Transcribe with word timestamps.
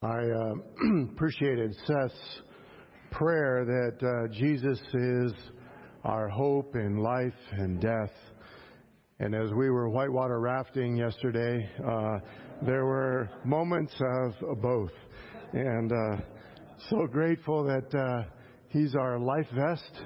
I 0.00 0.06
uh, 0.10 0.54
appreciated 1.12 1.74
Seth's 1.84 2.40
prayer 3.10 3.64
that 3.64 4.06
uh, 4.06 4.32
Jesus 4.32 4.78
is 4.94 5.32
our 6.04 6.28
hope 6.28 6.76
in 6.76 6.98
life 6.98 7.34
and 7.50 7.80
death. 7.80 8.12
And 9.18 9.34
as 9.34 9.50
we 9.50 9.70
were 9.70 9.88
whitewater 9.88 10.38
rafting 10.38 10.96
yesterday, 10.96 11.68
uh, 11.84 12.18
there 12.64 12.84
were 12.84 13.28
moments 13.44 13.92
of 14.00 14.62
both. 14.62 14.92
And 15.52 15.90
uh, 15.90 16.22
so 16.90 17.08
grateful 17.10 17.64
that 17.64 17.92
uh, 17.98 18.30
He's 18.68 18.94
our 18.94 19.18
life 19.18 19.48
vest 19.52 20.00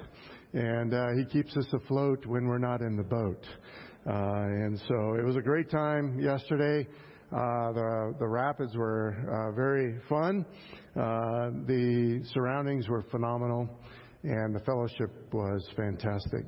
and 0.53 0.91
uh, 0.91 1.05
He 1.19 1.25
keeps 1.25 1.55
us 1.55 1.67
afloat 1.71 2.25
when 2.25 2.47
we're 2.47 2.57
not 2.57 2.81
in 2.81 2.95
the 2.95 3.03
boat. 3.03 3.45
and 4.05 4.79
so 4.87 5.13
it 5.19 5.23
was 5.23 5.35
a 5.35 5.41
great 5.41 5.69
time 5.69 6.19
yesterday. 6.19 6.87
Uh, 7.33 7.71
the, 7.71 8.15
the 8.19 8.27
rapids 8.27 8.75
were 8.75 9.15
uh, 9.25 9.55
very 9.55 9.97
fun. 10.07 10.45
Uh, 10.95 11.49
the 11.65 12.21
surroundings 12.31 12.87
were 12.87 13.01
phenomenal, 13.09 13.67
and 14.21 14.53
the 14.53 14.59
fellowship 14.59 15.09
was 15.33 15.67
fantastic. 15.75 16.45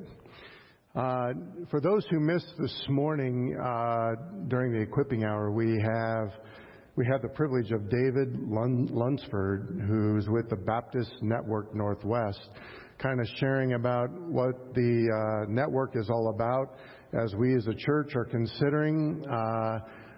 Uh, 0.95 1.33
for 1.71 1.81
those 1.81 2.05
who 2.11 2.19
missed 2.19 2.53
this 2.59 2.85
morning 2.87 3.57
uh, 3.59 4.11
during 4.47 4.73
the 4.73 4.79
equipping 4.79 5.23
hour, 5.23 5.51
we 5.51 5.81
have 5.81 6.29
we 6.95 7.05
have 7.11 7.23
the 7.23 7.29
privilege 7.29 7.71
of 7.71 7.89
David 7.89 8.37
Lunsford, 8.47 9.83
who's 9.87 10.29
with 10.29 10.49
the 10.51 10.55
Baptist 10.55 11.11
Network 11.23 11.73
Northwest, 11.73 12.47
kind 12.99 13.19
of 13.19 13.25
sharing 13.39 13.73
about 13.73 14.11
what 14.11 14.75
the 14.75 15.09
uh, 15.09 15.51
network 15.51 15.95
is 15.95 16.11
all 16.11 16.29
about 16.29 16.75
as 17.11 17.33
we 17.35 17.55
as 17.55 17.65
a 17.65 17.73
church 17.73 18.15
are 18.15 18.25
considering 18.25 19.25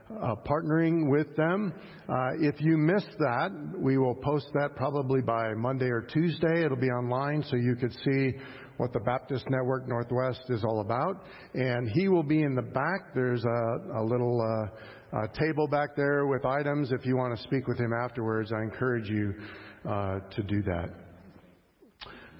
uh, 0.09 0.35
partnering 0.45 1.09
with 1.09 1.35
them. 1.35 1.73
Uh, 2.07 2.29
if 2.39 2.55
you 2.59 2.77
missed 2.77 3.15
that, 3.19 3.51
we 3.77 3.97
will 3.97 4.15
post 4.15 4.47
that 4.53 4.75
probably 4.75 5.21
by 5.21 5.53
Monday 5.55 5.89
or 5.89 6.01
Tuesday. 6.01 6.63
It'll 6.63 6.77
be 6.77 6.87
online 6.87 7.43
so 7.49 7.55
you 7.55 7.75
could 7.75 7.93
see 8.05 8.31
what 8.77 8.93
the 8.93 8.99
Baptist 8.99 9.45
Network 9.49 9.87
Northwest 9.87 10.43
is 10.49 10.63
all 10.63 10.81
about. 10.81 11.25
And 11.53 11.89
he 11.91 12.07
will 12.07 12.23
be 12.23 12.43
in 12.43 12.55
the 12.55 12.61
back. 12.61 13.13
There's 13.13 13.43
a, 13.43 13.99
a 13.99 14.03
little 14.03 14.41
uh, 14.41 15.19
a 15.23 15.27
table 15.39 15.67
back 15.67 15.95
there 15.95 16.27
with 16.27 16.45
items. 16.45 16.91
If 16.91 17.05
you 17.05 17.15
want 17.15 17.35
to 17.35 17.43
speak 17.43 17.67
with 17.67 17.79
him 17.79 17.91
afterwards, 17.93 18.51
I 18.51 18.61
encourage 18.63 19.09
you 19.09 19.33
uh, 19.89 20.19
to 20.35 20.43
do 20.43 20.61
that. 20.63 20.89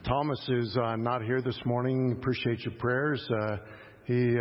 Thomas 0.06 0.40
is 0.48 0.78
uh, 0.78 0.96
not 0.96 1.24
here 1.24 1.42
this 1.42 1.60
morning. 1.66 2.14
Appreciate 2.14 2.60
your 2.60 2.76
prayers. 2.76 3.26
Uh, 3.30 3.58
he 4.06 4.38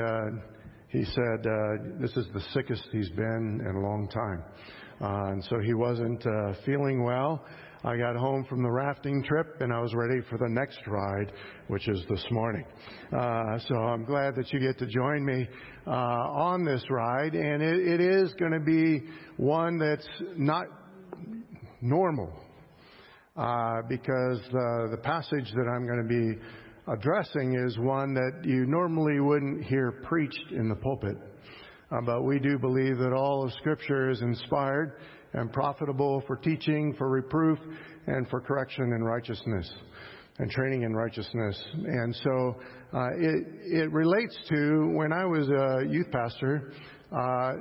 he 0.89 1.05
said 1.05 1.47
uh, 1.47 1.99
this 2.01 2.17
is 2.17 2.27
the 2.33 2.41
sickest 2.53 2.89
he's 2.93 3.11
been 3.11 3.61
in 3.69 3.77
a 3.77 3.81
long 3.81 4.09
time. 4.09 4.43
Uh, 5.01 5.33
and 5.33 5.45
so 5.45 5.59
he 5.61 5.75
wasn't 5.75 6.25
uh, 6.27 6.55
feeling 6.65 7.03
well. 7.03 7.45
I 7.85 7.97
got 7.97 8.17
home 8.17 8.45
from 8.49 8.63
the 8.63 8.71
rafting 8.71 9.23
trip 9.23 9.61
and 9.61 9.73
I 9.73 9.81
was 9.81 9.95
ready 9.95 10.21
for 10.29 10.39
the 10.39 10.49
next 10.49 10.79
ride, 10.87 11.33
which 11.69 11.87
is 11.89 12.03
this 12.09 12.25
morning. 12.31 12.65
Uh, 13.13 13.59
so 13.69 13.77
I'm 13.77 14.05
glad 14.05 14.35
that 14.37 14.53
you 14.53 14.59
get 14.59 14.79
to 14.79 14.87
join 14.87 15.25
me 15.25 15.47
uh, 15.87 15.91
on 15.91 16.65
this 16.65 16.83
ride. 16.91 17.35
And 17.35 17.63
it, 17.63 17.87
it 17.87 18.01
is 18.01 18.33
going 18.35 18.53
to 18.53 18.61
be 18.61 19.05
one 19.37 19.79
that's 19.79 20.09
not 20.37 20.67
normal 21.81 22.33
uh, 23.37 23.83
because 23.89 24.41
the, 24.51 24.89
the 24.93 25.01
passage 25.03 25.53
that 25.55 25.71
I'm 25.71 25.87
going 25.87 26.03
to 26.03 26.09
be 26.09 26.41
addressing 26.89 27.55
is 27.55 27.79
one 27.79 28.15
that 28.15 28.43
you 28.45 28.67
normally 28.67 29.21
wouldn't 29.21 29.65
hear 29.65 29.93
preached 30.05 30.53
in 30.53 30.69
the 30.69 30.77
pulpit. 30.77 31.17
Uh, 31.91 32.01
but 32.05 32.23
we 32.23 32.39
do 32.39 32.59
believe 32.59 32.99
that 32.99 33.13
all 33.13 33.45
of 33.45 33.53
Scripture 33.55 34.11
is 34.11 34.21
inspired 34.21 34.99
and 35.33 35.53
profitable 35.53 36.23
for 36.27 36.37
teaching, 36.37 36.95
for 36.97 37.09
reproof, 37.09 37.59
and 38.07 38.29
for 38.29 38.41
correction 38.41 38.93
in 38.93 39.03
righteousness 39.03 39.71
and 40.39 40.51
training 40.51 40.83
in 40.83 40.95
righteousness. 40.95 41.63
And 41.75 42.15
so 42.17 42.57
uh, 42.93 43.09
it, 43.17 43.47
it 43.83 43.93
relates 43.93 44.37
to 44.51 44.93
when 44.95 45.13
I 45.13 45.25
was 45.25 45.49
a 45.49 45.89
youth 45.89 46.11
pastor. 46.11 46.73
Uh, 47.13 47.53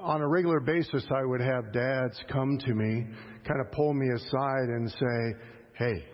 on 0.00 0.22
a 0.22 0.28
regular 0.28 0.60
basis, 0.60 1.04
I 1.10 1.24
would 1.24 1.40
have 1.40 1.72
dads 1.72 2.18
come 2.32 2.58
to 2.58 2.74
me, 2.74 3.06
kind 3.46 3.60
of 3.60 3.70
pull 3.72 3.92
me 3.92 4.08
aside 4.14 4.68
and 4.68 4.90
say, 4.90 5.38
Hey, 5.76 6.04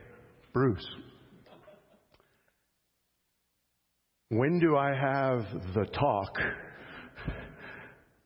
Bruce, 0.53 0.87
When 4.31 4.59
do 4.59 4.77
I 4.77 4.89
have 4.89 5.47
the 5.73 5.85
talk? 5.93 6.33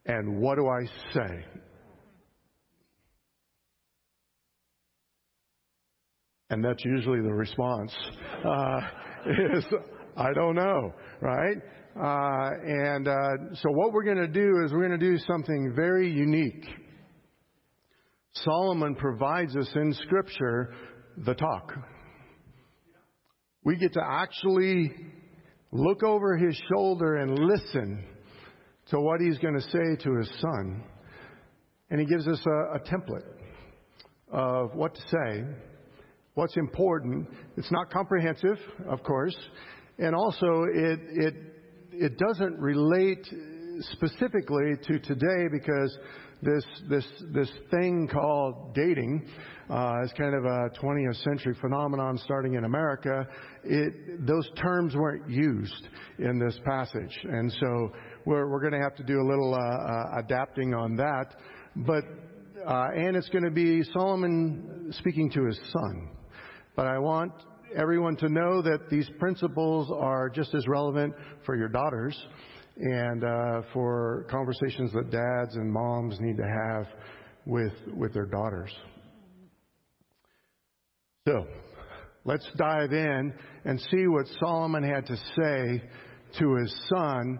And 0.06 0.38
what 0.38 0.56
do 0.56 0.66
I 0.66 0.86
say? 1.12 1.44
And 6.48 6.64
that's 6.64 6.82
usually 6.84 7.20
the 7.20 7.32
response 7.32 7.92
uh, 8.44 8.80
is, 9.56 9.64
I 10.16 10.32
don't 10.32 10.56
know, 10.56 10.92
right? 11.20 11.56
Uh, 11.94 12.50
and 12.66 13.06
uh, 13.06 13.54
so 13.54 13.68
what 13.70 13.92
we're 13.92 14.04
going 14.04 14.16
to 14.16 14.26
do 14.26 14.64
is 14.64 14.72
we're 14.72 14.88
going 14.88 14.98
to 14.98 15.06
do 15.06 15.18
something 15.18 15.74
very 15.76 16.10
unique. 16.10 16.64
Solomon 18.32 18.94
provides 18.94 19.54
us 19.54 19.68
in 19.74 19.92
Scripture 19.92 20.72
the 21.26 21.34
talk. 21.34 21.74
We 23.64 23.76
get 23.76 23.92
to 23.92 24.00
actually 24.02 24.92
look 25.72 26.02
over 26.02 26.36
his 26.36 26.60
shoulder 26.72 27.16
and 27.16 27.38
listen 27.38 28.04
to 28.90 29.00
what 29.00 29.20
he's 29.20 29.38
going 29.38 29.54
to 29.54 29.60
say 29.60 30.02
to 30.02 30.16
his 30.16 30.30
son. 30.40 30.82
And 31.90 32.00
he 32.00 32.06
gives 32.06 32.26
us 32.26 32.40
a, 32.46 32.76
a 32.76 32.80
template 32.80 33.26
of 34.32 34.74
what 34.74 34.94
to 34.94 35.00
say, 35.00 35.44
what's 36.34 36.56
important. 36.56 37.28
It's 37.56 37.70
not 37.70 37.90
comprehensive, 37.90 38.58
of 38.88 39.02
course, 39.02 39.36
and 39.98 40.14
also 40.14 40.64
it, 40.72 41.00
it, 41.12 41.34
it 41.92 42.18
doesn't 42.18 42.58
relate 42.58 43.26
specifically 43.92 44.72
to 44.86 44.98
today 45.00 45.48
because 45.50 45.96
this 46.42 46.64
this 46.88 47.04
this 47.32 47.50
thing 47.70 48.08
called 48.10 48.74
dating 48.74 49.26
uh, 49.68 50.02
is 50.04 50.12
kind 50.16 50.34
of 50.34 50.44
a 50.44 50.70
20th 50.82 51.22
century 51.22 51.54
phenomenon 51.60 52.18
starting 52.24 52.54
in 52.54 52.64
America. 52.64 53.26
It, 53.62 54.26
those 54.26 54.48
terms 54.60 54.94
weren't 54.94 55.28
used 55.28 55.88
in 56.18 56.38
this 56.38 56.58
passage, 56.64 57.18
and 57.24 57.52
so 57.60 57.92
we're 58.24 58.50
we're 58.50 58.60
going 58.60 58.72
to 58.72 58.80
have 58.80 58.96
to 58.96 59.04
do 59.04 59.20
a 59.20 59.26
little 59.26 59.54
uh, 59.54 59.58
uh, 59.58 60.20
adapting 60.20 60.74
on 60.74 60.96
that. 60.96 61.36
But 61.76 62.04
uh, 62.66 62.88
and 62.96 63.16
it's 63.16 63.28
going 63.28 63.44
to 63.44 63.50
be 63.50 63.82
Solomon 63.92 64.92
speaking 64.98 65.30
to 65.32 65.44
his 65.44 65.58
son. 65.72 66.10
But 66.74 66.86
I 66.86 66.98
want 66.98 67.32
everyone 67.76 68.16
to 68.16 68.28
know 68.28 68.62
that 68.62 68.88
these 68.90 69.08
principles 69.18 69.90
are 69.94 70.28
just 70.28 70.54
as 70.54 70.66
relevant 70.66 71.14
for 71.44 71.56
your 71.56 71.68
daughters 71.68 72.16
and 72.80 73.24
uh, 73.24 73.62
for 73.74 74.26
conversations 74.30 74.90
that 74.92 75.10
dads 75.10 75.54
and 75.56 75.70
moms 75.70 76.16
need 76.18 76.36
to 76.36 76.46
have 76.46 76.86
with 77.44 77.72
with 77.94 78.14
their 78.14 78.24
daughters. 78.26 78.72
So, 81.28 81.46
let's 82.24 82.46
dive 82.56 82.92
in 82.92 83.34
and 83.66 83.78
see 83.90 84.06
what 84.06 84.26
Solomon 84.40 84.82
had 84.82 85.06
to 85.06 85.16
say 85.16 85.82
to 86.38 86.54
his 86.54 86.74
son. 86.88 87.38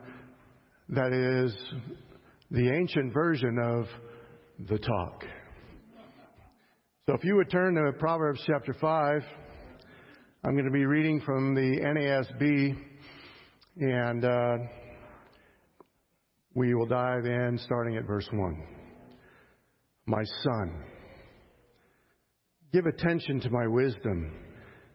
That 0.90 1.12
is 1.12 1.56
the 2.50 2.70
ancient 2.70 3.14
version 3.14 3.58
of 3.62 3.86
the 4.68 4.78
talk. 4.78 5.24
So, 7.06 7.14
if 7.14 7.24
you 7.24 7.36
would 7.36 7.50
turn 7.50 7.76
to 7.76 7.92
Proverbs 7.98 8.42
chapter 8.46 8.74
five, 8.78 9.22
I'm 10.44 10.52
going 10.52 10.66
to 10.66 10.70
be 10.70 10.84
reading 10.84 11.22
from 11.22 11.54
the 11.54 11.78
NASB 11.80 12.76
and. 13.78 14.25
Uh, 14.25 14.80
we 16.55 16.75
will 16.75 16.87
dive 16.87 17.26
in 17.26 17.58
starting 17.64 17.97
at 17.97 18.06
verse 18.06 18.29
1. 18.32 18.62
My 20.06 20.25
son, 20.43 20.85
give 22.73 22.87
attention 22.87 23.41
to 23.41 23.50
my 23.50 23.67
wisdom. 23.69 24.32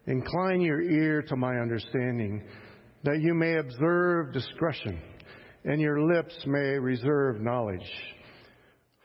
Incline 0.07 0.61
your 0.61 0.81
ear 0.81 1.21
to 1.23 1.35
my 1.35 1.55
understanding, 1.57 2.43
that 3.03 3.21
you 3.21 3.33
may 3.33 3.57
observe 3.57 4.33
discretion, 4.33 5.01
and 5.63 5.79
your 5.79 6.01
lips 6.13 6.35
may 6.45 6.77
reserve 6.77 7.41
knowledge. 7.41 7.89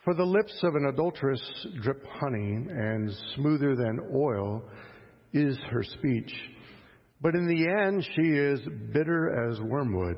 For 0.04 0.14
the 0.14 0.24
lips 0.24 0.58
of 0.62 0.74
an 0.74 0.86
adulteress 0.92 1.40
drip 1.82 2.04
honey, 2.20 2.66
and 2.68 3.10
smoother 3.36 3.76
than 3.76 4.00
oil 4.14 4.62
is 5.32 5.56
her 5.70 5.84
speech. 5.84 6.32
But 7.20 7.34
in 7.34 7.46
the 7.46 7.68
end, 7.68 8.04
she 8.16 8.28
is 8.32 8.60
bitter 8.92 9.50
as 9.50 9.60
wormwood 9.60 10.16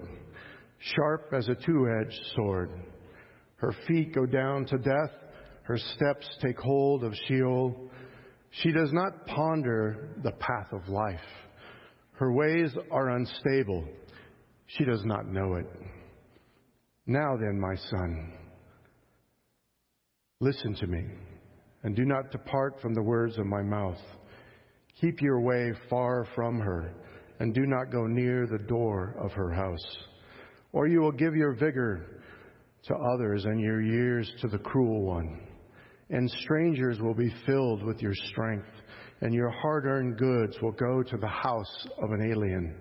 sharp 0.95 1.33
as 1.37 1.49
a 1.49 1.55
two 1.55 1.89
edged 2.01 2.21
sword. 2.35 2.71
Her 3.57 3.75
feet 3.87 4.15
go 4.15 4.27
down 4.27 4.67
to 4.67 4.79
death, 4.79 5.11
her 5.65 5.79
steps 5.79 6.29
take 6.41 6.59
hold 6.59 7.05
of 7.05 7.15
Sheol. 7.27 7.91
She 8.51 8.73
does 8.73 8.93
not 8.93 9.27
ponder 9.27 10.11
the 10.23 10.33
path 10.33 10.73
of 10.73 10.89
life. 10.89 11.21
Her 12.13 12.33
ways 12.33 12.71
are 12.91 13.11
unstable. 13.11 13.89
She 14.67 14.85
does 14.85 15.05
not 15.05 15.27
know 15.27 15.55
it. 15.55 15.67
Now 17.07 17.37
then, 17.37 17.59
my 17.59 17.75
son, 17.91 18.33
listen 20.41 20.75
to 20.75 20.87
me 20.87 21.05
and 21.83 21.97
do 21.97 22.05
not 22.05 22.31
depart 22.31 22.81
from 22.81 22.95
the 22.95 23.03
words 23.03 23.39
of 23.39 23.47
my 23.47 23.63
mouth. 23.63 23.99
Keep 25.01 25.21
your 25.21 25.41
way 25.41 25.73
far 25.91 26.27
from 26.35 26.61
her, 26.61 26.95
and 27.41 27.53
do 27.55 27.67
not 27.67 27.91
go 27.91 28.07
near 28.07 28.47
the 28.47 28.65
door 28.69 29.17
of 29.19 29.33
her 29.33 29.51
house. 29.51 29.97
Or 30.73 30.87
you 30.87 31.01
will 31.01 31.13
give 31.13 31.35
your 31.35 31.55
vigor 31.55 32.23
to 32.85 32.95
others 32.95 33.45
and 33.45 33.61
your 33.61 33.81
years 33.83 34.31
to 34.41 34.49
the 34.49 34.59
cruel 34.59 35.03
one. 35.03 35.41
And 36.11 36.31
strangers 36.43 37.01
will 37.01 37.15
be 37.15 37.33
filled 37.47 37.83
with 37.83 38.03
your 38.03 38.15
strength, 38.31 38.69
and 39.21 39.33
your 39.33 39.51
hard 39.51 39.87
earned 39.87 40.19
goods 40.19 40.57
will 40.61 40.73
go 40.73 41.03
to 41.03 41.17
the 41.17 41.29
house 41.29 41.87
of 42.03 42.11
an 42.11 42.31
alien. 42.31 42.75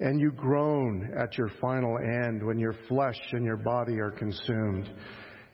And 0.00 0.20
you 0.20 0.32
groan 0.32 1.10
at 1.16 1.38
your 1.38 1.50
final 1.60 1.96
end 1.98 2.44
when 2.44 2.58
your 2.58 2.74
flesh 2.88 3.18
and 3.32 3.44
your 3.44 3.56
body 3.56 4.00
are 4.00 4.10
consumed. 4.10 4.90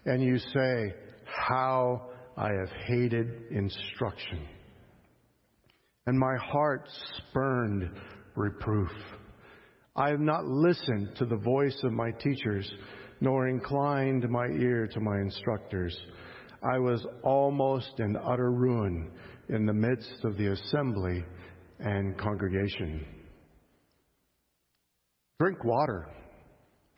And 0.07 0.23
you 0.23 0.39
say, 0.39 0.95
How 1.25 2.09
I 2.37 2.49
have 2.49 2.71
hated 2.87 3.29
instruction. 3.51 4.47
And 6.07 6.19
my 6.19 6.37
heart 6.37 6.89
spurned 7.29 7.91
reproof. 8.35 8.91
I 9.99 10.11
have 10.11 10.21
not 10.21 10.47
listened 10.47 11.17
to 11.17 11.25
the 11.25 11.39
voice 11.39 11.77
of 11.83 11.93
my 11.93 12.13
teachers, 12.13 12.73
nor 13.21 13.49
inclined 13.49 14.31
my 14.31 14.47
ear 14.47 14.87
to 14.87 15.01
my 15.01 15.19
instructors. 15.19 15.99
I 16.63 16.79
was 16.79 17.05
almost 17.25 17.99
in 17.99 18.17
utter 18.17 18.53
ruin 18.53 19.11
in 19.49 19.67
the 19.67 19.73
midst 19.73 20.23
of 20.23 20.37
the 20.37 20.53
assembly 20.53 21.25
and 21.81 22.17
congregation. 22.17 23.05
Drink 25.41 25.65
water 25.65 26.07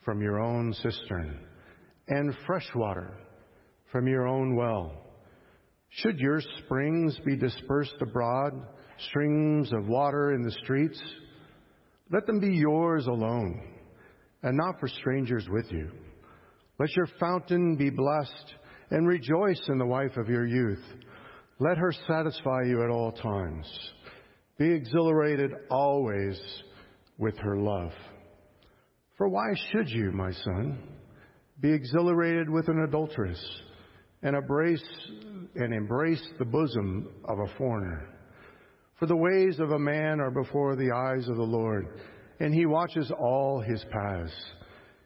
from 0.05 0.20
your 0.20 0.38
own 0.38 0.75
cistern 0.75 1.41
and 2.08 2.35
fresh 2.47 2.69
water 2.75 3.14
from 3.91 4.08
your 4.08 4.29
own 4.29 4.56
well. 4.56 4.93
Should 5.88 6.19
your 6.19 6.43
springs 6.58 7.19
be 7.25 7.35
dispersed 7.35 7.97
abroad, 8.02 8.52
streams 9.08 9.73
of 9.73 9.88
water 9.88 10.35
in 10.35 10.43
the 10.43 10.52
streets, 10.62 11.02
let 12.11 12.27
them 12.27 12.41
be 12.41 12.55
yours 12.55 13.07
alone 13.07 13.61
and 14.43 14.57
not 14.57 14.81
for 14.81 14.89
strangers 14.89 15.47
with 15.49 15.71
you. 15.71 15.91
Let 16.79 16.95
your 16.97 17.09
fountain 17.19 17.77
be 17.77 17.91
blessed 17.91 18.55
and 18.91 19.07
rejoice 19.07 19.61
in 19.69 19.79
the 19.79 19.87
wife 19.87 20.17
of 20.17 20.29
your 20.29 20.47
youth. 20.47 20.83
Let 21.59 21.77
her 21.77 21.93
satisfy 22.09 22.62
you 22.67 22.83
at 22.83 22.91
all 22.91 23.12
times. 23.12 23.67
Be 24.59 24.73
exhilarated 24.73 25.53
always 25.71 26.41
with 27.19 27.37
her 27.39 27.59
love. 27.59 27.93
For 29.17 29.29
why 29.29 29.49
should 29.71 29.91
you, 29.91 30.11
my 30.12 30.33
son, 30.33 30.79
be 31.61 31.73
exhilarated 31.73 32.49
with 32.49 32.69
an 32.69 32.85
adulteress 32.89 33.39
and 34.23 34.35
embrace 34.35 34.83
and 35.55 35.75
embrace 35.75 36.27
the 36.39 36.45
bosom 36.47 37.09
of 37.27 37.39
a 37.39 37.57
foreigner? 37.59 38.09
For 39.00 39.06
the 39.06 39.17
ways 39.17 39.58
of 39.58 39.70
a 39.70 39.79
man 39.79 40.20
are 40.20 40.31
before 40.31 40.76
the 40.76 40.93
eyes 40.93 41.26
of 41.26 41.37
the 41.37 41.43
Lord, 41.43 41.88
and 42.38 42.52
he 42.52 42.67
watches 42.67 43.11
all 43.19 43.58
his 43.58 43.82
paths. 43.91 44.31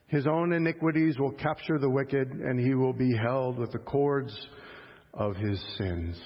His 0.08 0.26
own 0.26 0.52
iniquities 0.52 1.16
will 1.20 1.30
capture 1.30 1.78
the 1.78 1.88
wicked, 1.88 2.28
and 2.28 2.58
he 2.58 2.74
will 2.74 2.92
be 2.92 3.16
held 3.16 3.56
with 3.56 3.70
the 3.70 3.78
cords 3.78 4.36
of 5.14 5.36
his 5.36 5.64
sins. 5.78 6.20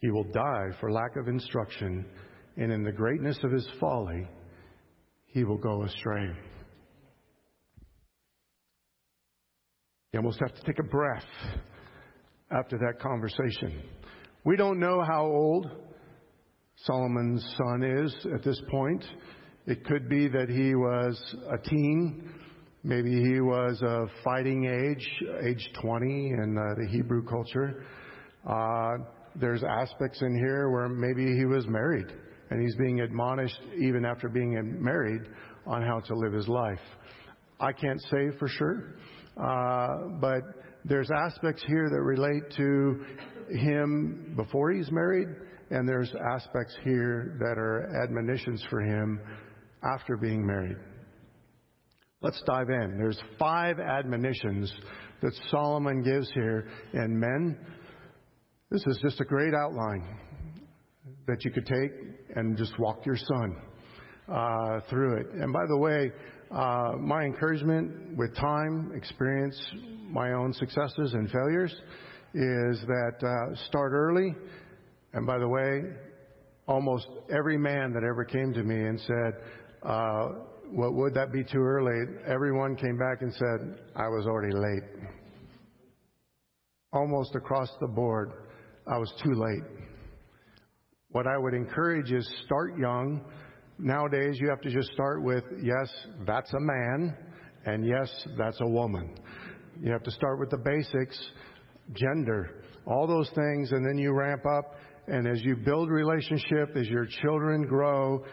He 0.00 0.10
will 0.10 0.24
die 0.24 0.70
for 0.80 0.90
lack 0.90 1.14
of 1.14 1.28
instruction, 1.28 2.04
and 2.56 2.72
in 2.72 2.82
the 2.82 2.90
greatness 2.90 3.38
of 3.44 3.52
his 3.52 3.68
folly, 3.78 4.26
he 5.26 5.44
will 5.44 5.58
go 5.58 5.84
astray. 5.84 6.28
You 10.12 10.18
almost 10.18 10.40
have 10.40 10.56
to 10.56 10.62
take 10.64 10.80
a 10.80 10.88
breath 10.88 11.22
after 12.50 12.78
that 12.78 13.00
conversation. 13.00 13.80
We 14.44 14.56
don't 14.56 14.80
know 14.80 15.04
how 15.06 15.24
old 15.24 15.70
Solomon's 16.84 17.44
son 17.56 17.82
is 17.84 18.14
at 18.34 18.42
this 18.42 18.60
point. 18.68 19.04
It 19.66 19.84
could 19.84 20.08
be 20.08 20.26
that 20.28 20.48
he 20.48 20.74
was 20.74 21.36
a 21.52 21.58
teen. 21.68 22.34
Maybe 22.82 23.22
he 23.22 23.40
was 23.40 23.80
a 23.82 24.06
fighting 24.24 24.64
age, 24.64 25.24
age 25.44 25.70
20 25.80 26.06
in 26.06 26.58
uh, 26.58 26.74
the 26.80 26.88
Hebrew 26.90 27.24
culture. 27.24 27.84
Uh, 28.44 29.04
there's 29.36 29.62
aspects 29.62 30.20
in 30.22 30.34
here 30.34 30.70
where 30.70 30.88
maybe 30.88 31.24
he 31.36 31.44
was 31.44 31.66
married 31.68 32.06
and 32.50 32.60
he's 32.60 32.74
being 32.74 33.00
admonished 33.00 33.60
even 33.80 34.04
after 34.04 34.28
being 34.28 34.82
married 34.82 35.22
on 35.66 35.82
how 35.82 36.00
to 36.00 36.14
live 36.16 36.32
his 36.32 36.48
life. 36.48 36.80
I 37.60 37.72
can't 37.72 38.00
say 38.10 38.36
for 38.40 38.48
sure, 38.48 38.96
uh, 39.40 40.18
but 40.20 40.42
there's 40.84 41.08
aspects 41.12 41.62
here 41.68 41.88
that 41.88 42.00
relate 42.00 42.42
to 42.56 43.04
him 43.56 44.34
before 44.36 44.72
he's 44.72 44.90
married 44.90 45.28
and 45.72 45.88
there's 45.88 46.12
aspects 46.34 46.76
here 46.84 47.36
that 47.38 47.58
are 47.58 48.04
admonitions 48.04 48.62
for 48.68 48.80
him 48.82 49.18
after 49.82 50.18
being 50.18 50.46
married. 50.46 50.76
Let's 52.20 52.40
dive 52.46 52.68
in. 52.68 52.98
There's 52.98 53.18
five 53.38 53.80
admonitions 53.80 54.72
that 55.22 55.32
Solomon 55.50 56.02
gives 56.02 56.30
here. 56.32 56.68
And 56.92 57.18
men, 57.18 57.58
this 58.70 58.82
is 58.86 58.98
just 59.02 59.20
a 59.20 59.24
great 59.24 59.54
outline 59.54 60.04
that 61.26 61.42
you 61.44 61.50
could 61.50 61.66
take 61.66 61.90
and 62.36 62.56
just 62.56 62.78
walk 62.78 63.06
your 63.06 63.16
son 63.16 63.56
uh, 64.28 64.80
through 64.90 65.20
it. 65.20 65.26
And 65.40 65.52
by 65.54 65.64
the 65.66 65.78
way, 65.78 66.12
uh, 66.50 66.96
my 67.00 67.22
encouragement 67.24 68.18
with 68.18 68.36
time, 68.36 68.92
experience, 68.94 69.58
my 70.10 70.32
own 70.32 70.52
successes 70.52 71.14
and 71.14 71.30
failures 71.30 71.72
is 72.34 72.80
that 72.86 73.16
uh, 73.22 73.56
start 73.68 73.92
early 73.92 74.34
and 75.12 75.26
by 75.26 75.38
the 75.38 75.48
way, 75.48 75.82
almost 76.66 77.06
every 77.30 77.58
man 77.58 77.92
that 77.92 78.02
ever 78.04 78.24
came 78.24 78.52
to 78.54 78.62
me 78.62 78.74
and 78.74 79.00
said, 79.00 79.34
uh, 79.82 80.28
well, 80.72 80.92
would 80.92 81.14
that 81.14 81.32
be 81.32 81.44
too 81.44 81.60
early? 81.60 82.16
Everyone 82.26 82.76
came 82.76 82.96
back 82.96 83.20
and 83.20 83.32
said, 83.34 83.78
I 83.94 84.08
was 84.08 84.26
already 84.26 84.54
late. 84.54 85.10
Almost 86.92 87.34
across 87.34 87.68
the 87.80 87.88
board, 87.88 88.32
I 88.86 88.96
was 88.98 89.12
too 89.22 89.34
late. 89.34 89.64
What 91.10 91.26
I 91.26 91.36
would 91.36 91.52
encourage 91.52 92.10
is 92.10 92.26
start 92.46 92.78
young. 92.78 93.22
Nowadays, 93.78 94.38
you 94.40 94.48
have 94.48 94.60
to 94.62 94.70
just 94.70 94.92
start 94.92 95.22
with, 95.22 95.44
yes, 95.62 95.92
that's 96.26 96.52
a 96.54 96.60
man, 96.60 97.16
and 97.66 97.86
yes, 97.86 98.08
that's 98.38 98.60
a 98.60 98.66
woman. 98.66 99.14
You 99.80 99.92
have 99.92 100.02
to 100.04 100.10
start 100.10 100.38
with 100.38 100.50
the 100.50 100.58
basics, 100.58 101.18
gender, 101.92 102.62
all 102.86 103.06
those 103.06 103.28
things, 103.34 103.72
and 103.72 103.86
then 103.86 103.98
you 103.98 104.12
ramp 104.12 104.42
up 104.46 104.74
and 105.08 105.26
as 105.26 105.42
you 105.42 105.56
build 105.56 105.90
relationship, 105.90 106.76
as 106.76 106.86
your 106.88 107.06
children 107.22 107.66
grow, 107.66 108.24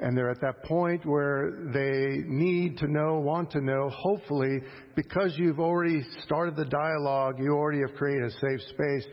and 0.00 0.16
they're 0.16 0.30
at 0.30 0.40
that 0.40 0.62
point 0.64 1.04
where 1.04 1.70
they 1.72 2.22
need 2.26 2.78
to 2.78 2.86
know, 2.86 3.18
want 3.18 3.50
to 3.52 3.60
know, 3.60 3.90
hopefully, 3.90 4.58
because 4.94 5.34
you've 5.36 5.58
already 5.58 6.04
started 6.24 6.54
the 6.54 6.66
dialogue, 6.66 7.36
you 7.38 7.52
already 7.52 7.80
have 7.80 7.96
created 7.96 8.24
a 8.24 8.30
safe 8.30 8.60
space, 8.68 9.06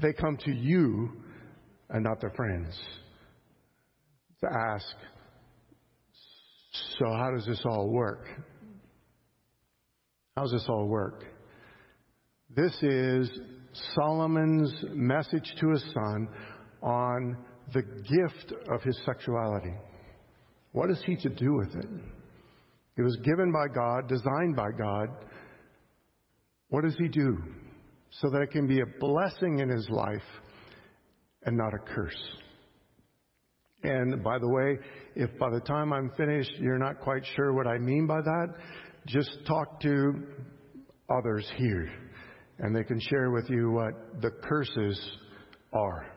they 0.00 0.12
come 0.12 0.36
to 0.38 0.50
you 0.50 1.12
and 1.90 2.02
not 2.02 2.20
their 2.20 2.30
friends 2.30 2.76
to 4.40 4.48
ask, 4.50 4.86
so 6.98 7.06
how 7.06 7.30
does 7.30 7.46
this 7.46 7.62
all 7.64 7.88
work? 7.88 8.26
How 10.36 10.42
does 10.42 10.52
this 10.52 10.66
all 10.68 10.88
work? 10.88 11.24
This 12.50 12.76
is 12.82 13.30
Solomon's 13.94 14.72
message 14.92 15.54
to 15.60 15.70
his 15.70 15.84
son 15.94 16.28
on 16.84 17.36
the 17.72 17.82
gift 17.82 18.52
of 18.70 18.82
his 18.82 18.96
sexuality. 19.04 19.74
What 20.72 20.90
is 20.90 21.02
he 21.06 21.16
to 21.16 21.28
do 21.30 21.54
with 21.54 21.74
it? 21.74 21.88
It 22.96 23.02
was 23.02 23.16
given 23.24 23.50
by 23.50 23.74
God, 23.74 24.08
designed 24.08 24.54
by 24.54 24.70
God. 24.78 25.08
What 26.68 26.84
does 26.84 26.94
he 26.98 27.08
do? 27.08 27.38
So 28.10 28.28
that 28.30 28.42
it 28.42 28.50
can 28.50 28.68
be 28.68 28.80
a 28.80 28.86
blessing 29.00 29.58
in 29.58 29.68
his 29.68 29.88
life 29.88 30.22
and 31.44 31.56
not 31.56 31.72
a 31.74 31.78
curse. 31.94 32.22
And 33.82 34.22
by 34.22 34.38
the 34.38 34.48
way, 34.48 34.78
if 35.16 35.36
by 35.38 35.50
the 35.50 35.60
time 35.60 35.92
I'm 35.92 36.10
finished 36.16 36.52
you're 36.58 36.78
not 36.78 37.00
quite 37.00 37.22
sure 37.34 37.52
what 37.52 37.66
I 37.66 37.78
mean 37.78 38.06
by 38.06 38.20
that, 38.20 38.46
just 39.06 39.30
talk 39.46 39.80
to 39.80 40.12
others 41.10 41.50
here 41.56 41.90
and 42.58 42.74
they 42.74 42.84
can 42.84 43.00
share 43.00 43.30
with 43.30 43.50
you 43.50 43.70
what 43.70 44.22
the 44.22 44.30
curses 44.30 44.98
are. 45.72 46.13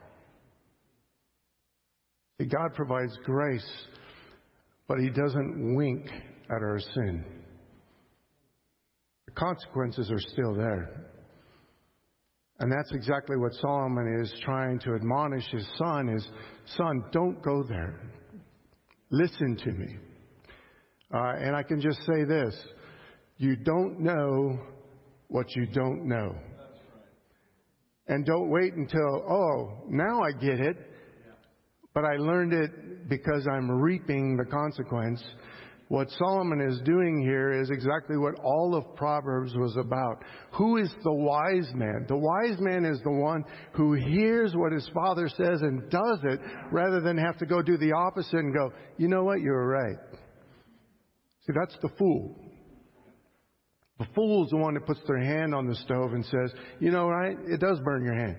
God 2.46 2.74
provides 2.76 3.18
grace, 3.24 3.68
but 4.88 5.00
He 5.00 5.10
doesn't 5.10 5.76
wink 5.76 6.06
at 6.50 6.62
our 6.62 6.80
sin. 6.94 7.26
The 9.26 9.32
consequences 9.32 10.12
are 10.12 10.20
still 10.20 10.54
there. 10.54 11.08
And 12.60 12.72
that's 12.72 12.92
exactly 12.92 13.38
what 13.38 13.54
Solomon 13.62 14.20
is 14.24 14.34
trying 14.44 14.80
to 14.80 14.96
admonish 14.96 15.46
his 15.52 15.68
son 15.78 16.10
is, 16.10 16.28
son, 16.78 17.04
don't 17.12 17.42
go 17.44 17.64
there. 17.64 18.00
Listen 19.12 19.56
to 19.58 19.72
me. 19.72 19.96
Uh, 21.14 21.34
and 21.40 21.56
I 21.56 21.62
can 21.62 21.80
just 21.80 22.00
say 22.00 22.24
this. 22.28 22.56
You 23.38 23.56
don't 23.56 24.00
know 24.00 24.60
what 25.28 25.56
you 25.56 25.68
don't 25.68 26.08
know. 26.08 26.36
And 28.08 28.26
don't 28.26 28.50
wait 28.50 28.74
until, 28.74 29.24
oh, 29.30 29.84
now 29.88 30.22
I 30.22 30.32
get 30.32 30.60
it. 30.60 30.78
But 31.98 32.06
I 32.06 32.18
learned 32.18 32.54
it 32.54 33.10
because 33.10 33.48
I'm 33.52 33.72
reaping 33.72 34.38
the 34.38 34.46
consequence. 34.46 35.20
What 35.88 36.12
Solomon 36.12 36.62
is 36.62 36.80
doing 36.86 37.24
here 37.24 37.60
is 37.60 37.72
exactly 37.72 38.18
what 38.18 38.36
all 38.44 38.76
of 38.76 38.96
Proverbs 38.96 39.56
was 39.56 39.76
about. 39.78 40.24
Who 40.60 40.78
is 40.78 40.92
the 41.04 41.12
wise 41.12 41.68
man? 41.74 42.06
The 42.08 42.16
wise 42.16 42.60
man 42.60 42.86
is 42.86 43.02
the 43.04 43.10
one 43.10 43.44
who 43.74 43.94
hears 43.94 44.54
what 44.54 44.74
his 44.74 44.88
father 44.94 45.28
says 45.28 45.64
and 45.64 45.90
does 45.90 46.20
it 46.26 46.40
rather 46.72 47.02
than 47.02 47.18
have 47.18 47.40
to 47.40 47.48
go 47.48 47.64
do 47.64 47.78
the 47.78 47.94
opposite 47.94 48.42
and 48.42 48.54
go, 48.54 48.72
you 49.00 49.08
know 49.08 49.24
what, 49.24 49.42
you're 49.42 49.68
right. 49.68 49.98
See, 51.48 51.54
that's 51.60 51.76
the 51.82 51.90
fool. 51.98 52.36
The 53.98 54.06
fool 54.14 54.44
is 54.44 54.52
the 54.52 54.58
one 54.58 54.76
that 54.76 54.86
puts 54.86 55.02
their 55.08 55.18
hand 55.18 55.56
on 55.56 55.66
the 55.66 55.74
stove 55.74 56.14
and 56.14 56.24
says, 56.26 56.54
you 56.80 56.92
know, 56.92 57.08
right, 57.08 57.38
it 57.48 57.60
does 57.60 57.80
burn 57.84 58.04
your 58.06 58.14
hand. 58.14 58.38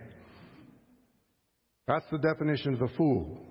That's 1.89 2.07
the 2.13 2.19
definition 2.19 2.75
of 2.75 2.81
the 2.81 2.97
fool. 2.97 3.47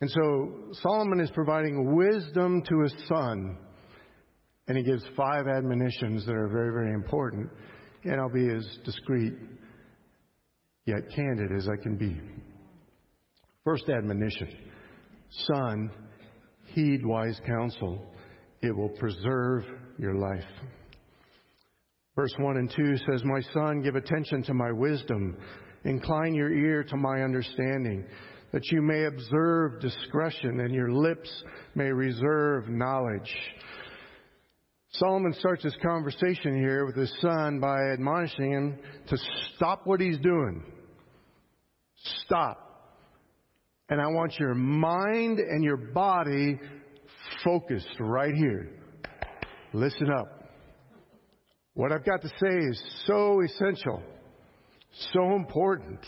And 0.00 0.10
so 0.10 0.52
Solomon 0.82 1.20
is 1.20 1.30
providing 1.30 1.96
wisdom 1.96 2.62
to 2.68 2.80
his 2.80 2.94
son, 3.08 3.56
and 4.68 4.76
he 4.76 4.84
gives 4.84 5.02
five 5.16 5.46
admonitions 5.46 6.26
that 6.26 6.34
are 6.34 6.48
very, 6.48 6.72
very 6.72 6.92
important. 6.92 7.48
And 8.04 8.20
I'll 8.20 8.28
be 8.28 8.48
as 8.48 8.66
discreet 8.84 9.32
yet 10.84 10.98
candid 11.14 11.50
as 11.56 11.68
I 11.68 11.82
can 11.82 11.96
be. 11.96 12.20
First 13.64 13.88
admonition 13.88 14.48
Son, 15.30 15.90
heed 16.66 17.04
wise 17.04 17.40
counsel, 17.46 18.00
it 18.62 18.76
will 18.76 18.90
preserve 18.90 19.64
your 19.98 20.14
life. 20.14 20.44
Verse 22.14 22.34
1 22.38 22.56
and 22.56 22.70
2 22.70 22.96
says, 23.10 23.22
My 23.24 23.40
son, 23.52 23.82
give 23.82 23.96
attention 23.96 24.42
to 24.44 24.54
my 24.54 24.70
wisdom, 24.72 25.36
incline 25.84 26.34
your 26.34 26.50
ear 26.52 26.84
to 26.84 26.96
my 26.96 27.22
understanding, 27.22 28.04
that 28.56 28.72
you 28.72 28.80
may 28.80 29.04
observe 29.04 29.82
discretion 29.82 30.60
and 30.60 30.74
your 30.74 30.90
lips 30.90 31.30
may 31.74 31.92
reserve 31.92 32.66
knowledge. 32.70 33.30
Solomon 34.92 35.34
starts 35.38 35.62
his 35.62 35.76
conversation 35.82 36.58
here 36.58 36.86
with 36.86 36.96
his 36.96 37.14
son 37.20 37.60
by 37.60 37.76
admonishing 37.92 38.50
him 38.50 38.78
to 39.08 39.18
stop 39.54 39.82
what 39.84 40.00
he's 40.00 40.16
doing. 40.20 40.64
Stop. 42.24 42.96
And 43.90 44.00
I 44.00 44.06
want 44.06 44.38
your 44.38 44.54
mind 44.54 45.38
and 45.38 45.62
your 45.62 45.76
body 45.76 46.58
focused 47.44 48.00
right 48.00 48.34
here. 48.34 48.70
Listen 49.74 50.08
up. 50.18 50.48
What 51.74 51.92
I've 51.92 52.06
got 52.06 52.22
to 52.22 52.28
say 52.28 52.56
is 52.70 52.82
so 53.04 53.42
essential, 53.42 54.02
so 55.12 55.34
important. 55.34 56.00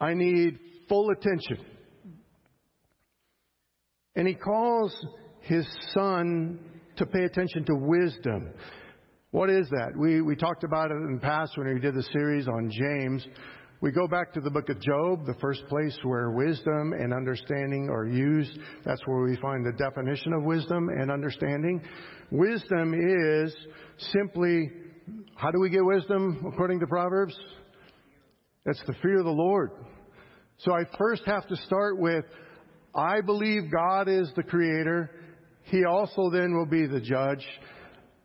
I 0.00 0.14
need 0.14 0.60
full 0.90 1.08
attention. 1.10 1.64
And 4.16 4.28
he 4.28 4.34
calls 4.34 4.94
his 5.40 5.66
son 5.94 6.58
to 6.96 7.06
pay 7.06 7.24
attention 7.24 7.64
to 7.64 7.74
wisdom. 7.76 8.52
What 9.30 9.48
is 9.48 9.68
that? 9.70 9.92
We, 9.96 10.20
we 10.20 10.34
talked 10.34 10.64
about 10.64 10.90
it 10.90 10.96
in 10.96 11.14
the 11.14 11.20
past 11.20 11.56
when 11.56 11.72
we 11.72 11.80
did 11.80 11.94
the 11.94 12.02
series 12.12 12.48
on 12.48 12.70
James. 12.70 13.24
We 13.80 13.92
go 13.92 14.06
back 14.08 14.34
to 14.34 14.40
the 14.40 14.50
book 14.50 14.68
of 14.68 14.80
Job, 14.82 15.24
the 15.24 15.38
first 15.40 15.66
place 15.68 15.96
where 16.02 16.32
wisdom 16.32 16.92
and 16.92 17.14
understanding 17.14 17.88
are 17.88 18.06
used. 18.06 18.58
That's 18.84 19.00
where 19.06 19.22
we 19.22 19.36
find 19.36 19.64
the 19.64 19.72
definition 19.72 20.32
of 20.34 20.42
wisdom 20.42 20.88
and 20.88 21.10
understanding. 21.10 21.80
Wisdom 22.30 22.92
is 22.92 23.56
simply, 24.12 24.70
how 25.36 25.52
do 25.52 25.60
we 25.60 25.70
get 25.70 25.84
wisdom 25.84 26.44
according 26.52 26.80
to 26.80 26.86
Proverbs? 26.88 27.34
That's 28.66 28.82
the 28.86 28.94
fear 29.00 29.20
of 29.20 29.24
the 29.24 29.30
Lord. 29.30 29.70
So 30.64 30.72
I 30.72 30.82
first 30.98 31.22
have 31.26 31.46
to 31.48 31.56
start 31.56 31.98
with, 31.98 32.24
I 32.94 33.22
believe 33.22 33.72
God 33.72 34.08
is 34.08 34.30
the 34.36 34.42
creator. 34.42 35.10
He 35.62 35.84
also 35.84 36.30
then 36.30 36.54
will 36.54 36.66
be 36.66 36.86
the 36.86 37.00
judge. 37.00 37.46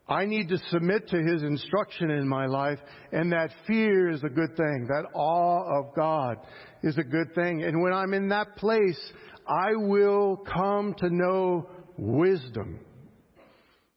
I 0.08 0.26
need 0.26 0.48
to 0.50 0.58
submit 0.70 1.08
to 1.08 1.16
His 1.16 1.42
instruction 1.42 2.10
in 2.10 2.28
my 2.28 2.46
life, 2.46 2.78
and 3.10 3.32
that 3.32 3.50
fear 3.66 4.10
is 4.10 4.22
a 4.22 4.28
good 4.28 4.56
thing. 4.56 4.86
That 4.88 5.06
awe 5.14 5.80
of 5.80 5.94
God 5.96 6.36
is 6.82 6.96
a 6.98 7.02
good 7.02 7.34
thing. 7.34 7.64
And 7.64 7.82
when 7.82 7.92
I'm 7.92 8.12
in 8.12 8.28
that 8.28 8.56
place, 8.56 9.00
I 9.48 9.74
will 9.74 10.36
come 10.36 10.94
to 10.98 11.08
know 11.08 11.68
wisdom. 11.96 12.80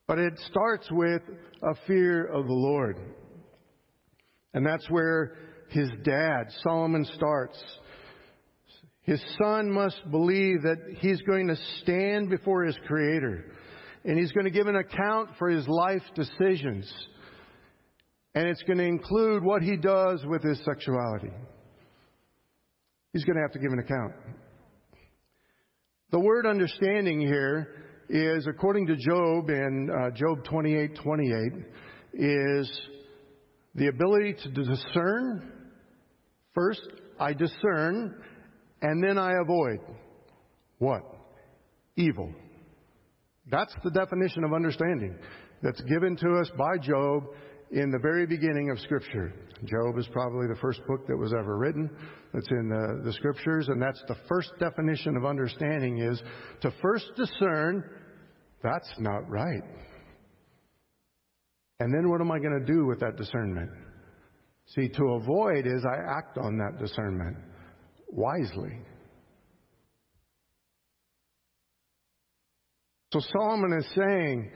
But 0.08 0.17
it 0.17 0.34
starts 0.50 0.88
with 0.89 1.22
a 1.62 1.75
fear 1.86 2.25
of 2.25 2.48
the 2.48 2.53
Lord. 2.53 3.00
And 4.53 4.65
that's 4.65 4.89
where 4.89 5.36
his 5.69 5.89
dad, 6.03 6.46
Solomon, 6.63 7.05
starts. 7.15 7.62
His 9.03 9.21
son 9.41 9.71
must 9.71 9.99
believe 10.11 10.63
that 10.63 10.77
he's 10.97 11.21
going 11.21 11.47
to 11.47 11.55
stand 11.81 12.29
before 12.29 12.65
his 12.65 12.77
Creator 12.85 13.45
and 14.05 14.17
he's 14.17 14.31
going 14.31 14.45
to 14.45 14.51
give 14.51 14.67
an 14.67 14.75
account 14.75 15.31
for 15.37 15.49
his 15.49 15.67
life 15.67 16.03
decisions. 16.15 16.91
And 18.35 18.47
it's 18.47 18.63
going 18.63 18.77
to 18.77 18.85
include 18.85 19.43
what 19.43 19.61
he 19.61 19.75
does 19.75 20.23
with 20.25 20.43
his 20.43 20.59
sexuality. 20.63 21.31
He's 23.13 23.25
going 23.25 23.35
to 23.35 23.41
have 23.41 23.51
to 23.53 23.59
give 23.59 23.71
an 23.71 23.79
account. 23.79 24.13
The 26.11 26.19
word 26.19 26.45
understanding 26.45 27.19
here 27.19 27.75
is, 28.07 28.47
according 28.47 28.87
to 28.87 28.95
Job 28.95 29.49
in 29.49 29.89
uh, 29.89 30.11
Job 30.11 30.43
28 30.45 30.95
28, 30.95 31.33
is 32.13 32.81
the 33.75 33.87
ability 33.87 34.35
to 34.43 34.49
discern. 34.49 35.51
First, 36.53 36.81
I 37.19 37.33
discern, 37.33 38.15
and 38.81 39.03
then 39.03 39.17
I 39.17 39.33
avoid. 39.41 39.79
What? 40.77 41.01
Evil. 41.95 42.33
That's 43.51 43.74
the 43.83 43.91
definition 43.91 44.43
of 44.43 44.53
understanding 44.53 45.17
that's 45.62 45.81
given 45.81 46.15
to 46.17 46.38
us 46.39 46.50
by 46.57 46.77
Job 46.81 47.24
in 47.71 47.91
the 47.91 48.00
very 48.00 48.25
beginning 48.25 48.69
of 48.71 48.79
Scripture. 48.79 49.33
Job 49.65 49.98
is 49.98 50.07
probably 50.12 50.48
the 50.48 50.59
first 50.62 50.79
book 50.88 51.05
that 51.07 51.17
was 51.17 51.33
ever 51.33 51.57
written 51.57 51.89
that's 52.33 52.48
in 52.50 52.69
the, 52.69 53.01
the 53.03 53.13
Scriptures, 53.13 53.67
and 53.67 53.81
that's 53.81 54.01
the 54.07 54.15
first 54.27 54.51
definition 54.59 55.17
of 55.17 55.25
understanding 55.25 56.00
is 56.00 56.21
to 56.62 56.71
first 56.81 57.05
discern 57.15 57.83
that's 58.63 58.91
not 59.00 59.29
right. 59.29 59.63
And 61.79 61.93
then 61.93 62.09
what 62.09 62.21
am 62.21 62.31
I 62.31 62.39
going 62.39 62.59
to 62.59 62.74
do 62.74 62.86
with 62.86 63.00
that 63.00 63.15
discernment? 63.15 63.69
See, 64.75 64.89
to 64.89 65.03
avoid 65.13 65.65
is 65.65 65.86
I 65.86 66.17
act 66.17 66.38
on 66.38 66.57
that 66.57 66.77
discernment 66.79 67.38
wisely. 68.11 68.77
So 73.11 73.19
Solomon 73.33 73.73
is 73.73 73.87
saying, 73.95 74.51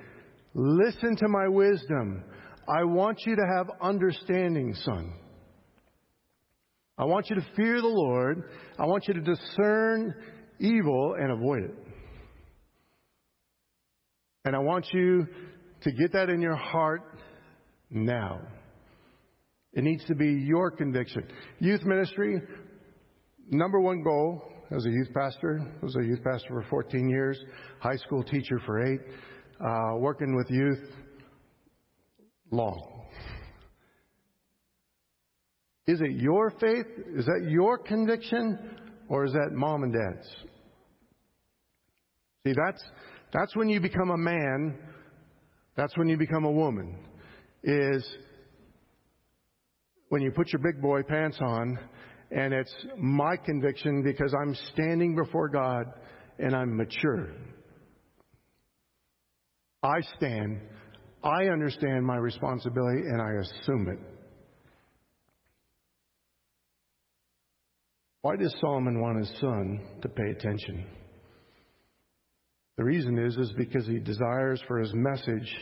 listen 0.53 1.15
to 1.17 1.27
my 1.27 1.47
wisdom. 1.47 2.23
I 2.67 2.83
want 2.83 3.19
you 3.25 3.35
to 3.35 3.41
have 3.55 3.67
understanding, 3.81 4.75
son. 4.75 5.13
I 6.97 7.05
want 7.05 7.29
you 7.29 7.35
to 7.37 7.45
fear 7.55 7.81
the 7.81 7.87
Lord. 7.87 8.43
I 8.77 8.85
want 8.85 9.07
you 9.07 9.15
to 9.15 9.21
discern 9.21 10.13
evil 10.59 11.15
and 11.19 11.31
avoid 11.31 11.63
it. 11.63 11.75
And 14.45 14.55
I 14.55 14.59
want 14.59 14.85
you 14.93 15.25
to 15.81 15.91
get 15.91 16.13
that 16.13 16.29
in 16.29 16.41
your 16.41 16.55
heart 16.55 17.01
now. 17.89 18.41
It 19.73 19.83
needs 19.83 20.05
to 20.05 20.15
be 20.15 20.27
your 20.27 20.69
conviction. 20.69 21.23
Youth 21.59 21.83
ministry, 21.83 22.39
number 23.49 23.79
one 23.79 24.01
goal 24.03 24.41
as 24.75 24.85
a 24.85 24.89
youth 24.89 25.13
pastor. 25.13 25.65
Was 25.81 25.95
a 25.95 26.03
youth 26.03 26.23
pastor 26.23 26.49
for 26.49 26.65
14 26.69 27.09
years, 27.09 27.39
high 27.79 27.97
school 27.97 28.23
teacher 28.23 28.59
for 28.65 28.85
eight, 28.85 29.01
uh, 29.59 29.97
working 29.97 30.35
with 30.35 30.49
youth 30.49 30.79
long. 32.51 32.89
Is 35.85 35.99
it 36.01 36.11
your 36.11 36.51
faith? 36.51 36.85
Is 37.15 37.25
that 37.25 37.47
your 37.49 37.77
conviction? 37.77 38.57
Or 39.09 39.25
is 39.25 39.33
that 39.33 39.51
mom 39.51 39.83
and 39.83 39.93
dad's? 39.93 40.27
See, 42.45 42.53
that's, 42.53 42.83
that's 43.33 43.55
when 43.55 43.69
you 43.69 43.81
become 43.81 44.11
a 44.11 44.17
man. 44.17 44.77
That's 45.75 45.95
when 45.97 46.07
you 46.07 46.17
become 46.17 46.45
a 46.45 46.51
woman. 46.51 46.97
Is 47.63 48.07
when 50.09 50.21
you 50.21 50.31
put 50.31 50.53
your 50.53 50.61
big 50.61 50.81
boy 50.81 51.01
pants 51.03 51.37
on 51.41 51.77
and 52.33 52.53
it's 52.53 52.73
my 52.97 53.35
conviction 53.37 54.01
because 54.01 54.33
I'm 54.33 54.55
standing 54.73 55.15
before 55.15 55.49
God 55.49 55.85
and 56.39 56.55
I'm 56.55 56.75
mature. 56.75 57.29
I 59.83 59.99
stand, 60.17 60.59
I 61.23 61.45
understand 61.45 62.05
my 62.05 62.15
responsibility, 62.15 63.01
and 63.01 63.21
I 63.21 63.31
assume 63.41 63.87
it. 63.89 63.99
Why 68.21 68.37
does 68.37 68.55
Solomon 68.61 69.01
want 69.01 69.19
his 69.19 69.39
son 69.39 69.81
to 70.01 70.07
pay 70.07 70.29
attention? 70.31 70.85
The 72.77 72.83
reason 72.83 73.19
is 73.19 73.35
is 73.35 73.53
because 73.57 73.85
he 73.85 73.99
desires 73.99 74.61
for 74.67 74.79
his 74.79 74.91
message 74.95 75.53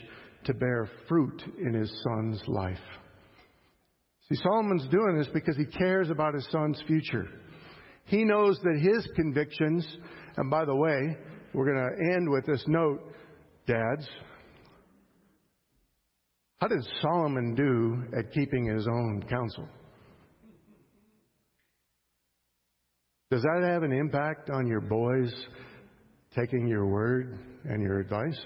to 0.46 0.54
bear 0.54 0.88
fruit 1.10 1.42
in 1.60 1.74
his 1.74 1.92
son's 2.04 2.42
life. 2.48 2.78
See, 4.32 4.38
Solomon's 4.44 4.88
doing 4.88 5.18
this 5.18 5.28
because 5.34 5.58
he 5.58 5.66
cares 5.66 6.10
about 6.10 6.34
his 6.34 6.48
son's 6.52 6.82
future. 6.88 7.28
He 8.06 8.24
knows 8.24 8.58
that 8.64 8.80
his 8.80 9.06
convictions, 9.16 9.86
and 10.38 10.50
by 10.50 10.64
the 10.64 10.76
way, 10.76 11.18
we're 11.54 11.66
going 11.66 11.78
to 11.78 12.16
end 12.16 12.30
with 12.30 12.46
this 12.46 12.64
note, 12.68 13.02
dads. 13.68 14.08
How 16.62 16.68
did 16.68 16.80
Solomon 17.02 17.56
do 17.56 18.18
at 18.18 18.32
keeping 18.32 18.68
his 18.68 18.88
own 18.88 19.24
counsel? 19.30 19.68
Does 23.32 23.42
that 23.42 23.68
have 23.68 23.84
an 23.84 23.92
impact 23.92 24.50
on 24.50 24.66
your 24.66 24.82
boys 24.82 25.34
taking 26.38 26.68
your 26.68 26.86
word 26.86 27.38
and 27.66 27.82
your 27.82 28.00
advice? 28.00 28.40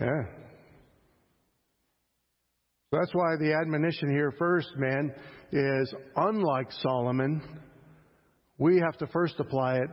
Yeah. 0.00 0.47
So 2.90 2.98
that's 2.98 3.14
why 3.14 3.36
the 3.38 3.52
admonition 3.52 4.10
here 4.10 4.32
first, 4.38 4.68
man, 4.76 5.12
is 5.52 5.94
unlike 6.16 6.72
Solomon, 6.80 7.42
we 8.56 8.78
have 8.78 8.96
to 8.98 9.06
first 9.08 9.34
apply 9.38 9.76
it. 9.76 9.90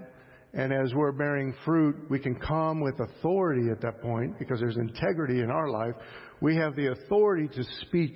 And 0.53 0.71
as 0.71 0.93
we're 0.93 1.11
bearing 1.11 1.53
fruit, 1.65 2.09
we 2.09 2.19
can 2.19 2.35
come 2.35 2.79
with 2.79 2.97
authority 3.01 3.69
at 3.69 3.81
that 3.81 4.01
point 4.01 4.39
because 4.39 4.61
there's 4.61 4.77
integrity 4.77 5.41
in 5.41 5.51
our 5.51 5.67
life. 5.67 5.95
We 6.39 6.55
have 6.55 6.77
the 6.77 6.91
authority 6.91 7.49
to 7.49 7.63
speak 7.81 8.13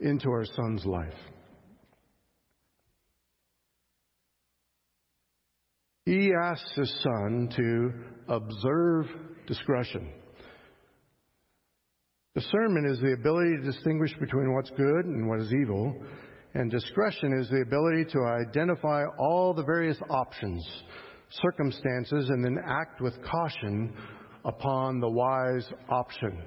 into 0.00 0.28
our 0.30 0.44
son's 0.44 0.84
life. 0.84 1.14
He 6.04 6.32
asks 6.42 6.72
his 6.74 6.92
son 7.02 7.48
to 7.56 7.92
observe 8.28 9.06
discretion. 9.46 10.10
Discernment 12.36 12.86
is 12.86 13.00
the 13.00 13.14
ability 13.14 13.56
to 13.56 13.62
distinguish 13.62 14.12
between 14.20 14.52
what's 14.52 14.68
good 14.68 15.06
and 15.06 15.26
what 15.26 15.40
is 15.40 15.50
evil, 15.54 15.96
and 16.52 16.70
discretion 16.70 17.32
is 17.40 17.48
the 17.48 17.62
ability 17.62 18.04
to 18.12 18.18
identify 18.26 19.04
all 19.18 19.54
the 19.54 19.62
various 19.62 19.96
options, 20.10 20.62
circumstances, 21.30 22.28
and 22.28 22.44
then 22.44 22.58
act 22.68 23.00
with 23.00 23.14
caution 23.24 23.90
upon 24.44 25.00
the 25.00 25.08
wise 25.08 25.66
option. 25.88 26.42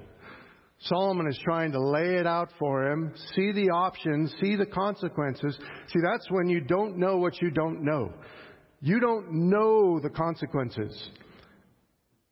Solomon 0.78 1.26
is 1.26 1.40
trying 1.42 1.72
to 1.72 1.80
lay 1.80 2.14
it 2.20 2.26
out 2.26 2.50
for 2.56 2.86
him, 2.86 3.12
see 3.34 3.50
the 3.50 3.70
options, 3.70 4.32
see 4.40 4.54
the 4.54 4.66
consequences. 4.66 5.58
See, 5.88 5.98
that's 6.08 6.30
when 6.30 6.48
you 6.48 6.60
don't 6.60 6.98
know 6.98 7.16
what 7.16 7.42
you 7.42 7.50
don't 7.50 7.82
know. 7.82 8.12
You 8.80 9.00
don't 9.00 9.50
know 9.50 9.98
the 9.98 10.10
consequences. 10.10 11.10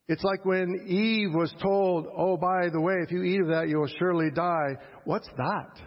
It's 0.08 0.24
like 0.24 0.44
when 0.44 0.86
Eve 0.88 1.34
was 1.34 1.54
told, 1.62 2.06
Oh, 2.16 2.36
by 2.36 2.70
the 2.72 2.80
way, 2.80 2.94
if 3.02 3.12
you 3.12 3.22
eat 3.22 3.40
of 3.42 3.48
that, 3.48 3.68
you 3.68 3.78
will 3.78 3.90
surely 3.98 4.30
die. 4.34 4.76
What's 5.04 5.28
that? 5.36 5.80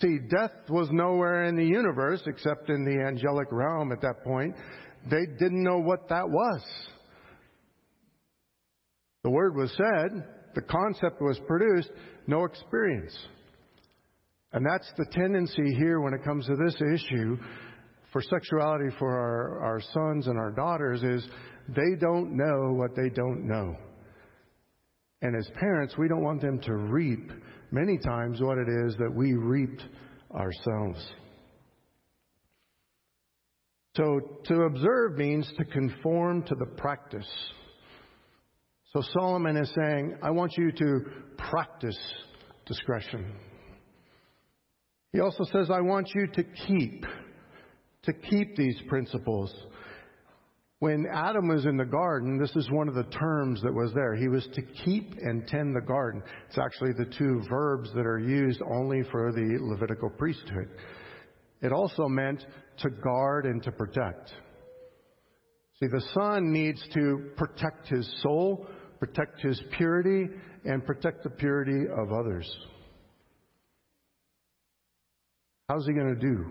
See, 0.00 0.18
death 0.28 0.52
was 0.68 0.88
nowhere 0.92 1.44
in 1.44 1.56
the 1.56 1.64
universe 1.64 2.22
except 2.26 2.68
in 2.68 2.84
the 2.84 3.04
angelic 3.06 3.48
realm 3.50 3.92
at 3.92 4.00
that 4.00 4.24
point. 4.24 4.54
They 5.10 5.26
didn't 5.38 5.62
know 5.62 5.78
what 5.78 6.08
that 6.08 6.28
was. 6.28 6.62
The 9.24 9.30
word 9.30 9.56
was 9.56 9.72
said, 9.72 10.24
the 10.54 10.62
concept 10.62 11.20
was 11.20 11.40
produced, 11.46 11.90
no 12.26 12.44
experience. 12.44 13.16
And 14.52 14.64
that's 14.64 14.90
the 14.96 15.06
tendency 15.12 15.74
here 15.76 16.00
when 16.00 16.14
it 16.14 16.24
comes 16.24 16.46
to 16.46 16.56
this 16.56 16.76
issue 16.94 17.36
for 18.12 18.22
sexuality 18.22 18.94
for 18.98 19.10
our, 19.10 19.60
our 19.64 19.80
sons 19.92 20.26
and 20.28 20.38
our 20.38 20.50
daughters 20.52 21.02
is 21.02 21.28
they 21.68 21.96
don't 22.00 22.36
know 22.36 22.72
what 22.72 22.96
they 22.96 23.10
don't 23.10 23.46
know. 23.46 23.76
And 25.20 25.36
as 25.36 25.48
parents, 25.58 25.96
we 25.98 26.08
don't 26.08 26.22
want 26.22 26.40
them 26.40 26.60
to 26.60 26.74
reap 26.74 27.30
many 27.70 27.98
times 27.98 28.40
what 28.40 28.58
it 28.58 28.68
is 28.86 28.96
that 28.96 29.12
we 29.14 29.34
reaped 29.34 29.82
ourselves. 30.34 31.04
So 33.96 34.20
to 34.44 34.62
observe 34.62 35.16
means 35.16 35.50
to 35.58 35.64
conform 35.64 36.44
to 36.44 36.54
the 36.54 36.66
practice. 36.66 37.28
So 38.92 39.02
Solomon 39.12 39.56
is 39.56 39.70
saying, 39.74 40.18
I 40.22 40.30
want 40.30 40.56
you 40.56 40.70
to 40.70 41.00
practice 41.36 41.98
discretion. 42.64 43.32
He 45.12 45.20
also 45.20 45.44
says, 45.52 45.68
I 45.70 45.80
want 45.80 46.08
you 46.14 46.26
to 46.28 46.44
keep, 46.66 47.04
to 48.04 48.12
keep 48.12 48.56
these 48.56 48.76
principles. 48.88 49.52
When 50.80 51.06
Adam 51.12 51.48
was 51.48 51.66
in 51.66 51.76
the 51.76 51.84
garden, 51.84 52.38
this 52.38 52.54
is 52.54 52.70
one 52.70 52.88
of 52.88 52.94
the 52.94 53.10
terms 53.18 53.60
that 53.62 53.74
was 53.74 53.92
there. 53.94 54.14
He 54.14 54.28
was 54.28 54.46
to 54.54 54.62
keep 54.84 55.12
and 55.20 55.44
tend 55.48 55.74
the 55.74 55.84
garden. 55.84 56.22
It's 56.48 56.58
actually 56.58 56.92
the 56.92 57.12
two 57.18 57.42
verbs 57.50 57.90
that 57.94 58.06
are 58.06 58.20
used 58.20 58.62
only 58.62 59.02
for 59.10 59.32
the 59.32 59.58
Levitical 59.60 60.08
priesthood. 60.10 60.68
It 61.62 61.72
also 61.72 62.06
meant 62.06 62.44
to 62.78 62.90
guard 62.90 63.44
and 63.46 63.60
to 63.64 63.72
protect. 63.72 64.32
See, 65.80 65.88
the 65.88 66.04
son 66.14 66.52
needs 66.52 66.80
to 66.94 67.30
protect 67.36 67.88
his 67.88 68.08
soul, 68.22 68.68
protect 69.00 69.40
his 69.40 69.60
purity, 69.76 70.28
and 70.64 70.84
protect 70.86 71.24
the 71.24 71.30
purity 71.30 71.86
of 71.90 72.12
others. 72.12 72.48
How's 75.68 75.84
he 75.86 75.92
going 75.92 76.14
to 76.14 76.20
do? 76.20 76.46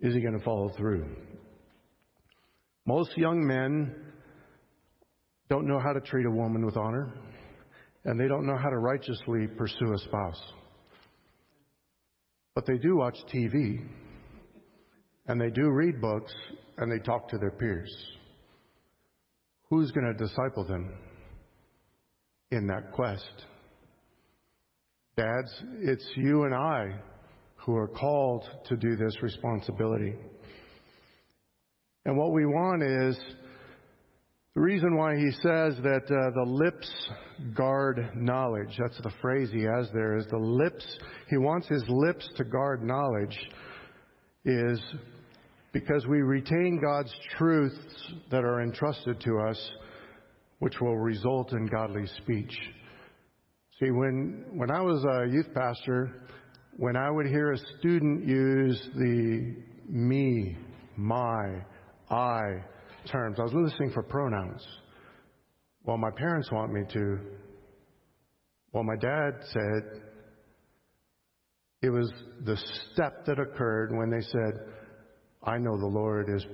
Is 0.00 0.14
he 0.14 0.20
going 0.20 0.38
to 0.38 0.44
follow 0.44 0.70
through? 0.76 1.06
Most 2.86 3.16
young 3.16 3.46
men 3.46 3.94
don't 5.48 5.66
know 5.66 5.78
how 5.78 5.92
to 5.92 6.00
treat 6.00 6.26
a 6.26 6.30
woman 6.30 6.66
with 6.66 6.76
honor, 6.76 7.14
and 8.04 8.20
they 8.20 8.28
don't 8.28 8.46
know 8.46 8.56
how 8.56 8.68
to 8.68 8.78
righteously 8.78 9.46
pursue 9.56 9.94
a 9.94 9.98
spouse. 9.98 10.40
But 12.54 12.66
they 12.66 12.76
do 12.76 12.96
watch 12.96 13.16
TV, 13.34 13.86
and 15.26 15.40
they 15.40 15.50
do 15.50 15.70
read 15.70 16.00
books, 16.00 16.32
and 16.76 16.92
they 16.92 17.02
talk 17.02 17.28
to 17.30 17.38
their 17.38 17.52
peers. 17.52 17.90
Who's 19.70 19.90
going 19.90 20.06
to 20.06 20.12
disciple 20.12 20.64
them 20.64 20.92
in 22.50 22.66
that 22.66 22.92
quest? 22.92 23.46
Dads, 25.16 25.50
it's 25.80 26.06
you 26.16 26.44
and 26.44 26.54
I 26.54 27.00
who 27.56 27.74
are 27.76 27.88
called 27.88 28.44
to 28.66 28.76
do 28.76 28.94
this 28.96 29.22
responsibility. 29.22 30.14
And 32.06 32.16
what 32.16 32.32
we 32.32 32.44
want 32.44 32.82
is 32.82 33.18
the 34.54 34.60
reason 34.60 34.96
why 34.96 35.16
he 35.16 35.30
says 35.30 35.74
that 35.82 36.04
uh, 36.04 36.30
the 36.34 36.44
lips 36.46 36.88
guard 37.54 38.10
knowledge, 38.14 38.76
that's 38.78 39.00
the 39.02 39.12
phrase 39.20 39.48
he 39.50 39.62
has 39.62 39.88
there, 39.92 40.16
is 40.16 40.26
the 40.30 40.38
lips, 40.38 40.86
he 41.28 41.38
wants 41.38 41.66
his 41.66 41.82
lips 41.88 42.28
to 42.36 42.44
guard 42.44 42.82
knowledge, 42.82 43.36
is 44.44 44.80
because 45.72 46.06
we 46.06 46.20
retain 46.20 46.80
God's 46.80 47.12
truths 47.36 48.12
that 48.30 48.44
are 48.44 48.62
entrusted 48.62 49.20
to 49.22 49.40
us, 49.40 49.70
which 50.60 50.80
will 50.80 50.98
result 50.98 51.52
in 51.52 51.66
godly 51.66 52.06
speech. 52.22 52.56
See, 53.80 53.90
when, 53.90 54.44
when 54.52 54.70
I 54.70 54.80
was 54.80 55.04
a 55.04 55.32
youth 55.32 55.52
pastor, 55.52 56.22
when 56.76 56.96
I 56.96 57.10
would 57.10 57.26
hear 57.26 57.52
a 57.52 57.58
student 57.80 58.24
use 58.24 58.80
the 58.94 59.56
me, 59.88 60.56
my, 60.96 61.64
I 62.14 62.64
terms. 63.10 63.38
I 63.38 63.42
was 63.42 63.52
listening 63.52 63.90
for 63.90 64.02
pronouns. 64.02 64.64
Well, 65.84 65.98
my 65.98 66.10
parents 66.16 66.50
want 66.50 66.72
me 66.72 66.82
to. 66.92 67.18
Well, 68.72 68.84
my 68.84 68.96
dad 68.96 69.32
said 69.52 70.02
it 71.82 71.90
was 71.90 72.10
the 72.44 72.56
step 72.92 73.24
that 73.26 73.38
occurred 73.38 73.90
when 73.92 74.10
they 74.10 74.24
said, 74.26 74.52
I 75.42 75.58
know 75.58 75.76
the 75.76 75.86
Lord 75.86 76.28
has 76.28 76.44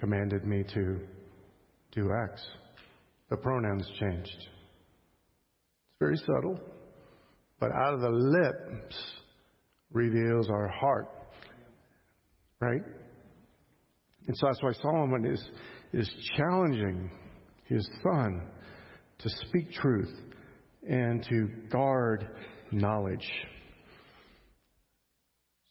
commanded 0.00 0.44
me 0.44 0.64
to 0.74 1.00
do 1.92 2.10
X. 2.30 2.42
The 3.30 3.36
pronouns 3.36 3.86
changed. 4.00 4.36
It's 4.36 5.98
very 6.00 6.16
subtle, 6.16 6.58
but 7.60 7.70
out 7.72 7.94
of 7.94 8.00
the 8.00 8.10
lips 8.10 8.96
reveals 9.92 10.48
our 10.50 10.68
heart. 10.68 11.08
Right? 12.60 12.82
And 14.28 14.36
so 14.36 14.46
that's 14.46 14.62
why 14.62 14.72
Solomon 14.82 15.24
is, 15.24 15.42
is 15.92 16.10
challenging 16.36 17.10
his 17.64 17.88
son 18.02 18.42
to 19.18 19.30
speak 19.48 19.72
truth 19.72 20.14
and 20.88 21.24
to 21.24 21.48
guard 21.70 22.28
knowledge. 22.70 23.26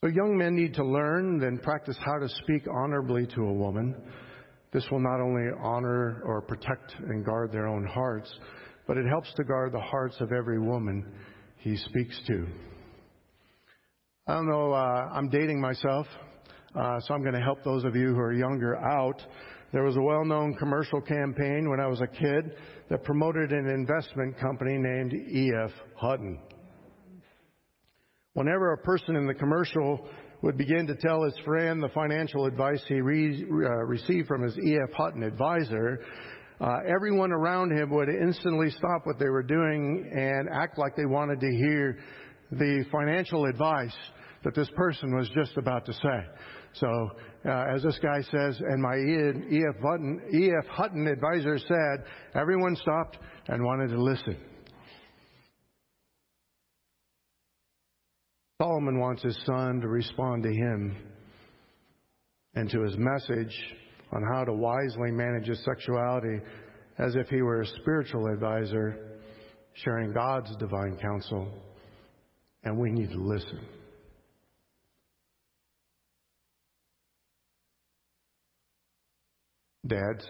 So 0.04 0.10
young 0.10 0.38
men 0.38 0.56
need 0.56 0.74
to 0.76 0.84
learn, 0.84 1.40
then 1.40 1.60
practice 1.60 1.98
how 2.04 2.18
to 2.20 2.28
speak 2.44 2.64
honorably 2.68 3.28
to 3.28 3.42
a 3.42 3.54
woman. 3.54 3.96
This 4.74 4.86
will 4.92 5.00
not 5.00 5.22
only 5.22 5.50
honor 5.64 6.22
or 6.26 6.42
protect 6.42 6.96
and 7.00 7.24
guard 7.24 7.52
their 7.52 7.68
own 7.68 7.86
hearts, 7.86 8.32
but 8.88 8.98
it 8.98 9.06
helps 9.08 9.32
to 9.36 9.44
guard 9.44 9.72
the 9.72 9.80
hearts 9.80 10.20
of 10.20 10.32
every 10.32 10.60
woman 10.60 11.06
he 11.58 11.78
speaks 11.78 12.20
to. 12.28 12.48
I 14.28 14.34
don't 14.34 14.50
know, 14.50 14.74
uh, 14.74 15.10
I'm 15.14 15.30
dating 15.30 15.62
myself. 15.62 16.08
Uh, 16.78 17.00
so 17.00 17.16
I'm 17.16 17.24
going 17.24 17.34
to 17.34 17.42
help 17.42 17.64
those 17.64 17.84
of 17.86 17.96
you 17.96 18.10
who 18.14 18.20
are 18.20 18.34
younger 18.34 18.76
out. 18.78 19.20
There 19.74 19.84
was 19.84 19.98
a 19.98 20.02
well-known 20.02 20.54
commercial 20.60 21.02
campaign 21.02 21.68
when 21.70 21.80
I 21.80 21.88
was 21.88 22.02
a 22.02 22.08
kid 22.08 22.56
that 22.90 23.04
promoted 23.04 23.52
an 23.52 23.68
investment 23.68 24.38
company 24.40 24.78
named 24.78 25.12
E.F. 25.14 25.72
Hutton. 25.96 26.40
Whenever 28.34 28.74
a 28.74 28.78
person 28.78 29.16
in 29.16 29.26
the 29.26 29.34
commercial 29.34 30.08
would 30.44 30.56
begin 30.56 30.86
to 30.86 30.96
tell 30.96 31.24
his 31.24 31.34
friend 31.44 31.82
the 31.82 31.90
financial 31.90 32.46
advice 32.46 32.84
he 32.88 33.02
re- 33.02 33.44
uh, 33.44 33.70
received 33.86 34.28
from 34.28 34.44
his 34.44 34.56
E.F. 34.60 34.94
Hutton 34.96 35.24
advisor, 35.24 36.00
uh, 36.62 36.78
everyone 36.88 37.32
around 37.32 37.72
him 37.72 37.90
would 37.90 38.10
instantly 38.10 38.70
stop 38.70 39.02
what 39.06 39.18
they 39.18 39.30
were 39.30 39.42
doing 39.42 40.12
and 40.14 40.48
act 40.54 40.78
like 40.78 40.96
they 40.96 41.06
wanted 41.08 41.40
to 41.40 41.50
hear 41.50 41.98
the 42.52 42.86
financial 42.92 43.46
advice 43.46 43.96
that 44.44 44.54
this 44.54 44.70
person 44.76 45.16
was 45.16 45.28
just 45.30 45.58
about 45.58 45.86
to 45.86 45.94
say. 45.94 46.20
So, 46.74 47.12
uh, 47.46 47.66
as 47.74 47.84
this 47.84 47.98
guy 48.02 48.22
says, 48.22 48.60
and 48.60 48.82
my 48.82 48.96
E.F. 48.96 49.82
Hutton, 49.82 50.22
E.F. 50.34 50.68
Hutton 50.70 51.08
advisor 51.08 51.58
said, 51.58 52.06
everyone 52.36 52.76
stopped 52.76 53.18
and 53.48 53.64
wanted 53.64 53.90
to 53.90 54.02
listen. 54.02 54.38
Solomon 58.62 59.00
wants 59.00 59.22
his 59.22 59.38
son 59.46 59.80
to 59.82 59.88
respond 59.88 60.44
to 60.44 60.50
him 60.50 60.98
and 62.56 62.70
to 62.72 62.82
his 62.82 62.96
message 62.98 63.56
on 64.12 64.24
how 64.34 64.44
to 64.44 64.54
wisely 64.54 65.12
manage 65.12 65.48
his 65.48 65.64
sexuality 65.64 66.40
as 66.98 67.16
if 67.16 67.28
he 67.28 67.42
were 67.42 67.62
a 67.62 67.68
spiritual 67.82 68.26
advisor 68.34 69.20
sharing 69.74 70.12
God's 70.12 70.56
divine 70.58 70.98
counsel. 71.00 71.48
And 72.64 72.80
we 72.80 72.90
need 72.90 73.12
to 73.12 73.22
listen. 73.22 73.60
Dads, 79.88 80.28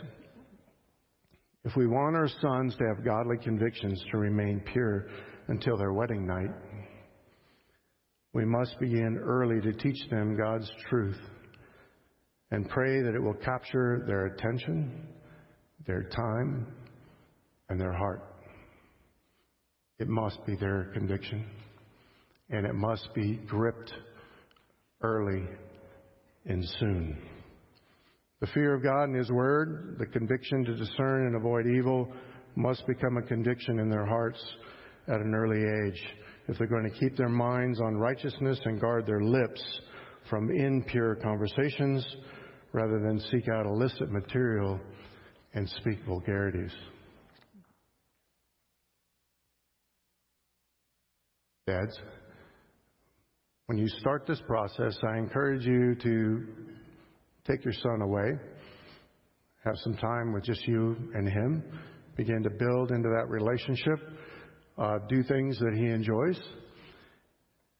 if 1.63 1.75
we 1.75 1.87
want 1.87 2.15
our 2.15 2.29
sons 2.41 2.75
to 2.75 2.83
have 2.87 3.03
godly 3.03 3.37
convictions 3.37 4.03
to 4.11 4.17
remain 4.17 4.61
pure 4.71 5.07
until 5.47 5.77
their 5.77 5.93
wedding 5.93 6.27
night, 6.27 6.51
we 8.33 8.45
must 8.45 8.79
begin 8.79 9.17
early 9.17 9.59
to 9.61 9.73
teach 9.73 9.97
them 10.11 10.37
God's 10.37 10.69
truth 10.89 11.17
and 12.51 12.69
pray 12.69 13.01
that 13.01 13.15
it 13.15 13.21
will 13.21 13.33
capture 13.33 14.03
their 14.05 14.27
attention, 14.27 15.07
their 15.87 16.03
time, 16.03 16.67
and 17.69 17.79
their 17.79 17.93
heart. 17.93 18.21
It 19.97 20.07
must 20.07 20.45
be 20.45 20.55
their 20.55 20.91
conviction, 20.93 21.45
and 22.49 22.65
it 22.65 22.75
must 22.75 23.09
be 23.15 23.39
gripped 23.47 23.91
early 25.01 25.43
and 26.45 26.63
soon. 26.79 27.17
The 28.39 28.47
fear 28.47 28.75
of 28.75 28.83
God 28.83 29.05
and 29.05 29.15
His 29.15 29.31
Word, 29.31 29.95
the 29.97 30.05
conviction 30.05 30.63
to 30.65 30.75
discern 30.75 31.25
and 31.25 31.35
avoid 31.35 31.65
evil, 31.65 32.07
must 32.55 32.85
become 32.85 33.17
a 33.17 33.21
conviction 33.23 33.79
in 33.79 33.89
their 33.89 34.05
hearts 34.05 34.39
at 35.07 35.21
an 35.21 35.33
early 35.33 35.57
age 35.87 35.99
if 36.47 36.57
they're 36.57 36.67
going 36.67 36.89
to 36.89 36.99
keep 36.99 37.17
their 37.17 37.29
minds 37.29 37.81
on 37.81 37.95
righteousness 37.95 38.59
and 38.65 38.79
guard 38.79 39.05
their 39.07 39.21
lips 39.21 39.61
from 40.29 40.51
impure 40.51 41.15
conversations 41.15 42.05
rather 42.73 42.99
than 42.99 43.19
seek 43.31 43.47
out 43.49 43.65
illicit 43.65 44.11
material 44.11 44.79
and 45.53 45.67
speak 45.69 45.97
vulgarities. 46.05 46.71
Dads, 51.65 51.97
when 53.65 53.77
you 53.77 53.87
start 53.99 54.25
this 54.27 54.41
process, 54.47 54.95
I 55.03 55.17
encourage 55.17 55.65
you 55.65 55.95
to 55.95 56.47
take 57.47 57.63
your 57.63 57.73
son 57.73 58.01
away, 58.01 58.33
have 59.63 59.75
some 59.77 59.95
time 59.97 60.33
with 60.33 60.43
just 60.43 60.67
you 60.67 60.95
and 61.13 61.27
him, 61.27 61.63
begin 62.15 62.43
to 62.43 62.49
build 62.49 62.91
into 62.91 63.09
that 63.09 63.29
relationship 63.29 63.99
uh, 64.77 64.99
do 65.09 65.23
things 65.23 65.57
that 65.59 65.73
he 65.75 65.85
enjoys. 65.85 66.39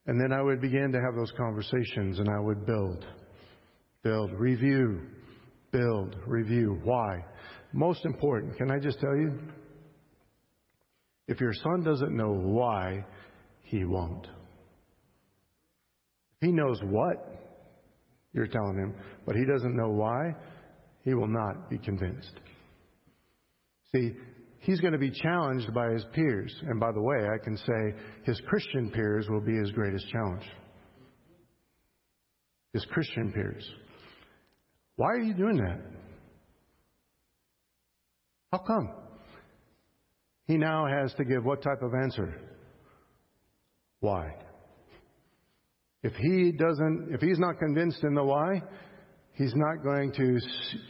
And 0.07 0.19
then 0.19 0.31
I 0.31 0.41
would 0.41 0.61
begin 0.61 0.91
to 0.91 0.99
have 0.99 1.15
those 1.15 1.31
conversations 1.37 2.19
and 2.19 2.29
I 2.29 2.39
would 2.39 2.65
build, 2.65 3.05
build, 4.03 4.31
review, 4.33 5.01
build, 5.71 6.15
review. 6.25 6.79
Why? 6.83 7.23
Most 7.73 8.05
important, 8.05 8.57
can 8.57 8.71
I 8.71 8.79
just 8.79 8.99
tell 8.99 9.15
you? 9.15 9.37
If 11.27 11.41
your 11.41 11.53
son 11.53 11.83
doesn't 11.83 12.15
know 12.15 12.31
why, 12.31 13.05
he 13.63 13.83
won't. 13.83 14.25
If 16.39 16.47
he 16.47 16.51
knows 16.53 16.79
what 16.83 17.46
you're 18.37 18.47
telling 18.47 18.77
him, 18.77 18.95
but 19.25 19.35
he 19.35 19.43
doesn't 19.45 19.75
know 19.75 19.89
why, 19.89 20.33
he 21.03 21.13
will 21.13 21.27
not 21.27 21.69
be 21.69 21.77
convinced. 21.77 22.39
See, 23.93 24.13
he's 24.59 24.79
going 24.79 24.93
to 24.93 24.99
be 24.99 25.11
challenged 25.11 25.73
by 25.73 25.91
his 25.91 26.05
peers. 26.13 26.53
And 26.67 26.79
by 26.79 26.91
the 26.91 27.01
way, 27.01 27.27
I 27.33 27.43
can 27.43 27.57
say 27.57 27.99
his 28.23 28.39
Christian 28.47 28.91
peers 28.91 29.27
will 29.29 29.41
be 29.41 29.57
his 29.57 29.71
greatest 29.71 30.07
challenge. 30.09 30.43
His 32.73 32.85
Christian 32.85 33.31
peers. 33.33 33.67
Why 34.95 35.07
are 35.07 35.21
you 35.21 35.33
doing 35.33 35.57
that? 35.57 35.79
How 38.51 38.59
come? 38.59 38.89
He 40.45 40.57
now 40.57 40.85
has 40.87 41.13
to 41.15 41.25
give 41.25 41.43
what 41.43 41.61
type 41.61 41.81
of 41.81 41.91
answer? 41.93 42.39
Why? 43.99 44.33
If 46.03 46.13
he 46.13 46.51
doesn't, 46.51 47.09
if 47.11 47.21
he's 47.21 47.39
not 47.39 47.57
convinced 47.57 48.03
in 48.03 48.13
the 48.13 48.23
why, 48.23 48.61
he's 49.33 49.53
not 49.55 49.83
going 49.83 50.11
to 50.13 50.39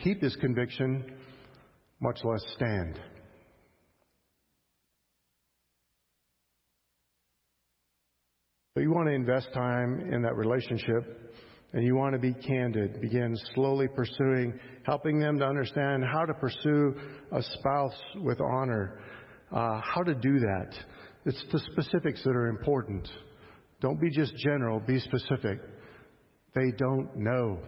keep 0.04 0.22
his 0.22 0.36
conviction, 0.38 1.16
much 2.00 2.20
less 2.24 2.44
stand. 2.56 3.00
But 8.76 8.82
you 8.82 8.92
want 8.92 9.08
to 9.08 9.14
invest 9.14 9.48
time 9.54 10.02
in 10.14 10.22
that 10.22 10.36
relationship 10.36 11.34
and 11.74 11.84
you 11.84 11.96
want 11.96 12.14
to 12.14 12.20
be 12.20 12.34
candid. 12.34 13.02
Begin 13.02 13.36
slowly 13.56 13.88
pursuing, 13.88 14.54
helping 14.84 15.20
them 15.20 15.40
to 15.40 15.46
understand 15.46 16.04
how 16.04 16.26
to 16.26 16.34
pursue 16.34 16.94
a 17.32 17.42
spouse 17.42 18.00
with 18.18 18.40
honor, 18.40 19.00
uh, 19.52 19.82
how 19.82 20.04
to 20.04 20.14
do 20.14 20.40
that. 20.40 20.76
It's 21.26 21.44
the 21.52 21.60
specifics 21.72 22.24
that 22.24 22.36
are 22.36 22.48
important. 22.48 23.10
Don't 23.82 24.00
be 24.02 24.10
just 24.10 24.36
general, 24.38 24.80
be 24.80 25.00
specific. 25.00 25.60
They 26.56 26.72
don't 26.78 27.16
know. 27.16 27.60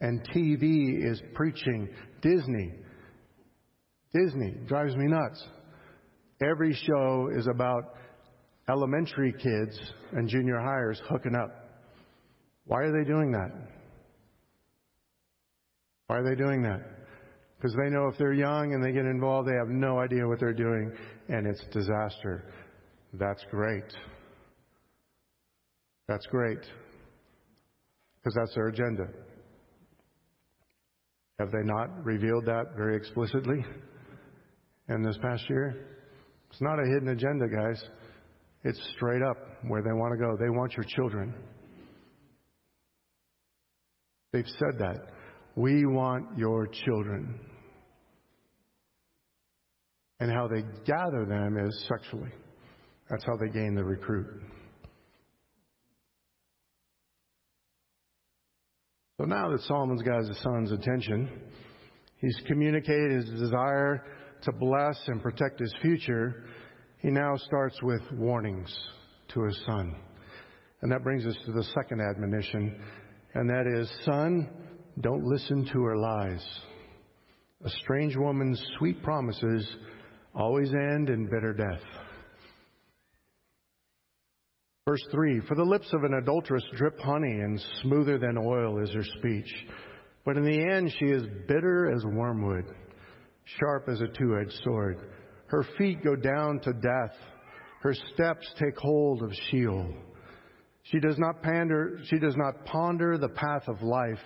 And 0.00 0.26
TV 0.34 1.04
is 1.04 1.20
preaching. 1.34 1.88
Disney. 2.22 2.72
Disney 4.14 4.54
drives 4.66 4.96
me 4.96 5.06
nuts. 5.06 5.46
Every 6.42 6.74
show 6.74 7.28
is 7.36 7.46
about 7.46 7.94
elementary 8.68 9.32
kids 9.32 9.78
and 10.12 10.28
junior 10.28 10.58
hires 10.58 11.00
hooking 11.08 11.34
up. 11.34 11.50
Why 12.64 12.82
are 12.82 12.92
they 12.92 13.08
doing 13.08 13.32
that? 13.32 13.50
Why 16.06 16.18
are 16.18 16.28
they 16.28 16.34
doing 16.34 16.62
that? 16.62 16.80
Because 17.56 17.76
they 17.76 17.90
know 17.90 18.08
if 18.08 18.18
they're 18.18 18.32
young 18.32 18.74
and 18.74 18.82
they 18.82 18.92
get 18.92 19.04
involved, 19.04 19.48
they 19.48 19.54
have 19.54 19.68
no 19.68 20.00
idea 20.00 20.26
what 20.26 20.40
they're 20.40 20.52
doing, 20.52 20.90
and 21.28 21.46
it's 21.46 21.62
disaster. 21.72 22.44
That's 23.14 23.44
great. 23.50 23.84
That's 26.12 26.26
great. 26.26 26.58
Because 28.18 28.34
that's 28.34 28.54
their 28.54 28.68
agenda. 28.68 29.04
Have 31.38 31.50
they 31.50 31.64
not 31.64 32.04
revealed 32.04 32.44
that 32.44 32.76
very 32.76 32.96
explicitly 32.96 33.64
in 34.90 35.02
this 35.02 35.16
past 35.22 35.48
year? 35.48 35.86
It's 36.50 36.60
not 36.60 36.78
a 36.78 36.86
hidden 36.92 37.08
agenda, 37.08 37.46
guys. 37.48 37.82
It's 38.62 38.78
straight 38.94 39.22
up 39.22 39.38
where 39.68 39.80
they 39.82 39.92
want 39.92 40.12
to 40.12 40.18
go. 40.18 40.36
They 40.38 40.50
want 40.50 40.74
your 40.76 40.84
children. 40.84 41.34
They've 44.34 44.44
said 44.46 44.78
that. 44.80 45.12
We 45.56 45.86
want 45.86 46.36
your 46.36 46.66
children. 46.84 47.40
And 50.20 50.30
how 50.30 50.46
they 50.46 50.60
gather 50.84 51.24
them 51.24 51.56
is 51.56 51.86
sexually. 51.88 52.32
That's 53.08 53.24
how 53.24 53.36
they 53.38 53.50
gain 53.50 53.74
the 53.74 53.84
recruit. 53.84 54.42
So 59.22 59.26
now 59.26 59.50
that 59.50 59.60
Solomon's 59.68 60.02
got 60.02 60.24
his 60.24 60.36
son's 60.42 60.72
attention, 60.72 61.30
he's 62.16 62.36
communicated 62.48 63.12
his 63.12 63.40
desire 63.40 64.04
to 64.42 64.50
bless 64.50 65.00
and 65.06 65.22
protect 65.22 65.60
his 65.60 65.72
future 65.80 66.42
he 66.98 67.08
now 67.08 67.36
starts 67.36 67.80
with 67.84 68.00
warnings 68.14 68.76
to 69.32 69.44
his 69.44 69.56
son. 69.64 69.94
And 70.80 70.90
that 70.90 71.04
brings 71.04 71.24
us 71.24 71.36
to 71.46 71.52
the 71.52 71.62
second 71.72 72.00
admonition, 72.00 72.82
and 73.34 73.48
that 73.48 73.68
is, 73.68 73.88
Son, 74.04 74.50
don't 75.00 75.22
listen 75.22 75.68
to 75.72 75.82
her 75.84 75.96
lies. 75.96 76.44
A 77.64 77.70
strange 77.70 78.16
woman's 78.16 78.60
sweet 78.76 79.04
promises 79.04 79.64
always 80.34 80.70
end 80.74 81.10
in 81.10 81.26
bitter 81.26 81.54
death. 81.54 82.01
Verse 84.84 85.04
3 85.12 85.40
For 85.46 85.54
the 85.54 85.62
lips 85.62 85.88
of 85.92 86.02
an 86.02 86.14
adulteress 86.14 86.64
drip 86.76 86.98
honey, 86.98 87.40
and 87.40 87.62
smoother 87.82 88.18
than 88.18 88.36
oil 88.36 88.82
is 88.82 88.90
her 88.90 89.04
speech. 89.18 89.48
But 90.24 90.36
in 90.36 90.44
the 90.44 90.74
end, 90.74 90.92
she 90.98 91.06
is 91.06 91.22
bitter 91.46 91.94
as 91.94 92.04
wormwood, 92.04 92.64
sharp 93.44 93.88
as 93.88 94.00
a 94.00 94.08
two 94.08 94.36
edged 94.40 94.58
sword. 94.64 94.98
Her 95.46 95.64
feet 95.78 96.02
go 96.02 96.16
down 96.16 96.58
to 96.60 96.72
death. 96.72 97.16
Her 97.82 97.94
steps 98.14 98.46
take 98.58 98.76
hold 98.76 99.22
of 99.22 99.32
Sheol. 99.50 99.92
She 100.84 100.98
does 100.98 101.18
not 101.18 101.42
pander, 101.42 101.98
she 102.06 102.18
does 102.18 102.36
not 102.36 102.64
ponder 102.64 103.18
the 103.18 103.28
path 103.28 103.68
of 103.68 103.82
life. 103.82 104.18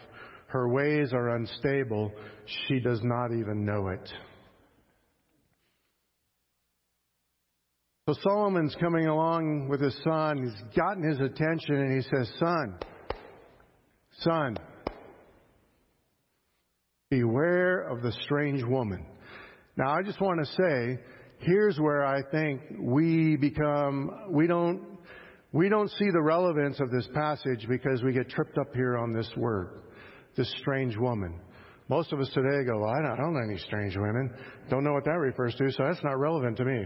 Her 0.47 0.73
ways 0.73 1.13
are 1.13 1.37
unstable. 1.37 2.13
She 2.67 2.81
does 2.81 3.01
not 3.03 3.33
even 3.33 3.65
know 3.65 3.89
it. 3.89 4.11
So 8.09 8.15
Solomon's 8.23 8.77
coming 8.79 9.09
along 9.09 9.67
with 9.69 9.81
his 9.81 9.99
son. 10.05 10.45
He's 10.45 10.77
gotten 10.77 11.03
his 11.03 11.19
attention 11.19 11.75
and 11.75 12.01
he 12.01 12.09
says, 12.09 12.31
Son, 12.39 12.79
son, 14.21 14.57
beware 17.11 17.81
of 17.81 18.03
the 18.03 18.13
strange 18.23 18.63
woman. 18.63 19.05
Now 19.77 19.91
I 19.91 20.03
just 20.05 20.21
want 20.21 20.39
to 20.39 20.47
say, 20.47 21.03
here's 21.39 21.81
where 21.81 22.07
I 22.07 22.23
think 22.31 22.61
we 22.79 23.35
become, 23.35 24.13
we 24.31 24.47
don't, 24.47 24.85
we 25.51 25.69
don't 25.69 25.91
see 25.91 26.09
the 26.13 26.23
relevance 26.23 26.79
of 26.79 26.93
this 26.93 27.09
passage 27.13 27.67
because 27.69 28.05
we 28.05 28.13
get 28.13 28.29
tripped 28.29 28.57
up 28.57 28.73
here 28.73 28.97
on 28.99 29.15
this 29.15 29.29
word, 29.37 29.81
this 30.37 30.49
strange 30.61 30.97
woman. 30.97 31.41
Most 31.89 32.13
of 32.13 32.21
us 32.21 32.29
today 32.29 32.65
go, 32.67 32.79
well, 32.79 32.91
I, 32.91 33.03
don't, 33.03 33.13
I 33.13 33.17
don't 33.17 33.35
know 33.35 33.43
any 33.51 33.59
strange 33.59 33.97
women. 33.97 34.33
Don't 34.71 34.85
know 34.85 34.93
what 34.93 35.05
that 35.07 35.19
refers 35.19 35.57
to, 35.57 35.73
so 35.73 35.85
that's 35.89 36.05
not 36.05 36.21
relevant 36.21 36.57
to 36.59 36.65
me. 36.65 36.85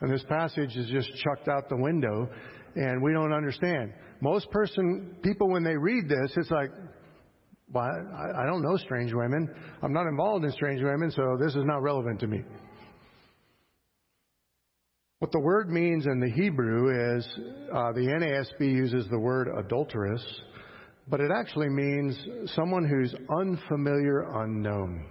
And 0.00 0.12
this 0.12 0.24
passage 0.28 0.76
is 0.76 0.88
just 0.88 1.08
chucked 1.22 1.48
out 1.48 1.68
the 1.68 1.76
window 1.76 2.28
and 2.76 3.02
we 3.02 3.12
don't 3.12 3.32
understand. 3.32 3.92
Most 4.20 4.50
person, 4.50 5.16
people 5.22 5.48
when 5.48 5.62
they 5.62 5.76
read 5.76 6.08
this, 6.08 6.32
it's 6.36 6.50
like, 6.50 6.70
well, 7.72 7.84
I, 7.84 8.42
I 8.42 8.46
don't 8.46 8.62
know 8.62 8.76
strange 8.76 9.12
women. 9.12 9.48
I'm 9.82 9.92
not 9.92 10.06
involved 10.06 10.44
in 10.44 10.50
strange 10.52 10.82
women, 10.82 11.10
so 11.10 11.36
this 11.40 11.54
is 11.54 11.64
not 11.64 11.82
relevant 11.82 12.20
to 12.20 12.26
me. 12.26 12.42
What 15.20 15.32
the 15.32 15.40
word 15.40 15.70
means 15.70 16.06
in 16.06 16.20
the 16.20 16.30
Hebrew 16.30 17.16
is 17.16 17.26
uh, 17.72 17.92
the 17.92 18.00
NASB 18.00 18.60
uses 18.60 19.06
the 19.10 19.18
word 19.18 19.48
adulteress, 19.58 20.22
but 21.08 21.20
it 21.20 21.30
actually 21.34 21.68
means 21.68 22.18
someone 22.54 22.86
who's 22.86 23.14
unfamiliar, 23.40 24.28
unknown. 24.42 25.06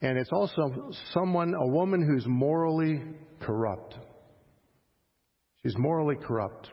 And 0.00 0.16
it's 0.16 0.30
also 0.32 0.90
someone, 1.12 1.54
a 1.54 1.66
woman 1.66 2.06
who's 2.06 2.24
morally 2.26 3.02
corrupt. 3.40 3.96
She's 5.62 5.76
morally 5.76 6.14
corrupt. 6.16 6.70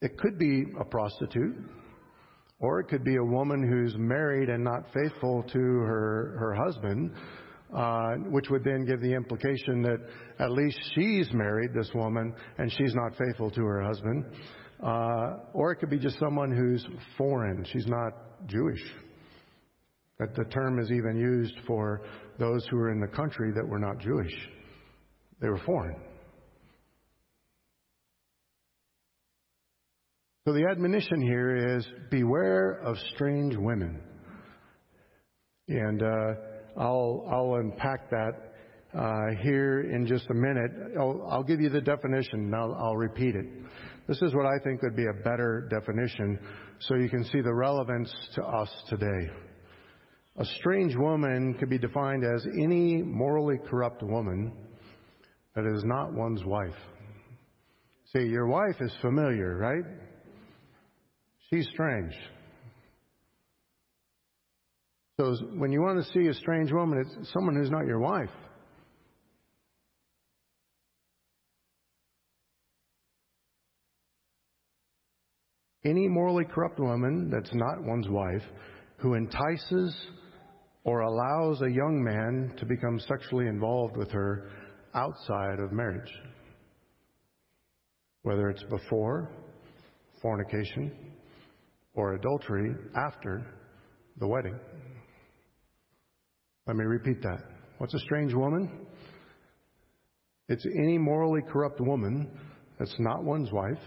It 0.00 0.18
could 0.18 0.38
be 0.38 0.64
a 0.80 0.84
prostitute, 0.84 1.56
or 2.60 2.80
it 2.80 2.88
could 2.88 3.04
be 3.04 3.16
a 3.16 3.24
woman 3.24 3.66
who's 3.66 3.94
married 3.98 4.48
and 4.48 4.64
not 4.64 4.84
faithful 4.94 5.42
to 5.42 5.58
her, 5.58 6.36
her 6.38 6.54
husband, 6.54 7.12
uh, 7.74 8.14
which 8.30 8.48
would 8.50 8.64
then 8.64 8.86
give 8.86 9.00
the 9.00 9.12
implication 9.12 9.82
that 9.82 9.98
at 10.38 10.50
least 10.50 10.78
she's 10.94 11.30
married, 11.32 11.70
this 11.74 11.90
woman, 11.94 12.34
and 12.58 12.70
she's 12.72 12.94
not 12.94 13.12
faithful 13.18 13.50
to 13.50 13.62
her 13.62 13.82
husband. 13.82 14.24
Uh, 14.82 15.38
or 15.52 15.72
it 15.72 15.76
could 15.76 15.90
be 15.90 15.98
just 15.98 16.18
someone 16.18 16.54
who's 16.54 16.86
foreign. 17.16 17.64
She's 17.72 17.86
not 17.86 18.12
Jewish. 18.46 18.82
That 20.24 20.34
the 20.34 20.50
term 20.50 20.78
is 20.78 20.90
even 20.90 21.16
used 21.18 21.54
for 21.66 22.00
those 22.38 22.66
who 22.70 22.76
were 22.76 22.90
in 22.90 22.98
the 22.98 23.14
country 23.14 23.52
that 23.54 23.66
were 23.66 23.78
not 23.78 23.98
Jewish. 23.98 24.32
They 25.40 25.50
were 25.50 25.60
foreign. 25.66 25.96
So 30.46 30.54
the 30.54 30.66
admonition 30.70 31.20
here 31.20 31.76
is 31.76 31.86
beware 32.10 32.80
of 32.84 32.96
strange 33.14 33.54
women. 33.56 34.00
And 35.68 36.02
uh, 36.02 36.34
I'll, 36.78 37.26
I'll 37.30 37.54
unpack 37.56 38.08
that 38.08 38.54
uh, 38.98 39.42
here 39.42 39.90
in 39.90 40.06
just 40.06 40.24
a 40.30 40.34
minute. 40.34 40.70
I'll, 40.98 41.26
I'll 41.30 41.44
give 41.44 41.60
you 41.60 41.68
the 41.68 41.82
definition 41.82 42.40
and 42.40 42.54
I'll, 42.54 42.74
I'll 42.74 42.96
repeat 42.96 43.34
it. 43.34 43.46
This 44.08 44.22
is 44.22 44.34
what 44.34 44.46
I 44.46 44.58
think 44.64 44.80
would 44.80 44.96
be 44.96 45.06
a 45.06 45.22
better 45.22 45.68
definition 45.70 46.38
so 46.78 46.94
you 46.94 47.10
can 47.10 47.24
see 47.24 47.42
the 47.42 47.52
relevance 47.52 48.10
to 48.36 48.42
us 48.42 48.70
today. 48.88 49.30
A 50.36 50.44
strange 50.58 50.96
woman 50.96 51.54
could 51.54 51.70
be 51.70 51.78
defined 51.78 52.24
as 52.24 52.44
any 52.60 53.02
morally 53.02 53.58
corrupt 53.70 54.02
woman 54.02 54.52
that 55.54 55.64
is 55.64 55.84
not 55.84 56.12
one's 56.12 56.44
wife. 56.44 56.74
See, 58.12 58.24
your 58.24 58.46
wife 58.48 58.76
is 58.80 58.92
familiar, 59.00 59.56
right? 59.56 59.84
She's 61.50 61.68
strange. 61.72 62.12
So 65.20 65.36
when 65.56 65.70
you 65.70 65.80
want 65.80 66.04
to 66.04 66.12
see 66.12 66.26
a 66.26 66.34
strange 66.34 66.72
woman, 66.72 66.98
it's 66.98 67.32
someone 67.32 67.54
who's 67.54 67.70
not 67.70 67.86
your 67.86 68.00
wife. 68.00 68.30
Any 75.84 76.08
morally 76.08 76.44
corrupt 76.44 76.80
woman 76.80 77.30
that's 77.30 77.54
not 77.54 77.84
one's 77.84 78.08
wife 78.08 78.42
who 78.98 79.14
entices 79.14 79.94
or 80.84 81.00
allows 81.00 81.62
a 81.62 81.70
young 81.70 82.02
man 82.02 82.54
to 82.58 82.66
become 82.66 83.00
sexually 83.00 83.46
involved 83.46 83.96
with 83.96 84.10
her 84.10 84.50
outside 84.94 85.58
of 85.58 85.72
marriage, 85.72 86.12
whether 88.22 88.50
it's 88.50 88.62
before 88.64 89.30
fornication 90.20 90.92
or 91.94 92.14
adultery 92.14 92.74
after 92.96 93.46
the 94.18 94.26
wedding. 94.26 94.58
Let 96.66 96.76
me 96.76 96.84
repeat 96.84 97.22
that. 97.22 97.42
What's 97.78 97.94
a 97.94 97.98
strange 98.00 98.32
woman? 98.34 98.86
It's 100.48 100.66
any 100.66 100.98
morally 100.98 101.40
corrupt 101.50 101.80
woman 101.80 102.30
that's 102.78 102.94
not 102.98 103.24
one's 103.24 103.50
wife 103.52 103.80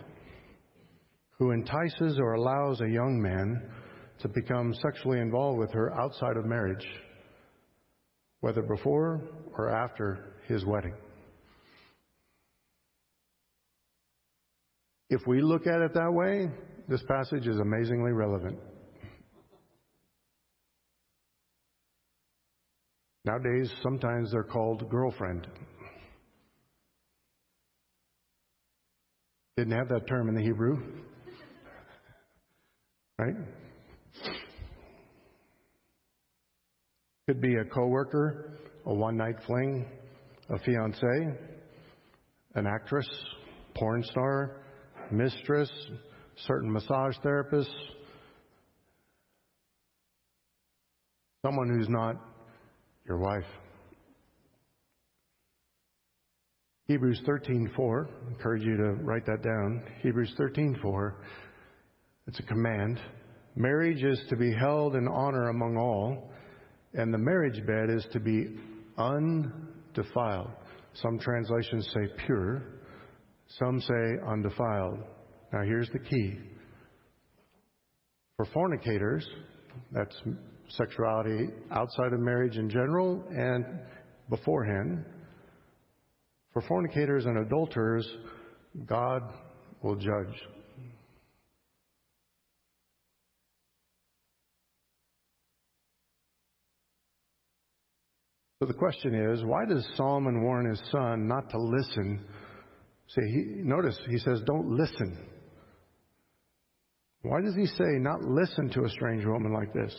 who 1.37 1.51
entices 1.51 2.17
or 2.19 2.33
allows 2.33 2.81
a 2.81 2.89
young 2.89 3.21
man 3.21 3.69
to 4.19 4.27
become 4.27 4.73
sexually 4.81 5.19
involved 5.19 5.59
with 5.59 5.71
her 5.71 5.93
outside 5.99 6.37
of 6.37 6.45
marriage, 6.45 6.85
whether 8.41 8.61
before 8.61 9.21
or 9.57 9.69
after 9.69 10.35
his 10.47 10.65
wedding. 10.65 10.93
If 15.09 15.21
we 15.25 15.41
look 15.41 15.67
at 15.67 15.81
it 15.81 15.93
that 15.93 16.11
way, 16.11 16.49
this 16.87 17.01
passage 17.07 17.47
is 17.47 17.59
amazingly 17.59 18.11
relevant. 18.11 18.57
Nowadays, 23.23 23.69
sometimes 23.83 24.31
they're 24.31 24.43
called 24.43 24.89
girlfriend. 24.89 25.47
Didn't 29.57 29.77
have 29.77 29.89
that 29.89 30.07
term 30.07 30.29
in 30.29 30.35
the 30.35 30.41
Hebrew. 30.41 30.77
Right? 33.19 33.33
Could 37.27 37.41
be 37.41 37.55
a 37.55 37.65
coworker, 37.65 38.57
a 38.85 38.93
one-night 38.93 39.35
fling, 39.45 39.85
a 40.49 40.57
fiance, 40.59 41.37
an 42.55 42.65
actress, 42.65 43.05
porn 43.75 44.01
star, 44.03 44.61
mistress, 45.11 45.69
certain 46.45 46.71
massage 46.71 47.17
therapists, 47.25 47.67
someone 51.45 51.67
who's 51.67 51.89
not 51.89 52.15
your 53.05 53.17
wife. 53.17 53.43
Hebrews 56.85 57.21
13:4, 57.27 58.07
encourage 58.29 58.63
you 58.63 58.77
to 58.77 59.03
write 59.03 59.25
that 59.25 59.41
down. 59.41 59.83
Hebrews 60.01 60.33
13:4, 60.39 61.15
it's 62.27 62.39
a 62.39 62.43
command. 62.43 63.01
Marriage 63.57 64.01
is 64.01 64.23
to 64.29 64.37
be 64.37 64.53
held 64.53 64.95
in 64.95 65.09
honor 65.09 65.49
among 65.49 65.75
all, 65.75 66.31
and 66.93 67.13
the 67.13 67.17
marriage 67.17 67.65
bed 67.65 67.89
is 67.89 68.05
to 68.13 68.19
be 68.19 68.57
undefiled. 68.97 70.51
Some 70.93 71.19
translations 71.19 71.87
say 71.93 72.07
pure, 72.25 72.63
some 73.59 73.79
say 73.79 74.17
undefiled. 74.27 74.99
Now, 75.53 75.63
here's 75.63 75.89
the 75.89 75.99
key. 75.99 76.39
For 78.37 78.45
fornicators, 78.45 79.25
that's 79.91 80.15
sexuality 80.69 81.49
outside 81.71 82.13
of 82.13 82.19
marriage 82.19 82.57
in 82.57 82.69
general 82.69 83.23
and 83.29 83.65
beforehand. 84.29 85.05
For 86.53 86.61
fornicators 86.63 87.25
and 87.25 87.45
adulterers, 87.45 88.07
God 88.85 89.21
will 89.81 89.95
judge. 89.95 90.35
So 98.59 98.65
the 98.65 98.73
question 98.73 99.13
is, 99.13 99.43
why 99.43 99.65
does 99.65 99.87
Solomon 99.95 100.43
warn 100.43 100.69
his 100.69 100.81
son 100.91 101.27
not 101.27 101.49
to 101.51 101.59
listen? 101.59 102.25
See, 103.09 103.21
he, 103.21 103.43
notice 103.61 103.99
he 104.09 104.17
says, 104.17 104.41
don't 104.45 104.69
listen. 104.69 105.17
Why 107.21 107.41
does 107.41 107.55
he 107.55 107.67
say 107.67 107.99
not 107.99 108.23
listen 108.23 108.69
to 108.71 108.83
a 108.85 108.89
strange 108.89 109.25
woman 109.25 109.53
like 109.53 109.73
this? 109.73 109.95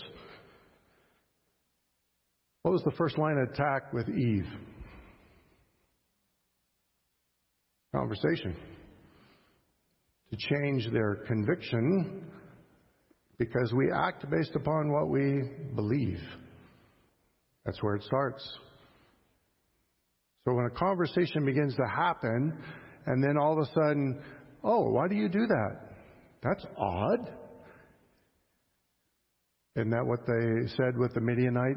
What 2.63 2.73
was 2.73 2.83
the 2.83 2.97
first 2.99 3.17
line 3.17 3.39
of 3.39 3.53
attack 3.53 3.93
with 3.93 4.09
Eve? 4.09 4.47
conversation, 7.95 8.55
to 10.31 10.37
change 10.37 10.91
their 10.93 11.17
conviction 11.27 12.23
because 13.39 13.73
we 13.75 13.91
act 13.91 14.29
based 14.31 14.55
upon 14.55 14.93
what 14.93 15.09
we 15.09 15.43
believe. 15.75 16.21
That's 17.69 17.83
where 17.83 17.97
it 17.97 18.03
starts. 18.05 18.43
So 20.47 20.55
when 20.55 20.65
a 20.65 20.71
conversation 20.71 21.45
begins 21.45 21.77
to 21.77 21.87
happen, 21.87 22.57
and 23.05 23.23
then 23.23 23.37
all 23.37 23.53
of 23.53 23.59
a 23.59 23.67
sudden, 23.75 24.23
oh, 24.65 24.89
why 24.89 25.07
do 25.07 25.15
you 25.15 25.29
do 25.29 25.47
that? 25.47 25.77
That's 26.43 26.65
odd. 26.79 27.31
Isn't 29.77 29.91
that 29.91 30.07
what 30.07 30.21
they 30.27 30.67
said 30.79 30.97
with 30.97 31.13
the 31.13 31.21
Midianite? 31.21 31.77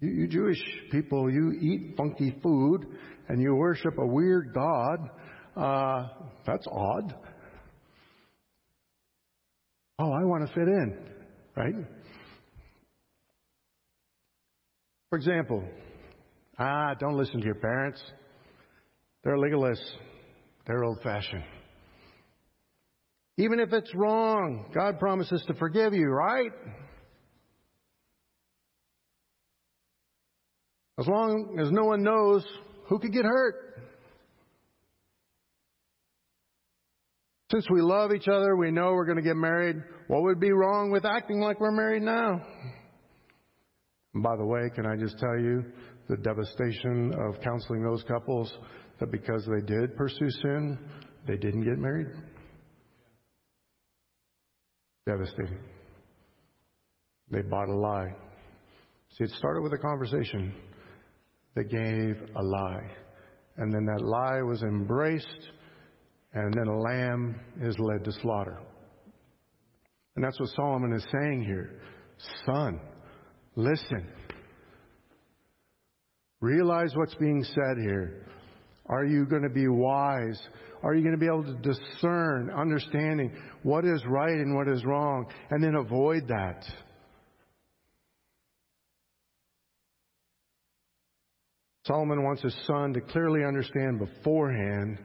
You, 0.00 0.10
you 0.10 0.28
Jewish 0.28 0.60
people, 0.92 1.32
you 1.32 1.52
eat 1.52 1.96
funky 1.96 2.36
food 2.42 2.88
and 3.30 3.40
you 3.40 3.54
worship 3.54 3.96
a 3.96 4.06
weird 4.06 4.52
God. 4.52 4.98
Uh, 5.56 6.08
that's 6.46 6.66
odd. 6.70 7.14
Oh, 9.98 10.12
I 10.12 10.24
want 10.24 10.46
to 10.46 10.52
fit 10.52 10.68
in, 10.68 10.98
right? 11.56 11.74
For 15.10 15.16
example, 15.16 15.64
ah, 16.58 16.94
don't 16.98 17.16
listen 17.16 17.40
to 17.40 17.44
your 17.44 17.56
parents. 17.56 18.00
They're 19.24 19.36
legalists. 19.36 19.84
They're 20.66 20.84
old 20.84 21.02
fashioned. 21.02 21.42
Even 23.36 23.58
if 23.58 23.72
it's 23.72 23.92
wrong, 23.94 24.70
God 24.72 24.98
promises 25.00 25.42
to 25.48 25.54
forgive 25.54 25.94
you, 25.94 26.08
right? 26.08 26.52
As 30.98 31.06
long 31.08 31.58
as 31.58 31.70
no 31.72 31.84
one 31.86 32.02
knows, 32.02 32.44
who 32.88 32.98
could 32.98 33.12
get 33.12 33.24
hurt? 33.24 33.54
Since 37.50 37.68
we 37.68 37.80
love 37.80 38.12
each 38.12 38.28
other, 38.28 38.54
we 38.54 38.70
know 38.70 38.92
we're 38.92 39.06
going 39.06 39.16
to 39.16 39.22
get 39.22 39.36
married. 39.36 39.76
What 40.06 40.22
would 40.22 40.38
be 40.38 40.52
wrong 40.52 40.92
with 40.92 41.04
acting 41.04 41.40
like 41.40 41.58
we're 41.58 41.72
married 41.72 42.02
now? 42.02 42.42
By 44.14 44.36
the 44.36 44.44
way, 44.44 44.70
can 44.74 44.86
I 44.86 44.96
just 44.96 45.18
tell 45.18 45.38
you 45.38 45.64
the 46.08 46.16
devastation 46.16 47.14
of 47.14 47.40
counseling 47.42 47.82
those 47.82 48.02
couples 48.04 48.52
that 48.98 49.10
because 49.12 49.46
they 49.46 49.64
did 49.64 49.96
pursue 49.96 50.30
sin, 50.42 50.78
they 51.26 51.36
didn't 51.36 51.64
get 51.64 51.78
married? 51.78 52.08
Devastating. 55.06 55.60
They 57.30 57.42
bought 57.42 57.68
a 57.68 57.76
lie. 57.76 58.12
See, 59.16 59.24
it 59.24 59.30
started 59.30 59.62
with 59.62 59.72
a 59.72 59.78
conversation 59.78 60.54
that 61.54 61.70
gave 61.70 62.16
a 62.36 62.42
lie. 62.42 62.90
And 63.56 63.72
then 63.72 63.84
that 63.84 64.04
lie 64.04 64.42
was 64.42 64.62
embraced, 64.62 65.50
and 66.32 66.52
then 66.54 66.66
a 66.66 66.80
lamb 66.80 67.40
is 67.60 67.76
led 67.78 68.04
to 68.04 68.12
slaughter. 68.20 68.58
And 70.16 70.24
that's 70.24 70.38
what 70.40 70.48
Solomon 70.50 70.92
is 70.92 71.06
saying 71.12 71.44
here. 71.44 71.80
Son, 72.46 72.80
listen. 73.62 74.06
Realize 76.40 76.92
what's 76.94 77.14
being 77.16 77.44
said 77.44 77.76
here. 77.82 78.26
Are 78.86 79.04
you 79.04 79.26
going 79.26 79.42
to 79.42 79.50
be 79.50 79.68
wise? 79.68 80.40
Are 80.82 80.94
you 80.94 81.02
going 81.02 81.14
to 81.14 81.20
be 81.20 81.26
able 81.26 81.44
to 81.44 81.54
discern, 81.62 82.50
understanding 82.50 83.30
what 83.62 83.84
is 83.84 84.02
right 84.06 84.32
and 84.32 84.56
what 84.56 84.68
is 84.68 84.84
wrong, 84.84 85.26
and 85.50 85.62
then 85.62 85.74
avoid 85.74 86.26
that? 86.28 86.64
Solomon 91.84 92.22
wants 92.22 92.42
his 92.42 92.54
son 92.66 92.92
to 92.94 93.00
clearly 93.00 93.44
understand 93.44 93.98
beforehand 93.98 94.98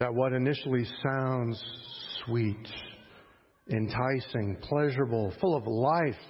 that 0.00 0.14
what 0.14 0.32
initially 0.32 0.86
sounds 1.02 1.62
sweet, 2.24 2.68
enticing, 3.70 4.56
pleasurable, 4.62 5.32
full 5.40 5.56
of 5.56 5.66
life, 5.66 6.20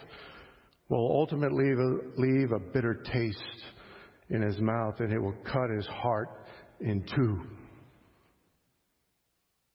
will 0.88 1.10
ultimately 1.12 1.74
leave 2.16 2.52
a 2.52 2.58
bitter 2.58 2.94
taste 3.12 3.38
in 4.30 4.42
his 4.42 4.58
mouth 4.58 4.94
and 5.00 5.12
it 5.12 5.18
will 5.18 5.36
cut 5.44 5.70
his 5.70 5.86
heart 5.86 6.28
in 6.80 7.04
two. 7.14 7.40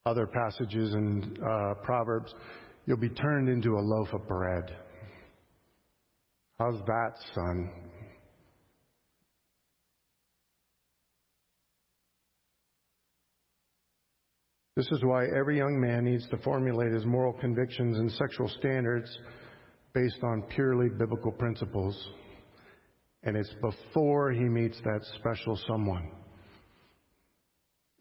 Other 0.05 0.27
passages 0.27 0.93
in 0.93 1.37
uh, 1.41 1.75
Proverbs, 1.83 2.33
you'll 2.85 2.97
be 2.97 3.09
turned 3.09 3.47
into 3.47 3.77
a 3.77 3.79
loaf 3.79 4.09
of 4.13 4.27
bread. 4.27 4.75
How's 6.59 6.79
that, 6.85 7.11
son? 7.33 7.69
This 14.75 14.87
is 14.91 15.03
why 15.03 15.25
every 15.27 15.57
young 15.57 15.79
man 15.79 16.03
needs 16.03 16.27
to 16.29 16.37
formulate 16.37 16.91
his 16.91 17.05
moral 17.05 17.33
convictions 17.33 17.99
and 17.99 18.11
sexual 18.13 18.49
standards 18.59 19.09
based 19.93 20.23
on 20.23 20.43
purely 20.49 20.89
biblical 20.89 21.31
principles. 21.31 21.95
And 23.23 23.37
it's 23.37 23.53
before 23.61 24.31
he 24.31 24.43
meets 24.43 24.79
that 24.83 25.01
special 25.19 25.57
someone. 25.67 26.11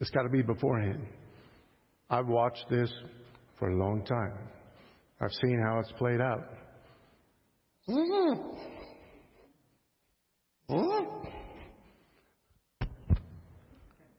It's 0.01 0.11
got 0.11 0.23
to 0.23 0.29
be 0.29 0.43
beforehand. 0.43 1.07
I've 2.11 2.27
watched 2.27 2.65
this 2.69 2.93
for 3.59 3.69
a 3.71 3.77
long 3.77 4.05
time. 4.05 4.33
I've 5.21 5.33
seen 5.41 5.63
how 5.65 5.79
it's 5.79 5.93
played 5.93 6.21
out. 6.21 6.49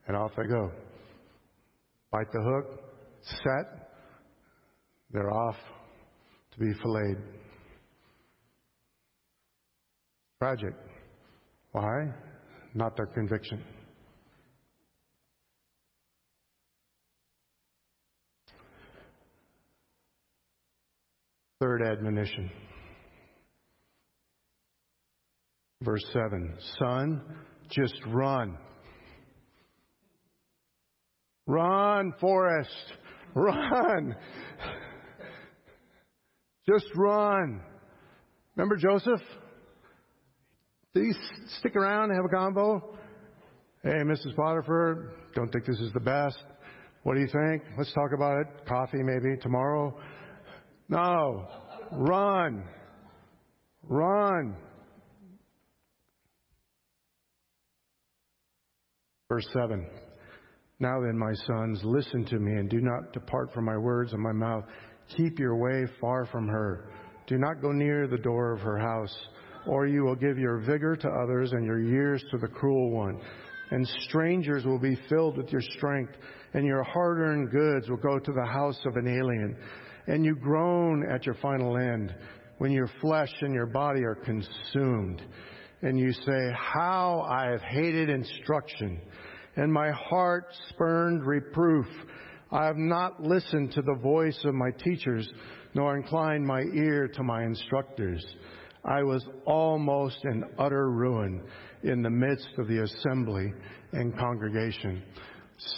And 0.08 0.18
off 0.18 0.32
they 0.38 0.44
go 0.48 0.72
bite 2.12 2.32
the 2.32 2.42
hook, 2.42 2.80
set, 3.24 3.90
they're 5.12 5.32
off 5.32 5.56
to 6.54 6.60
be 6.60 6.72
filleted. 6.82 7.18
Tragic. 10.44 10.74
Why? 11.72 12.12
Not 12.74 12.98
their 12.98 13.06
conviction. 13.06 13.64
Third 21.62 21.82
admonition. 21.82 22.52
Verse 25.82 26.04
7 26.12 26.58
Son, 26.78 27.22
just 27.70 27.96
run. 28.08 28.58
Run, 31.48 32.12
Forrest. 32.20 32.94
Run. 33.34 34.14
Just 36.68 36.88
run. 36.98 37.62
Remember 38.58 38.76
Joseph? 38.76 39.22
Did 40.96 41.06
he 41.06 41.14
stick 41.60 41.76
around 41.76 42.12
and 42.12 42.16
have 42.16 42.26
a 42.26 42.30
combo? 42.30 42.96
Hey, 43.82 44.04
Mrs. 44.04 44.36
Potiphar, 44.36 45.12
don't 45.34 45.52
think 45.52 45.66
this 45.66 45.80
is 45.80 45.92
the 45.94 46.00
best. 46.00 46.38
What 47.02 47.16
do 47.16 47.22
you 47.22 47.28
think? 47.28 47.64
Let's 47.78 47.92
talk 47.94 48.12
about 48.16 48.42
it. 48.42 48.48
Coffee 48.68 49.02
maybe 49.02 49.36
tomorrow? 49.42 49.98
No. 50.90 51.48
Run. 51.92 52.64
Run. 53.82 54.56
Verse 59.30 59.48
7. 59.52 59.88
Now 60.80 61.02
then, 61.02 61.18
my 61.18 61.34
sons, 61.48 61.82
listen 61.84 62.24
to 62.26 62.38
me 62.38 62.52
and 62.52 62.70
do 62.70 62.82
not 62.82 63.14
depart 63.14 63.52
from 63.52 63.66
my 63.66 63.78
words 63.78 64.14
and 64.14 64.22
my 64.22 64.32
mouth. 64.32 64.64
Keep 65.18 65.40
your 65.40 65.56
way 65.56 65.92
far 66.00 66.28
from 66.28 66.48
her. 66.48 66.92
Do 67.26 67.40
not 67.40 67.62
go 67.62 67.72
near 67.72 68.08
the 68.08 68.18
door 68.18 68.52
of 68.54 68.60
her 68.60 68.78
house, 68.78 69.16
or 69.68 69.88
you 69.88 70.04
will 70.04 70.16
give 70.16 70.38
your 70.38 70.60
vigor 70.60 70.96
to 70.96 71.08
others 71.08 71.52
and 71.52 71.66
your 71.66 71.82
years 71.82 72.24
to 72.32 72.38
the 72.38 72.48
cruel 72.48 72.92
one. 72.92 73.20
And 73.72 73.88
strangers 74.08 74.66
will 74.66 74.80
be 74.80 74.98
filled 75.10 75.38
with 75.38 75.50
your 75.52 75.62
strength, 75.78 76.14
and 76.54 76.66
your 76.66 76.84
hard 76.84 77.20
earned 77.20 77.50
goods 77.52 77.90
will 77.90 77.98
go 77.98 78.20
to 78.20 78.32
the 78.32 78.46
house 78.46 78.80
of 78.86 78.96
an 78.98 79.08
alien. 79.08 79.58
And 80.08 80.26
you 80.26 80.36
groan 80.36 81.10
at 81.10 81.26
your 81.26 81.36
final 81.36 81.78
end 81.78 82.14
when 82.58 82.72
your 82.72 82.90
flesh 83.02 83.34
and 83.42 83.54
your 83.54 83.66
body 83.66 84.04
are 84.04 84.16
consumed. 84.16 85.22
And 85.82 85.98
you 86.00 86.12
say, 86.12 86.52
How 86.56 87.26
I 87.30 87.52
have 87.52 87.62
hated 87.62 88.10
instruction 88.10 89.02
and 89.56 89.72
my 89.72 89.92
heart 89.92 90.46
spurned 90.70 91.26
reproof. 91.26 91.86
I 92.52 92.66
have 92.66 92.78
not 92.78 93.22
listened 93.22 93.72
to 93.74 93.82
the 93.82 93.98
voice 94.02 94.40
of 94.46 94.54
my 94.54 94.72
teachers, 94.84 95.28
nor 95.74 95.96
inclined 95.98 96.46
my 96.46 96.62
ear 96.74 97.08
to 97.08 97.24
my 97.24 97.44
instructors. 97.44 98.24
I 98.86 99.04
was 99.04 99.26
almost 99.46 100.18
in 100.24 100.44
utter 100.60 100.90
ruin 100.90 101.44
in 101.84 102.02
the 102.02 102.10
midst 102.10 102.50
of 102.58 102.68
the 102.68 102.84
assembly 102.84 103.54
and 103.94 104.18
congregation. 104.18 105.04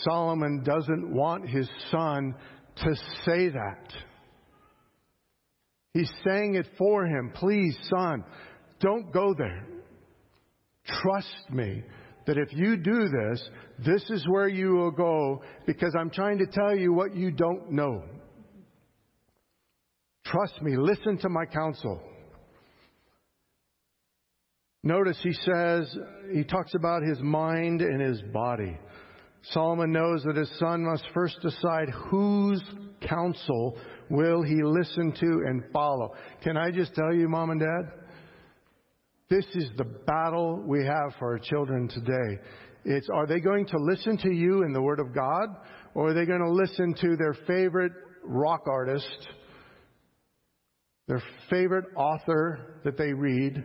Solomon 0.03 0.63
doesn't 0.63 1.13
want 1.13 1.47
his 1.47 1.69
son 1.91 2.33
to 2.77 2.95
say 3.25 3.49
that. 3.49 3.93
He's 5.93 6.11
saying 6.27 6.55
it 6.55 6.65
for 6.77 7.05
him. 7.05 7.31
Please, 7.35 7.77
son, 7.95 8.23
don't 8.79 9.11
go 9.13 9.33
there. 9.37 9.65
Trust 11.01 11.49
me. 11.51 11.83
that 12.25 12.37
if 12.37 12.51
you 12.53 12.77
do 12.77 13.07
this, 13.07 13.49
this 13.85 14.03
is 14.09 14.25
where 14.27 14.47
you 14.47 14.71
will 14.71 14.91
go 14.91 15.41
because 15.65 15.95
I'm 15.99 16.09
trying 16.09 16.39
to 16.39 16.47
tell 16.47 16.75
you 16.75 16.93
what 16.93 17.15
you 17.15 17.31
don't 17.31 17.71
know. 17.71 18.03
Trust 20.25 20.61
me, 20.61 20.75
listen 20.75 21.17
to 21.19 21.29
my 21.29 21.45
counsel. 21.45 22.01
Notice 24.85 25.17
he 25.23 25.33
says, 25.33 25.97
he 26.31 26.43
talks 26.43 26.75
about 26.75 27.01
his 27.01 27.19
mind 27.19 27.81
and 27.81 27.99
his 27.99 28.21
body. 28.31 28.77
Solomon 29.49 29.91
knows 29.91 30.21
that 30.23 30.35
his 30.35 30.49
son 30.59 30.85
must 30.85 31.03
first 31.11 31.41
decide 31.41 31.89
whose 31.89 32.61
counsel 33.01 33.77
will 34.11 34.43
he 34.43 34.61
listen 34.63 35.11
to 35.11 35.25
and 35.47 35.63
follow. 35.73 36.13
Can 36.43 36.55
I 36.55 36.69
just 36.69 36.93
tell 36.93 37.11
you, 37.11 37.27
mom 37.27 37.49
and 37.49 37.59
dad? 37.59 37.91
This 39.27 39.45
is 39.55 39.71
the 39.75 39.85
battle 40.05 40.61
we 40.67 40.85
have 40.85 41.13
for 41.17 41.33
our 41.33 41.39
children 41.39 41.87
today. 41.87 42.39
It's 42.85 43.09
are 43.09 43.25
they 43.25 43.39
going 43.39 43.65
to 43.65 43.77
listen 43.79 44.19
to 44.19 44.31
you 44.31 44.61
in 44.61 44.71
the 44.71 44.81
Word 44.83 44.99
of 44.99 45.15
God, 45.15 45.49
or 45.95 46.09
are 46.09 46.13
they 46.13 46.27
going 46.27 46.43
to 46.43 46.51
listen 46.51 46.93
to 47.01 47.15
their 47.17 47.35
favorite 47.47 47.93
rock 48.23 48.61
artist, 48.67 49.27
their 51.07 51.23
favorite 51.49 51.85
author 51.95 52.81
that 52.83 52.99
they 52.99 53.13
read, 53.13 53.63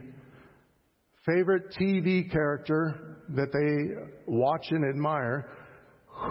favorite 1.27 1.75
TV 1.81 2.31
character 2.31 3.19
that 3.31 3.53
they 3.53 4.05
watch 4.27 4.67
and 4.71 4.85
admire? 4.89 5.49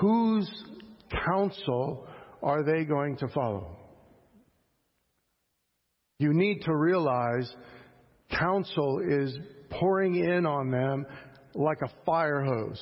Whose 0.01 0.49
counsel 1.25 2.07
are 2.41 2.63
they 2.63 2.85
going 2.85 3.17
to 3.17 3.27
follow? 3.29 3.77
You 6.19 6.33
need 6.33 6.61
to 6.63 6.75
realize 6.75 7.49
counsel 8.37 9.01
is 9.07 9.37
pouring 9.69 10.15
in 10.15 10.45
on 10.45 10.69
them 10.69 11.05
like 11.55 11.79
a 11.83 11.89
fire 12.05 12.43
hose. 12.43 12.81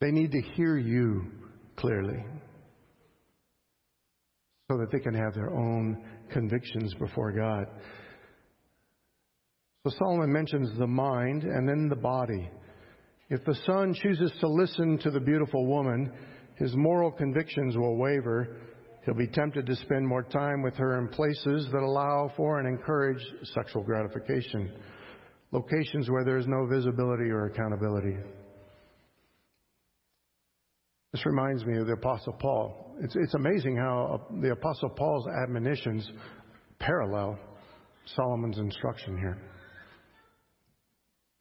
They 0.00 0.10
need 0.10 0.32
to 0.32 0.40
hear 0.54 0.76
you 0.76 1.24
clearly 1.76 2.24
so 4.70 4.78
that 4.78 4.90
they 4.92 4.98
can 4.98 5.14
have 5.14 5.34
their 5.34 5.50
own 5.50 6.04
convictions 6.32 6.94
before 6.94 7.32
God. 7.32 7.66
So 9.84 9.94
Solomon 9.98 10.32
mentions 10.32 10.76
the 10.78 10.86
mind 10.86 11.42
and 11.42 11.68
then 11.68 11.88
the 11.88 11.96
body. 11.96 12.50
If 13.30 13.44
the 13.44 13.54
son 13.66 13.94
chooses 13.94 14.32
to 14.40 14.48
listen 14.48 14.98
to 14.98 15.10
the 15.10 15.20
beautiful 15.20 15.66
woman, 15.66 16.12
his 16.56 16.74
moral 16.74 17.10
convictions 17.10 17.76
will 17.76 17.96
waver 17.96 18.56
He'll 19.04 19.14
be 19.14 19.26
tempted 19.26 19.66
to 19.66 19.76
spend 19.76 20.06
more 20.06 20.22
time 20.22 20.62
with 20.62 20.74
her 20.76 20.98
in 20.98 21.08
places 21.08 21.68
that 21.72 21.82
allow 21.82 22.32
for 22.36 22.58
and 22.58 22.66
encourage 22.66 23.22
sexual 23.54 23.82
gratification, 23.82 24.72
locations 25.52 26.08
where 26.08 26.24
there 26.24 26.38
is 26.38 26.46
no 26.46 26.66
visibility 26.66 27.30
or 27.30 27.46
accountability. 27.46 28.16
This 31.12 31.26
reminds 31.26 31.64
me 31.66 31.76
of 31.76 31.86
the 31.86 31.92
Apostle 31.92 32.32
Paul. 32.32 32.96
It's, 33.00 33.14
it's 33.14 33.34
amazing 33.34 33.76
how 33.76 34.20
uh, 34.32 34.40
the 34.40 34.52
Apostle 34.52 34.88
Paul's 34.88 35.26
admonitions 35.42 36.10
parallel 36.78 37.38
Solomon's 38.16 38.58
instruction 38.58 39.18
here. 39.18 39.38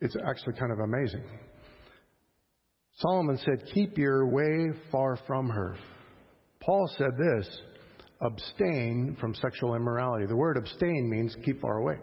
It's 0.04 0.18
actually 0.28 0.56
kind 0.60 0.74
of 0.74 0.80
amazing. 0.80 1.24
Solomon 2.98 3.38
said, 3.38 3.66
Keep 3.74 3.98
your 3.98 4.28
way 4.28 4.78
far 4.92 5.18
from 5.26 5.48
her. 5.48 5.78
Paul 6.60 6.92
said 6.98 7.12
this 7.18 7.48
abstain 8.22 9.16
from 9.22 9.34
sexual 9.34 9.76
immorality. 9.76 10.26
The 10.26 10.36
word 10.36 10.58
abstain 10.58 11.10
means 11.10 11.38
keep 11.46 11.62
far 11.62 11.78
away. 11.78 11.96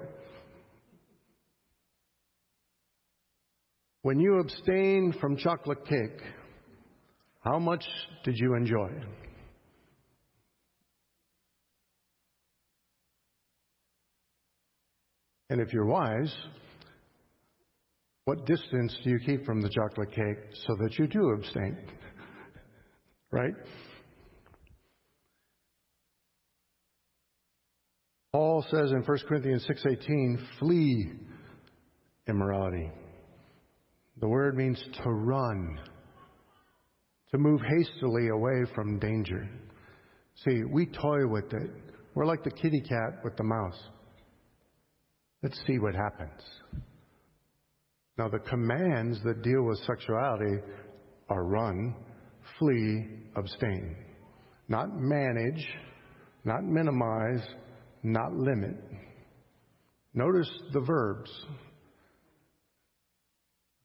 When 4.01 4.19
you 4.19 4.41
abstain 4.41 5.15
from 5.21 5.37
chocolate 5.37 5.85
cake, 5.87 6.23
how 7.45 7.59
much 7.59 7.85
did 8.25 8.35
you 8.39 8.55
enjoy? 8.55 8.89
And 15.51 15.61
if 15.61 15.75
you're 15.75 15.85
wise, 15.85 16.35
what 18.31 18.47
distance 18.47 18.97
do 19.03 19.11
you 19.11 19.19
keep 19.27 19.45
from 19.45 19.61
the 19.61 19.69
chocolate 19.69 20.13
cake 20.13 20.39
so 20.65 20.77
that 20.77 20.97
you 20.97 21.09
do 21.09 21.31
abstain? 21.31 21.77
right? 23.33 23.55
Paul 28.33 28.65
says 28.71 28.93
in 28.93 29.03
1 29.03 29.19
Corinthians 29.27 29.67
6:18, 29.69 30.39
"Flee 30.61 31.11
immorality." 32.29 32.93
The 34.21 34.29
word 34.29 34.57
means 34.57 34.81
to 35.03 35.11
run, 35.11 35.81
to 37.33 37.39
move 37.39 37.61
hastily 37.63 38.29
away 38.29 38.65
from 38.77 39.01
danger. 39.01 39.51
See, 40.45 40.63
we 40.73 40.87
toy 40.87 41.27
with 41.27 41.53
it. 41.53 41.71
We're 42.15 42.27
like 42.27 42.45
the 42.45 42.53
kitty 42.53 42.81
cat 42.81 43.25
with 43.25 43.37
the 43.37 43.43
mouse. 43.43 43.89
Let's 45.43 45.61
see 45.67 45.81
what 45.81 45.97
happens. 45.97 46.41
Now, 48.21 48.29
the 48.29 48.39
commands 48.41 49.19
that 49.25 49.41
deal 49.41 49.63
with 49.63 49.79
sexuality 49.87 50.59
are 51.31 51.43
run, 51.43 51.95
flee, 52.59 53.07
abstain. 53.35 53.97
Not 54.69 54.89
manage, 54.95 55.67
not 56.45 56.63
minimize, 56.63 57.43
not 58.03 58.35
limit. 58.35 58.77
Notice 60.13 60.51
the 60.75 60.81
verbs. 60.81 61.31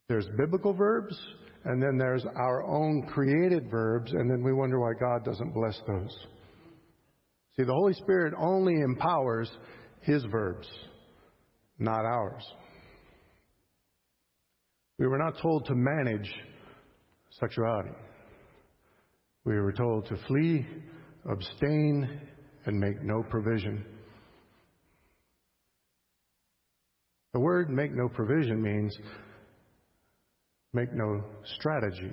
There's 0.09 0.27
biblical 0.37 0.73
verbs, 0.73 1.17
and 1.63 1.81
then 1.81 1.97
there's 1.97 2.25
our 2.25 2.61
own 2.65 3.07
created 3.07 3.71
verbs, 3.71 4.11
and 4.11 4.29
then 4.29 4.43
we 4.43 4.51
wonder 4.51 4.81
why 4.81 4.91
God 4.99 5.23
doesn't 5.23 5.53
bless 5.53 5.79
those. 5.87 6.13
See, 7.55 7.63
the 7.63 7.71
Holy 7.71 7.93
Spirit 7.93 8.33
only 8.37 8.81
empowers 8.81 9.49
His 10.01 10.25
verbs, 10.25 10.67
not 11.79 12.03
ours. 12.03 12.43
We 15.05 15.09
were 15.09 15.19
not 15.19 15.37
told 15.39 15.67
to 15.67 15.75
manage 15.75 16.33
sexuality. 17.39 17.91
We 19.43 19.53
were 19.53 19.71
told 19.71 20.07
to 20.07 20.17
flee, 20.27 20.65
abstain, 21.31 22.21
and 22.65 22.79
make 22.79 23.03
no 23.03 23.21
provision. 23.29 23.85
The 27.33 27.39
word 27.39 27.69
make 27.69 27.93
no 27.93 28.09
provision 28.09 28.59
means 28.59 28.97
make 30.73 30.91
no 30.91 31.23
strategy. 31.59 32.11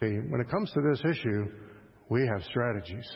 See, 0.00 0.16
when 0.28 0.40
it 0.40 0.50
comes 0.50 0.72
to 0.72 0.80
this 0.90 1.02
issue, 1.08 1.44
we 2.08 2.26
have 2.26 2.42
strategies. 2.50 3.08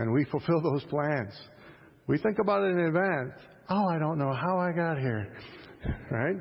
And 0.00 0.12
we 0.12 0.24
fulfill 0.24 0.60
those 0.62 0.82
plans. 0.86 1.32
We 2.08 2.18
think 2.18 2.38
about 2.40 2.64
it 2.64 2.72
in 2.72 2.86
advance. 2.86 3.40
Oh, 3.68 3.86
I 3.88 3.98
don't 3.98 4.18
know 4.18 4.32
how 4.32 4.58
I 4.58 4.72
got 4.72 4.98
here. 4.98 5.36
right? 6.10 6.36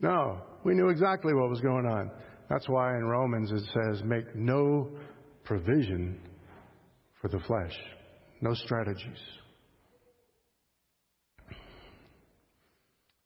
No, 0.00 0.42
we 0.64 0.74
knew 0.74 0.88
exactly 0.88 1.32
what 1.34 1.48
was 1.48 1.60
going 1.60 1.86
on. 1.86 2.10
That's 2.50 2.68
why 2.68 2.96
in 2.96 3.04
Romans 3.04 3.50
it 3.50 3.62
says, 3.72 4.02
make 4.04 4.34
no 4.36 4.90
provision 5.44 6.20
for 7.20 7.28
the 7.28 7.40
flesh 7.40 7.74
no 8.44 8.54
strategies. 8.54 9.18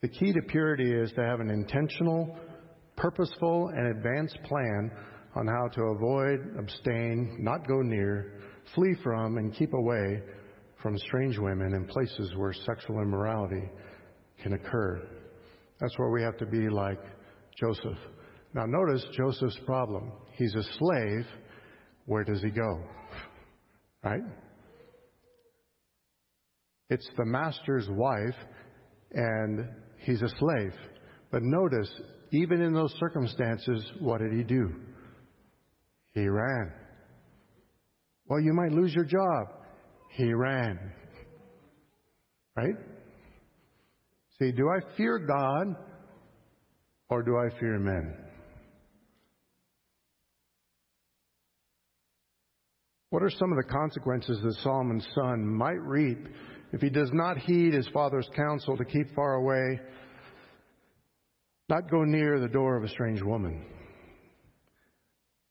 The 0.01 0.09
key 0.09 0.33
to 0.33 0.43
purity 0.43 0.93
is 0.93 1.11
to 1.13 1.23
have 1.23 1.41
an 1.41 1.51
intentional, 1.51 2.39
purposeful, 2.97 3.71
and 3.75 3.89
advanced 3.89 4.39
plan 4.45 4.93
on 5.35 5.49
how 5.49 5.67
to 5.75 5.83
avoid, 5.83 6.39
abstain, 6.57 7.39
not 7.41 7.67
go 7.67 7.83
near, 7.83 8.41
flee 8.77 8.95
from, 9.03 9.39
and 9.39 9.53
keep 9.53 9.73
away 9.73 10.23
from 10.83 10.97
strange 10.99 11.39
women 11.39 11.75
and 11.75 11.89
places 11.89 12.33
where 12.37 12.53
sexual 12.53 13.01
immorality 13.01 13.69
can 14.43 14.53
occur. 14.53 15.03
That's 15.81 15.99
where 15.99 16.11
we 16.11 16.23
have 16.23 16.37
to 16.39 16.47
be 16.47 16.69
like 16.69 17.01
Joseph. 17.61 17.99
Now, 18.55 18.65
notice 18.67 19.05
Joseph's 19.17 19.59
problem. 19.67 20.13
He's 20.33 20.55
a 20.55 20.63
slave. 20.63 21.27
Where 22.07 22.25
does 22.25 22.43
he 22.43 22.51
go? 22.51 22.83
Right? 24.05 24.23
It's 26.91 27.09
the 27.17 27.27
master's 27.27 27.87
wife, 27.91 28.37
and 29.13 29.69
he's 29.99 30.23
a 30.23 30.29
slave. 30.39 30.73
But 31.31 31.43
notice, 31.43 31.91
even 32.33 32.63
in 32.63 32.73
those 32.73 32.95
circumstances, 32.99 33.85
what 34.01 34.21
did 34.21 34.33
he 34.33 34.43
do? 34.43 34.71
He 36.15 36.27
ran. 36.27 36.73
Well, 38.27 38.41
you 38.41 38.53
might 38.55 38.73
lose 38.73 38.95
your 38.95 39.05
job. 39.05 39.58
He 40.11 40.33
ran. 40.33 40.79
Right? 42.57 42.75
See, 44.39 44.53
do 44.53 44.69
I 44.69 44.81
fear 44.97 45.19
God 45.19 45.77
or 47.09 47.23
do 47.23 47.37
I 47.37 47.49
fear 47.59 47.79
men? 47.79 48.15
What 53.11 53.23
are 53.23 53.31
some 53.31 53.53
of 53.53 53.57
the 53.57 53.73
consequences 53.73 54.39
that 54.43 54.55
Solomon's 54.63 55.07
son 55.15 55.47
might 55.47 55.81
reap 55.81 56.29
if 56.73 56.83
he 56.83 56.91
does 56.91 57.11
not 57.13 57.39
heed 57.39 57.73
his 57.73 57.89
father's 57.89 58.29
counsel 58.37 58.77
to 58.77 58.85
keep 58.85 59.15
far 59.15 59.35
away, 59.35 59.81
not 61.69 61.91
go 61.91 62.05
near 62.05 62.41
the 62.41 62.49
door 62.49 62.77
of 62.77 62.85
a 62.85 62.89
strange 62.89 63.23
woman. 63.23 63.65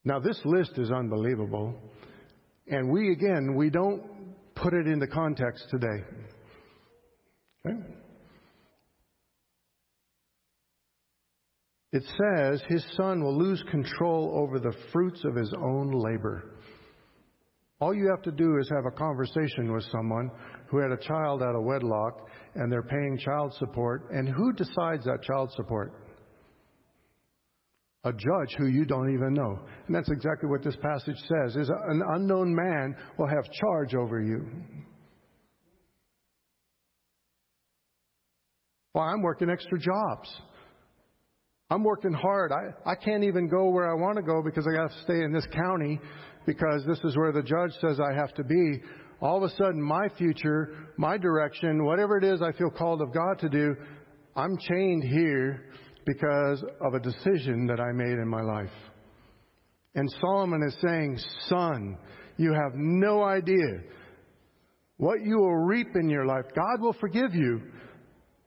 Now, 0.04 0.20
this 0.20 0.40
list 0.46 0.78
is 0.78 0.92
unbelievable. 0.92 1.76
And 2.68 2.90
we, 2.90 3.12
again, 3.12 3.56
we 3.56 3.70
don't 3.70 4.04
put 4.62 4.74
it 4.74 4.88
into 4.88 5.08
context 5.08 5.66
today. 5.70 6.04
Okay? 7.66 7.78
It 11.94 12.04
says 12.04 12.62
his 12.68 12.86
son 12.96 13.24
will 13.24 13.38
lose 13.38 13.64
control 13.72 14.34
over 14.36 14.60
the 14.60 14.76
fruits 14.92 15.24
of 15.24 15.36
his 15.36 15.54
own 15.54 15.92
labor. 15.92 16.58
All 17.80 17.94
you 17.94 18.10
have 18.10 18.24
to 18.24 18.32
do 18.32 18.58
is 18.58 18.70
have 18.70 18.86
a 18.86 18.96
conversation 18.96 19.72
with 19.72 19.86
someone 19.92 20.32
who 20.70 20.80
had 20.80 20.92
a 20.92 20.98
child 20.98 21.42
out 21.42 21.56
of 21.56 21.64
wedlock 21.64 22.28
and 22.56 22.72
they're 22.72 22.84
paying 22.84 23.18
child 23.20 23.54
support. 23.54 24.10
And 24.12 24.28
who 24.28 24.52
decides 24.54 25.06
that 25.06 25.24
child 25.24 25.52
support? 25.56 25.94
A 28.08 28.14
judge 28.14 28.56
who 28.58 28.68
you 28.68 28.86
don't 28.86 29.14
even 29.14 29.34
know. 29.34 29.60
And 29.88 29.94
that's 29.94 30.10
exactly 30.10 30.48
what 30.50 30.64
this 30.64 30.78
passage 30.78 31.18
says 31.18 31.58
is 31.58 31.68
an 31.68 32.02
unknown 32.14 32.56
man 32.56 32.96
will 33.18 33.28
have 33.28 33.44
charge 33.52 33.96
over 33.96 34.22
you. 34.22 34.46
Well, 38.94 39.04
I'm 39.04 39.22
working 39.22 39.50
extra 39.50 39.78
jobs. 39.78 40.30
I'm 41.70 41.84
working 41.84 42.14
hard. 42.14 42.54
I, 42.54 42.92
I 42.92 42.96
can't 42.96 43.26
even 43.26 43.50
go 43.50 43.72
where 43.72 43.92
I 43.92 43.94
want 43.94 44.16
to 44.16 44.24
go 44.24 44.42
because 44.42 44.66
I 44.66 44.74
got 44.74 44.90
to 44.90 45.02
stay 45.04 45.22
in 45.26 45.34
this 45.34 45.48
county 45.48 46.00
because 46.46 46.86
this 46.88 47.00
is 47.04 47.18
where 47.18 47.34
the 47.34 47.44
judge 47.44 47.72
says 47.82 48.00
I 48.00 48.14
have 48.16 48.34
to 48.36 48.44
be. 48.46 48.80
All 49.20 49.44
of 49.44 49.44
a 49.44 49.54
sudden, 49.56 49.82
my 49.82 50.08
future, 50.18 50.94
my 50.98 51.18
direction, 51.18 51.84
whatever 51.84 52.18
it 52.18 52.24
is 52.24 52.42
I 52.42 52.54
feel 52.54 52.70
called 52.70 53.02
of 53.02 53.14
God 53.14 53.40
to 53.40 53.50
do, 53.50 53.76
I'm 54.38 54.58
chained 54.58 55.04
here 55.04 55.66
because 56.08 56.64
of 56.82 56.94
a 56.94 57.00
decision 57.00 57.68
that 57.68 57.80
I 57.80 57.92
made 57.92 58.18
in 58.18 58.28
my 58.28 58.42
life. 58.42 58.72
And 59.94 60.10
Solomon 60.22 60.64
is 60.64 60.76
saying, 60.88 61.20
Son, 61.48 61.98
you 62.38 62.54
have 62.54 62.72
no 62.76 63.24
idea 63.24 63.82
what 64.96 65.22
you 65.22 65.38
will 65.38 65.66
reap 65.66 65.90
in 65.96 66.10
your 66.10 66.26
life. 66.26 66.46
God 66.56 66.82
will 66.82 66.94
forgive 66.94 67.36
you, 67.36 67.62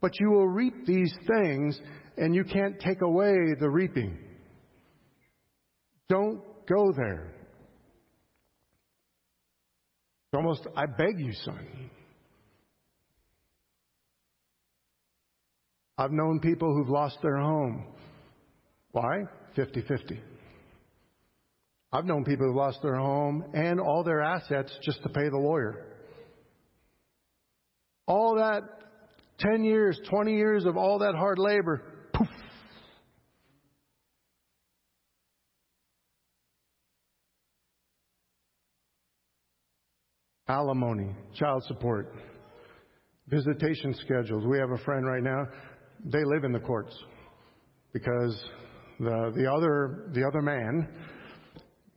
but 0.00 0.18
you 0.18 0.30
will 0.30 0.48
reap 0.48 0.86
these 0.86 1.12
things 1.28 1.78
and 2.16 2.34
you 2.34 2.44
can't 2.44 2.80
take 2.80 3.02
away 3.02 3.36
the 3.61 3.68
reaping. 3.68 4.16
Don't 6.08 6.40
go 6.66 6.92
there. 6.96 7.34
It's 10.32 10.36
almost, 10.36 10.66
I 10.76 10.86
beg 10.86 11.18
you, 11.18 11.32
son. 11.44 11.90
I've 16.01 16.12
known 16.12 16.40
people 16.40 16.74
who've 16.74 16.88
lost 16.88 17.18
their 17.20 17.36
home. 17.36 17.84
Why? 18.92 19.24
50 19.55 19.82
50. 19.82 20.18
I've 21.92 22.07
known 22.07 22.24
people 22.24 22.46
who've 22.46 22.57
lost 22.57 22.78
their 22.82 22.94
home 22.94 23.44
and 23.53 23.78
all 23.78 24.03
their 24.03 24.22
assets 24.22 24.72
just 24.82 25.03
to 25.03 25.11
pay 25.11 25.28
the 25.28 25.36
lawyer. 25.36 25.84
All 28.07 28.36
that 28.36 28.62
10 29.40 29.62
years, 29.62 30.01
20 30.09 30.34
years 30.34 30.64
of 30.64 30.78
all 30.78 31.01
that 31.01 31.14
hard 31.14 31.38
labor, 31.38 31.82
poof. 32.14 32.28
Alimony, 40.48 41.14
child 41.34 41.62
support, 41.64 42.11
visitation 43.28 43.94
schedules. 44.03 44.46
We 44.46 44.59
have 44.59 44.70
a 44.70 44.82
friend 44.82 45.07
right 45.07 45.22
now, 45.22 45.44
they 46.05 46.24
live 46.24 46.44
in 46.44 46.53
the 46.53 46.61
courts 46.61 46.96
because 47.92 48.42
the, 48.98 49.32
the 49.36 49.51
other, 49.51 50.11
the 50.14 50.26
other 50.26 50.42
man, 50.42 50.88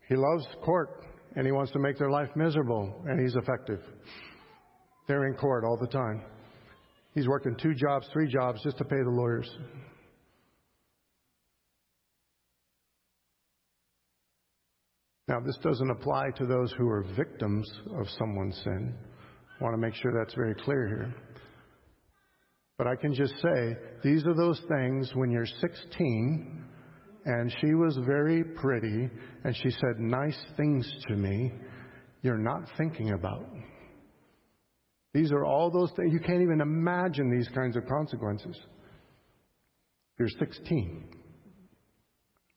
he 0.08 0.16
loves 0.16 0.46
court 0.64 1.06
and 1.36 1.46
he 1.46 1.52
wants 1.52 1.72
to 1.72 1.80
make 1.80 1.98
their 1.98 2.12
life 2.12 2.30
miserable 2.36 3.04
and 3.08 3.20
he's 3.20 3.36
effective. 3.36 3.80
They're 5.08 5.28
in 5.28 5.36
court 5.36 5.64
all 5.66 5.78
the 5.78 5.88
time. 5.88 6.22
He's 7.14 7.28
working 7.28 7.56
two 7.62 7.74
jobs, 7.76 8.08
three 8.12 8.28
jobs 8.28 8.62
just 8.64 8.78
to 8.78 8.86
pay 8.86 8.98
the 9.04 9.10
lawyers. 9.10 9.50
Now, 15.28 15.40
this 15.40 15.58
doesn't 15.64 15.90
apply 15.90 16.32
to 16.38 16.46
those 16.46 16.74
who 16.74 16.88
are 16.90 17.06
victims 17.16 17.70
of 17.98 18.08
someone's 18.18 18.60
sin. 18.64 18.94
I 19.60 19.64
want 19.64 19.74
to 19.74 19.78
make 19.78 19.96
sure 19.96 20.12
that's 20.12 20.34
very 20.34 20.54
clear 20.54 20.88
here. 20.88 21.16
But 22.78 22.88
I 22.88 22.96
can 22.96 23.14
just 23.14 23.34
say, 23.42 23.78
these 24.04 24.26
are 24.26 24.34
those 24.34 24.62
things 24.68 25.12
when 25.14 25.30
you're 25.30 25.46
16 25.46 26.64
and 27.26 27.56
she 27.62 27.74
was 27.74 27.98
very 28.06 28.44
pretty 28.44 29.10
and 29.44 29.56
she 29.56 29.70
said 29.70 30.00
nice 30.00 30.38
things 30.58 30.90
to 31.08 31.16
me, 31.16 31.52
you're 32.22 32.38
not 32.38 32.64
thinking 32.78 33.12
about. 33.12 33.48
These 35.14 35.32
are 35.32 35.46
all 35.46 35.70
those 35.70 35.92
things. 35.96 36.12
You 36.12 36.20
can't 36.20 36.42
even 36.42 36.62
imagine 36.62 37.30
these 37.30 37.48
kinds 37.50 37.78
of 37.78 37.86
consequences. 37.88 38.58
You're 40.18 40.30
16 40.40 41.10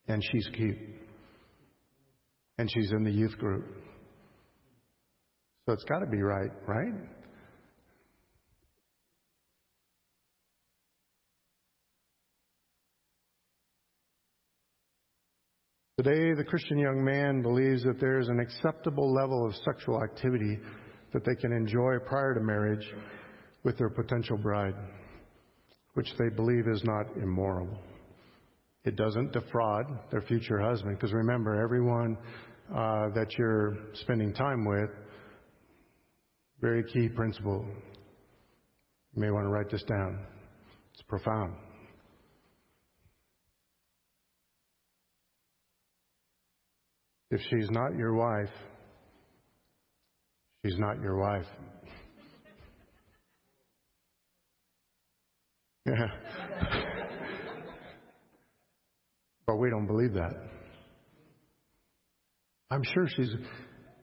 and 0.08 0.22
she's 0.32 0.48
cute 0.54 0.78
and 2.58 2.70
she's 2.72 2.90
in 2.92 3.04
the 3.04 3.10
youth 3.10 3.36
group. 3.38 3.66
So 5.66 5.72
it's 5.72 5.84
got 5.84 5.98
to 5.98 6.06
be 6.06 6.22
right, 6.22 6.50
right? 6.66 6.94
Today, 15.98 16.34
the 16.34 16.44
Christian 16.44 16.76
young 16.76 17.02
man 17.02 17.40
believes 17.40 17.82
that 17.84 17.98
there 17.98 18.18
is 18.18 18.28
an 18.28 18.38
acceptable 18.38 19.14
level 19.14 19.46
of 19.46 19.54
sexual 19.64 20.04
activity 20.04 20.58
that 21.14 21.24
they 21.24 21.34
can 21.34 21.52
enjoy 21.52 21.94
prior 22.06 22.34
to 22.34 22.40
marriage 22.40 22.86
with 23.64 23.78
their 23.78 23.88
potential 23.88 24.36
bride, 24.36 24.74
which 25.94 26.08
they 26.18 26.28
believe 26.28 26.68
is 26.68 26.84
not 26.84 27.06
immoral. 27.16 27.66
It 28.84 28.96
doesn't 28.96 29.32
defraud 29.32 29.86
their 30.10 30.20
future 30.20 30.60
husband, 30.60 30.98
because 30.98 31.14
remember, 31.14 31.58
everyone 31.58 32.18
uh, 32.70 33.08
that 33.14 33.28
you're 33.38 33.78
spending 33.94 34.34
time 34.34 34.66
with, 34.66 34.90
very 36.60 36.84
key 36.84 37.08
principle. 37.08 37.64
You 39.14 39.22
may 39.22 39.30
want 39.30 39.46
to 39.46 39.48
write 39.48 39.70
this 39.70 39.84
down. 39.84 40.26
It's 40.92 41.02
profound. 41.04 41.54
If 47.30 47.40
she's 47.50 47.68
not 47.70 47.96
your 47.96 48.14
wife, 48.14 48.52
she's 50.64 50.78
not 50.78 51.00
your 51.00 51.18
wife. 51.18 51.46
Yeah. 55.88 56.08
but 59.46 59.56
we 59.56 59.70
don't 59.70 59.86
believe 59.86 60.14
that. 60.14 60.32
I'm 62.70 62.82
sure 62.82 63.06
she's, 63.16 63.30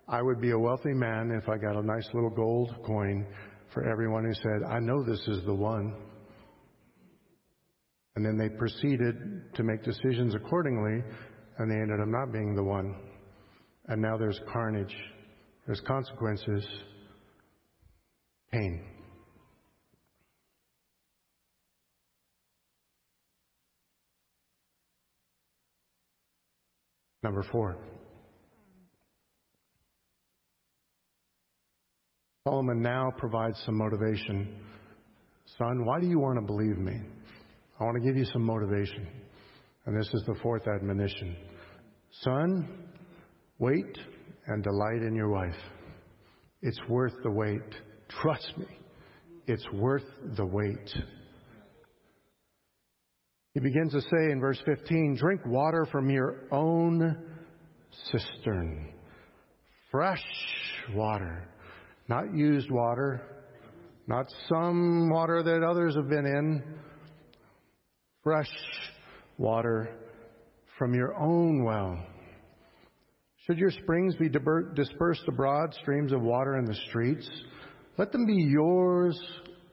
I 0.08 0.22
would 0.22 0.40
be 0.40 0.52
a 0.52 0.58
wealthy 0.58 0.94
man 0.94 1.38
if 1.42 1.50
I 1.50 1.58
got 1.58 1.76
a 1.76 1.86
nice 1.86 2.08
little 2.14 2.30
gold 2.30 2.74
coin 2.86 3.28
for 3.74 3.90
everyone 3.90 4.24
who 4.24 4.34
said, 4.34 4.72
I 4.72 4.80
know 4.80 5.04
this 5.04 5.20
is 5.28 5.44
the 5.46 5.54
one. 5.54 5.94
And 8.16 8.26
then 8.26 8.38
they 8.38 8.48
proceeded 8.48 9.54
to 9.56 9.64
make 9.64 9.84
decisions 9.84 10.36
accordingly, 10.36 11.04
and 11.58 11.70
they 11.70 11.76
ended 11.76 12.00
up 12.00 12.08
not 12.08 12.32
being 12.32 12.56
the 12.56 12.64
one. 12.64 12.96
And 13.88 14.02
now 14.02 14.18
there's 14.18 14.40
carnage, 14.52 14.96
there's 15.66 15.82
consequences, 15.82 16.66
pain. 18.52 18.86
Number 27.24 27.44
four. 27.52 27.78
Solomon 32.46 32.82
now 32.82 33.10
provides 33.18 33.58
some 33.66 33.78
motivation. 33.78 34.58
Son, 35.58 35.86
why 35.86 36.02
do 36.02 36.08
you 36.08 36.20
want 36.20 36.38
to 36.38 36.46
believe 36.46 36.78
me? 36.78 37.00
I 37.80 37.84
want 37.86 37.96
to 37.96 38.06
give 38.06 38.18
you 38.18 38.26
some 38.26 38.44
motivation. 38.44 39.08
And 39.86 39.98
this 39.98 40.08
is 40.14 40.24
the 40.28 40.36
fourth 40.42 40.68
admonition. 40.68 41.38
Son, 42.22 42.68
Wait 43.64 43.98
and 44.48 44.62
delight 44.62 45.02
in 45.08 45.16
your 45.16 45.30
wife. 45.30 45.56
It's 46.64 46.82
worth 46.90 47.14
the 47.24 47.32
wait. 47.32 47.62
Trust 48.10 48.58
me. 48.58 48.68
It's 49.48 49.66
worth 49.72 50.04
the 50.36 50.46
wait. 50.46 50.94
He 53.54 53.62
begins 53.62 53.94
to 53.94 54.02
say 54.02 54.32
in 54.32 54.42
verse 54.42 54.62
15, 54.66 55.16
drink 55.18 55.46
water 55.46 55.88
from 55.90 56.10
your 56.10 56.42
own 56.52 57.16
cistern. 58.12 58.92
Fresh 59.90 60.26
water. 60.94 61.48
Not 62.10 62.36
used 62.36 62.70
water, 62.70 63.46
not 64.08 64.26
some 64.50 65.10
water 65.10 65.42
that 65.42 65.64
others 65.66 65.96
have 65.96 66.10
been 66.10 66.26
in, 66.26 66.64
fresh 68.26 68.52
water 69.38 69.96
from 70.78 70.94
your 70.94 71.16
own 71.18 71.64
well. 71.64 71.98
Should 73.46 73.58
your 73.58 73.72
springs 73.72 74.16
be 74.16 74.30
dispersed 74.30 75.24
abroad, 75.28 75.74
streams 75.82 76.14
of 76.14 76.22
water 76.22 76.58
in 76.58 76.64
the 76.64 76.78
streets, 76.88 77.30
let 77.98 78.12
them 78.14 78.26
be 78.26 78.36
yours 78.36 79.20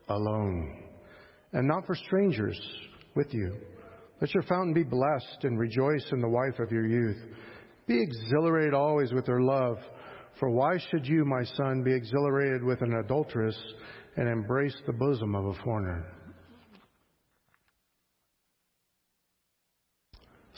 alone, 0.09 0.83
and 1.53 1.69
not 1.69 1.87
for 1.87 1.95
strangers 1.95 2.61
with 3.15 3.33
you. 3.33 3.57
Let 4.21 4.35
your 4.35 4.43
fountain 4.43 4.75
be 4.75 4.83
blessed, 4.83 5.45
and 5.45 5.57
rejoice 5.57 6.05
in 6.11 6.21
the 6.21 6.29
wife 6.29 6.59
of 6.59 6.73
your 6.73 6.85
youth. 6.85 7.23
Be 7.87 8.03
exhilarated 8.03 8.75
always 8.75 9.13
with 9.13 9.27
her 9.29 9.41
love, 9.41 9.79
for 10.41 10.51
why 10.51 10.77
should 10.91 11.07
you, 11.07 11.25
my 11.25 11.45
son, 11.57 11.85
be 11.85 11.95
exhilarated 11.95 12.65
with 12.65 12.83
an 12.83 12.95
adulteress 13.05 13.57
and 14.17 14.29
embrace 14.29 14.77
the 14.87 14.93
bosom 14.93 15.37
of 15.37 15.47
a 15.47 15.55
foreigner? 15.63 16.13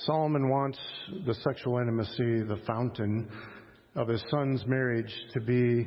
Solomon 0.06 0.48
wants 0.48 0.78
the 1.26 1.34
sexual 1.34 1.78
intimacy, 1.78 2.42
the 2.42 2.60
fountain 2.66 3.28
of 3.94 4.08
his 4.08 4.22
son's 4.30 4.64
marriage, 4.66 5.12
to 5.32 5.40
be 5.40 5.86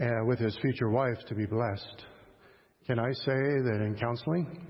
uh, 0.00 0.24
with 0.26 0.38
his 0.38 0.56
future 0.60 0.90
wife 0.90 1.18
to 1.28 1.34
be 1.34 1.46
blessed. 1.46 2.04
Can 2.86 2.98
I 2.98 3.12
say 3.12 3.34
that 3.34 3.82
in 3.84 3.96
counseling, 4.00 4.66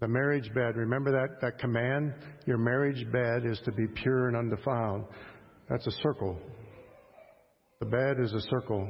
the 0.00 0.08
marriage 0.08 0.52
bed, 0.54 0.76
remember 0.76 1.12
that, 1.12 1.40
that 1.40 1.58
command? 1.58 2.12
Your 2.46 2.58
marriage 2.58 3.06
bed 3.12 3.50
is 3.50 3.60
to 3.64 3.72
be 3.72 3.86
pure 4.02 4.28
and 4.28 4.36
undefiled. 4.36 5.04
That's 5.68 5.86
a 5.86 5.92
circle. 6.02 6.38
The 7.80 7.86
bed 7.86 8.16
is 8.20 8.32
a 8.32 8.40
circle. 8.48 8.88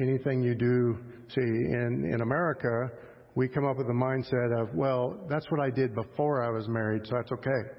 Anything 0.00 0.42
you 0.42 0.54
do, 0.54 0.98
see, 1.28 1.40
in, 1.40 2.10
in 2.12 2.20
America, 2.20 2.90
we 3.36 3.48
come 3.48 3.64
up 3.66 3.76
with 3.76 3.88
the 3.88 3.92
mindset 3.92 4.60
of, 4.60 4.74
well, 4.74 5.26
that's 5.28 5.50
what 5.50 5.60
I 5.60 5.70
did 5.70 5.94
before 5.94 6.44
I 6.44 6.50
was 6.50 6.68
married, 6.68 7.02
so 7.04 7.16
that's 7.16 7.32
okay. 7.32 7.70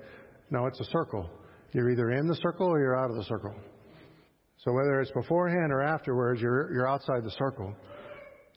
No, 0.51 0.65
it's 0.65 0.79
a 0.79 0.85
circle. 0.85 1.29
You're 1.71 1.91
either 1.91 2.11
in 2.11 2.27
the 2.27 2.35
circle 2.35 2.67
or 2.67 2.79
you're 2.79 2.97
out 2.97 3.09
of 3.09 3.15
the 3.15 3.23
circle. 3.23 3.53
So 4.57 4.73
whether 4.73 4.99
it's 5.01 5.11
beforehand 5.11 5.71
or 5.71 5.81
afterwards, 5.81 6.41
you're, 6.41 6.73
you're 6.73 6.87
outside 6.87 7.23
the 7.23 7.31
circle. 7.31 7.73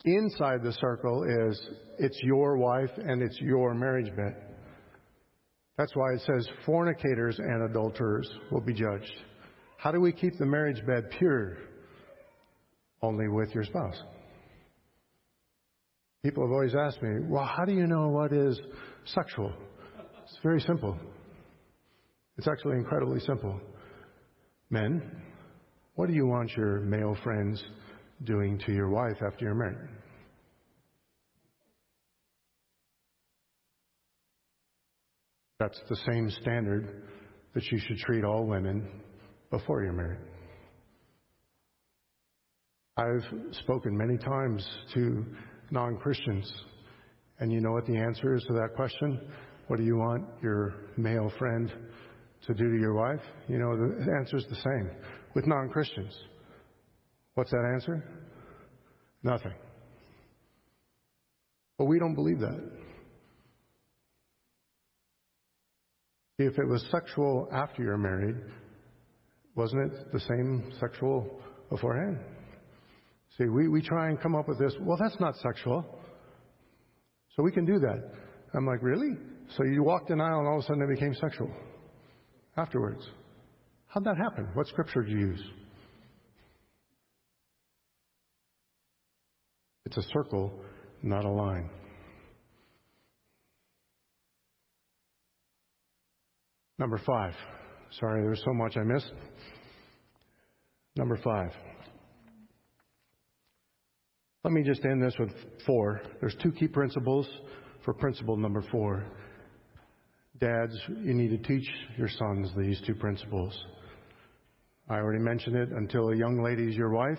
Inside 0.04 0.62
the 0.62 0.72
circle 0.72 1.24
is 1.48 1.60
it's 1.98 2.18
your 2.22 2.56
wife 2.56 2.90
and 2.96 3.22
it's 3.22 3.38
your 3.40 3.74
marriage 3.74 4.14
bed. 4.16 4.36
That's 5.76 5.94
why 5.94 6.14
it 6.14 6.22
says 6.26 6.48
fornicators 6.66 7.38
and 7.38 7.70
adulterers 7.70 8.28
will 8.50 8.60
be 8.60 8.74
judged. 8.74 9.12
How 9.76 9.92
do 9.92 10.00
we 10.00 10.12
keep 10.12 10.36
the 10.38 10.46
marriage 10.46 10.84
bed 10.86 11.04
pure? 11.18 11.58
Only 13.02 13.28
with 13.28 13.54
your 13.54 13.64
spouse. 13.64 14.02
People 16.24 16.44
have 16.44 16.52
always 16.52 16.74
asked 16.74 17.02
me, 17.02 17.20
well, 17.28 17.44
how 17.44 17.64
do 17.64 17.72
you 17.72 17.86
know 17.86 18.08
what 18.08 18.32
is 18.32 18.58
sexual? 19.04 19.52
It's 20.24 20.38
very 20.42 20.60
simple. 20.60 20.98
It's 22.36 22.48
actually 22.48 22.76
incredibly 22.76 23.20
simple. 23.20 23.60
Men, 24.70 25.02
what 25.94 26.08
do 26.08 26.14
you 26.14 26.26
want 26.26 26.50
your 26.56 26.80
male 26.80 27.16
friends 27.22 27.62
doing 28.24 28.58
to 28.66 28.72
your 28.72 28.90
wife 28.90 29.16
after 29.24 29.44
you're 29.44 29.54
married? 29.54 29.88
That's 35.60 35.80
the 35.88 35.96
same 36.10 36.30
standard 36.42 37.02
that 37.54 37.64
you 37.70 37.78
should 37.78 37.98
treat 37.98 38.24
all 38.24 38.46
women 38.46 38.88
before 39.50 39.82
you're 39.82 39.92
married. 39.92 40.20
I've 42.96 43.24
spoken 43.62 43.96
many 43.96 44.18
times 44.18 44.66
to 44.94 45.24
non 45.70 45.96
Christians. 45.96 46.50
And 47.40 47.52
you 47.52 47.60
know 47.60 47.72
what 47.72 47.86
the 47.86 47.96
answer 47.96 48.34
is 48.34 48.42
to 48.44 48.54
that 48.54 48.74
question? 48.74 49.20
What 49.68 49.78
do 49.78 49.84
you 49.84 49.96
want 49.96 50.24
your 50.42 50.74
male 50.96 51.32
friend 51.38 51.72
to 52.46 52.54
do 52.54 52.64
to 52.70 52.78
your 52.78 52.94
wife? 52.94 53.20
You 53.48 53.58
know, 53.58 53.76
the 53.76 54.12
answer 54.18 54.36
is 54.36 54.46
the 54.48 54.56
same 54.56 54.90
with 55.34 55.46
non 55.46 55.68
Christians. 55.68 56.16
What's 57.34 57.50
that 57.50 57.70
answer? 57.74 58.04
Nothing. 59.22 59.54
But 61.76 61.84
we 61.84 61.98
don't 61.98 62.14
believe 62.14 62.40
that. 62.40 62.60
If 66.38 66.58
it 66.58 66.66
was 66.66 66.84
sexual 66.90 67.48
after 67.52 67.82
you're 67.82 67.98
married, 67.98 68.36
wasn't 69.54 69.92
it 69.92 70.12
the 70.12 70.20
same 70.20 70.72
sexual 70.80 71.40
beforehand? 71.68 72.18
See, 73.38 73.44
we, 73.44 73.68
we 73.68 73.80
try 73.80 74.08
and 74.08 74.20
come 74.20 74.34
up 74.34 74.48
with 74.48 74.58
this, 74.58 74.74
well, 74.80 74.98
that's 75.00 75.18
not 75.20 75.36
sexual. 75.36 75.84
So 77.36 77.42
we 77.42 77.52
can 77.52 77.64
do 77.64 77.78
that. 77.78 78.12
I'm 78.54 78.66
like, 78.66 78.82
really? 78.82 79.16
So 79.56 79.64
you 79.64 79.84
walked 79.84 80.10
an 80.10 80.20
aisle 80.20 80.40
and 80.40 80.48
all 80.48 80.58
of 80.58 80.64
a 80.64 80.66
sudden 80.66 80.82
it 80.82 80.88
became 80.88 81.14
sexual 81.14 81.50
afterwards. 82.56 83.06
How'd 83.86 84.04
that 84.04 84.16
happen? 84.16 84.48
What 84.54 84.66
scripture 84.66 85.02
did 85.02 85.12
you 85.12 85.18
use? 85.18 85.42
It's 89.86 89.96
a 89.96 90.02
circle, 90.12 90.52
not 91.02 91.24
a 91.24 91.30
line. 91.30 91.70
Number 96.78 97.00
five. 97.06 97.34
Sorry, 97.98 98.20
there 98.20 98.30
was 98.30 98.42
so 98.44 98.52
much 98.52 98.76
I 98.76 98.82
missed. 98.82 99.12
Number 100.96 101.16
five. 101.24 101.50
Let 104.44 104.52
me 104.52 104.62
just 104.62 104.84
end 104.84 105.02
this 105.02 105.14
with 105.18 105.30
four. 105.66 106.00
There's 106.20 106.36
two 106.40 106.52
key 106.52 106.68
principles 106.68 107.28
for 107.84 107.92
principle 107.92 108.36
number 108.36 108.62
four. 108.70 109.04
Dads, 110.38 110.74
you 110.88 111.12
need 111.12 111.30
to 111.30 111.38
teach 111.38 111.68
your 111.96 112.08
sons 112.08 112.50
these 112.56 112.80
two 112.86 112.94
principles. 112.94 113.52
I 114.88 114.94
already 114.94 115.22
mentioned 115.22 115.56
it. 115.56 115.70
Until 115.70 116.10
a 116.10 116.16
young 116.16 116.42
lady 116.42 116.68
is 116.68 116.76
your 116.76 116.90
wife, 116.90 117.18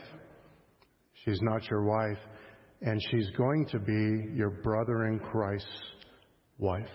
she's 1.25 1.41
not 1.41 1.69
your 1.69 1.83
wife, 1.83 2.17
and 2.81 3.01
she's 3.11 3.29
going 3.37 3.67
to 3.71 3.79
be 3.79 4.33
your 4.33 4.49
brother 4.49 5.07
in 5.07 5.19
Christ's 5.19 5.67
wife. 6.57 6.87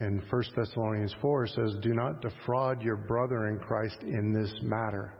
And 0.00 0.20
1 0.28 0.42
Thessalonians 0.56 1.14
4 1.22 1.46
says, 1.46 1.76
Do 1.82 1.94
not 1.94 2.20
defraud 2.20 2.82
your 2.82 2.96
brother 2.96 3.46
in 3.48 3.60
Christ 3.60 3.98
in 4.02 4.32
this 4.32 4.52
matter. 4.62 5.14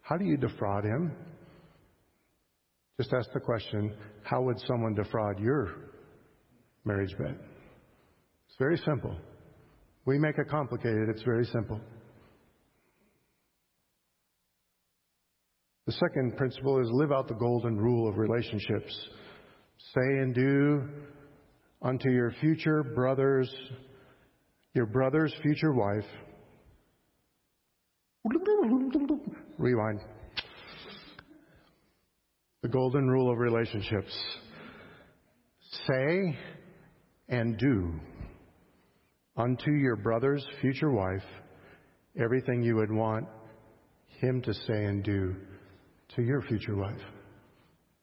How 0.00 0.16
do 0.16 0.24
you 0.24 0.38
defraud 0.38 0.84
him? 0.84 1.12
Just 2.98 3.12
ask 3.12 3.32
the 3.32 3.40
question 3.40 3.94
how 4.24 4.42
would 4.42 4.58
someone 4.66 4.94
defraud 4.94 5.38
your 5.38 5.74
marriage 6.84 7.16
bed? 7.16 7.38
It's 8.48 8.58
very 8.58 8.76
simple. 8.78 9.16
We 10.04 10.18
make 10.18 10.36
it 10.36 10.48
complicated, 10.50 11.08
it's 11.08 11.22
very 11.22 11.44
simple. 11.44 11.80
The 15.86 15.92
second 15.92 16.36
principle 16.36 16.80
is 16.80 16.88
live 16.90 17.12
out 17.12 17.28
the 17.28 17.34
golden 17.34 17.78
rule 17.78 18.08
of 18.08 18.18
relationships. 18.18 18.94
Say 19.94 20.18
and 20.18 20.34
do 20.34 20.88
unto 21.80 22.10
your 22.10 22.32
future 22.40 22.82
brothers, 22.82 23.50
your 24.74 24.86
brother's 24.86 25.32
future 25.42 25.72
wife. 25.72 26.04
Rewind. 29.56 30.00
The 32.62 32.68
golden 32.68 33.08
rule 33.08 33.30
of 33.30 33.38
relationships. 33.38 34.12
Say 35.86 36.36
and 37.28 37.56
do 37.56 37.92
unto 39.36 39.70
your 39.70 39.96
brother's 39.96 40.44
future 40.60 40.90
wife 40.90 41.22
everything 42.20 42.62
you 42.62 42.74
would 42.74 42.90
want 42.90 43.26
him 44.20 44.42
to 44.42 44.52
say 44.52 44.84
and 44.84 45.04
do 45.04 45.36
to 46.16 46.22
your 46.22 46.42
future 46.42 46.74
wife. 46.74 47.00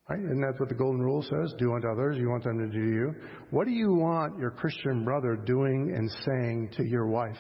Right? 0.10 0.20
Isn't 0.20 0.42
that 0.42 0.60
what 0.60 0.70
the 0.70 0.76
golden 0.76 1.02
rule 1.02 1.24
says? 1.24 1.54
Do 1.58 1.74
unto 1.74 1.90
others, 1.90 2.18
you 2.18 2.30
want 2.30 2.44
them 2.44 2.60
to 2.60 2.68
do 2.68 2.80
to 2.80 2.96
you. 2.96 3.16
What 3.50 3.66
do 3.66 3.74
you 3.74 3.94
want 3.94 4.40
your 4.40 4.52
Christian 4.52 5.04
brother 5.04 5.36
doing 5.36 5.94
and 5.96 6.10
saying 6.26 6.70
to 6.78 6.86
your 6.86 7.08
wife? 7.08 7.36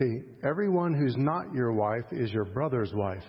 See, 0.00 0.22
everyone 0.42 0.92
who's 0.92 1.16
not 1.16 1.54
your 1.54 1.72
wife 1.72 2.06
is 2.10 2.32
your 2.32 2.44
brother's 2.44 2.92
wife. 2.92 3.22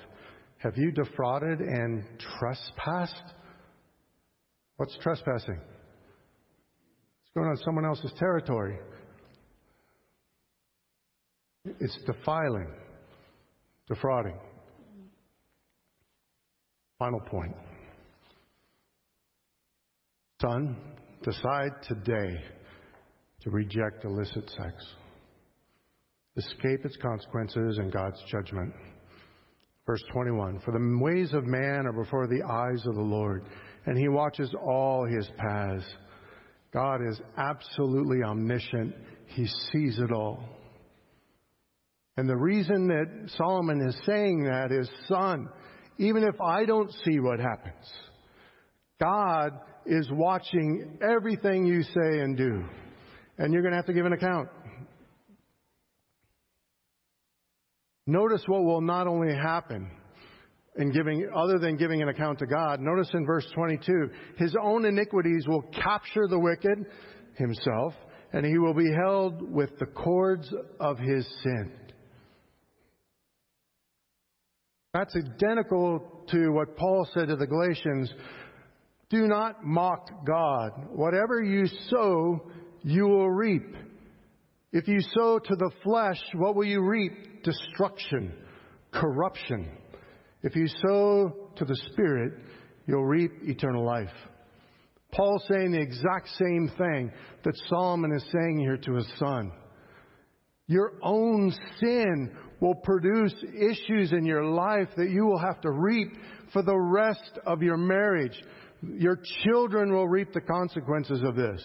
Have 0.57 0.77
you 0.77 0.91
defrauded 0.91 1.59
and 1.59 2.03
trespassed? 2.39 3.33
What's 4.77 4.97
trespassing? 5.01 5.59
It's 5.61 7.33
going 7.35 7.47
on 7.47 7.57
someone 7.63 7.85
else's 7.85 8.11
territory. 8.17 8.79
It's 11.79 11.97
defiling, 12.05 12.73
defrauding. 13.87 14.37
Final 16.97 17.19
point. 17.19 17.55
Son, 20.41 20.77
decide 21.23 21.71
today 21.87 22.41
to 23.41 23.49
reject 23.51 24.03
illicit 24.03 24.49
sex. 24.49 24.73
Escape 26.37 26.85
its 26.85 26.97
consequences 26.97 27.77
and 27.77 27.91
God's 27.91 28.21
judgment. 28.29 28.73
Verse 29.85 30.03
21 30.11 30.59
For 30.65 30.71
the 30.71 30.99
ways 31.01 31.33
of 31.33 31.45
man 31.45 31.85
are 31.85 31.93
before 31.93 32.27
the 32.27 32.43
eyes 32.43 32.85
of 32.85 32.95
the 32.95 33.01
Lord, 33.01 33.45
and 33.85 33.97
he 33.97 34.07
watches 34.07 34.53
all 34.61 35.05
his 35.05 35.29
paths. 35.37 35.85
God 36.73 36.99
is 37.07 37.21
absolutely 37.37 38.23
omniscient, 38.23 38.93
he 39.27 39.47
sees 39.71 39.99
it 39.99 40.11
all. 40.11 40.43
And 42.17 42.29
the 42.29 42.35
reason 42.35 42.87
that 42.87 43.29
Solomon 43.37 43.81
is 43.87 43.97
saying 44.05 44.43
that 44.45 44.71
is, 44.71 44.89
son, 45.07 45.47
even 45.97 46.23
if 46.23 46.39
I 46.41 46.65
don't 46.65 46.91
see 47.03 47.19
what 47.19 47.39
happens, 47.39 47.85
God 48.99 49.51
is 49.85 50.09
watching 50.11 50.97
everything 51.01 51.65
you 51.65 51.83
say 51.83 52.19
and 52.21 52.37
do. 52.37 52.63
And 53.37 53.53
you're 53.53 53.61
going 53.61 53.73
to 53.73 53.77
have 53.77 53.85
to 53.87 53.93
give 53.93 54.05
an 54.05 54.13
account. 54.13 54.49
Notice 58.07 58.43
what 58.47 58.63
will 58.63 58.81
not 58.81 59.07
only 59.07 59.33
happen 59.33 59.89
in 60.77 60.91
giving, 60.91 61.27
other 61.35 61.57
than 61.57 61.77
giving 61.77 62.01
an 62.01 62.09
account 62.09 62.39
to 62.39 62.45
God. 62.45 62.79
Notice 62.79 63.09
in 63.13 63.25
verse 63.25 63.47
22, 63.55 64.09
his 64.37 64.55
own 64.61 64.85
iniquities 64.85 65.45
will 65.47 65.63
capture 65.83 66.27
the 66.27 66.39
wicked 66.39 66.85
himself, 67.35 67.93
and 68.33 68.45
he 68.45 68.57
will 68.57 68.73
be 68.73 68.91
held 68.91 69.41
with 69.51 69.77
the 69.79 69.85
cords 69.85 70.47
of 70.79 70.99
his 70.99 71.25
sin. 71.43 71.71
That's 74.93 75.15
identical 75.15 76.25
to 76.29 76.49
what 76.51 76.77
Paul 76.77 77.07
said 77.13 77.27
to 77.27 77.35
the 77.35 77.47
Galatians. 77.47 78.13
Do 79.09 79.27
not 79.27 79.65
mock 79.65 80.25
God. 80.25 80.71
Whatever 80.91 81.43
you 81.43 81.65
sow, 81.89 82.51
you 82.83 83.07
will 83.07 83.29
reap. 83.29 83.75
If 84.71 84.87
you 84.87 84.99
sow 85.13 85.39
to 85.39 85.55
the 85.55 85.71
flesh, 85.83 86.21
what 86.33 86.55
will 86.55 86.65
you 86.65 86.81
reap? 86.81 87.34
Destruction, 87.45 88.33
corruption. 88.91 89.69
If 90.41 90.55
you 90.55 90.67
sow 90.67 91.51
to 91.55 91.63
the 91.63 91.79
Spirit, 91.91 92.33
you'll 92.87 93.05
reap 93.05 93.31
eternal 93.43 93.85
life. 93.85 94.09
Paul's 95.11 95.45
saying 95.47 95.71
the 95.71 95.79
exact 95.79 96.27
same 96.39 96.71
thing 96.75 97.11
that 97.43 97.53
Solomon 97.69 98.11
is 98.13 98.25
saying 98.33 98.59
here 98.59 98.77
to 98.77 98.95
his 98.95 99.07
son. 99.19 99.51
Your 100.65 100.93
own 101.03 101.53
sin 101.79 102.35
will 102.59 102.73
produce 102.73 103.33
issues 103.53 104.11
in 104.11 104.25
your 104.25 104.43
life 104.43 104.89
that 104.97 105.11
you 105.11 105.25
will 105.27 105.37
have 105.37 105.61
to 105.61 105.71
reap 105.71 106.13
for 106.51 106.63
the 106.63 106.75
rest 106.75 107.39
of 107.45 107.61
your 107.61 107.77
marriage. 107.77 108.43
Your 108.81 109.19
children 109.43 109.93
will 109.93 110.07
reap 110.07 110.33
the 110.33 110.41
consequences 110.41 111.21
of 111.23 111.35
this. 111.35 111.63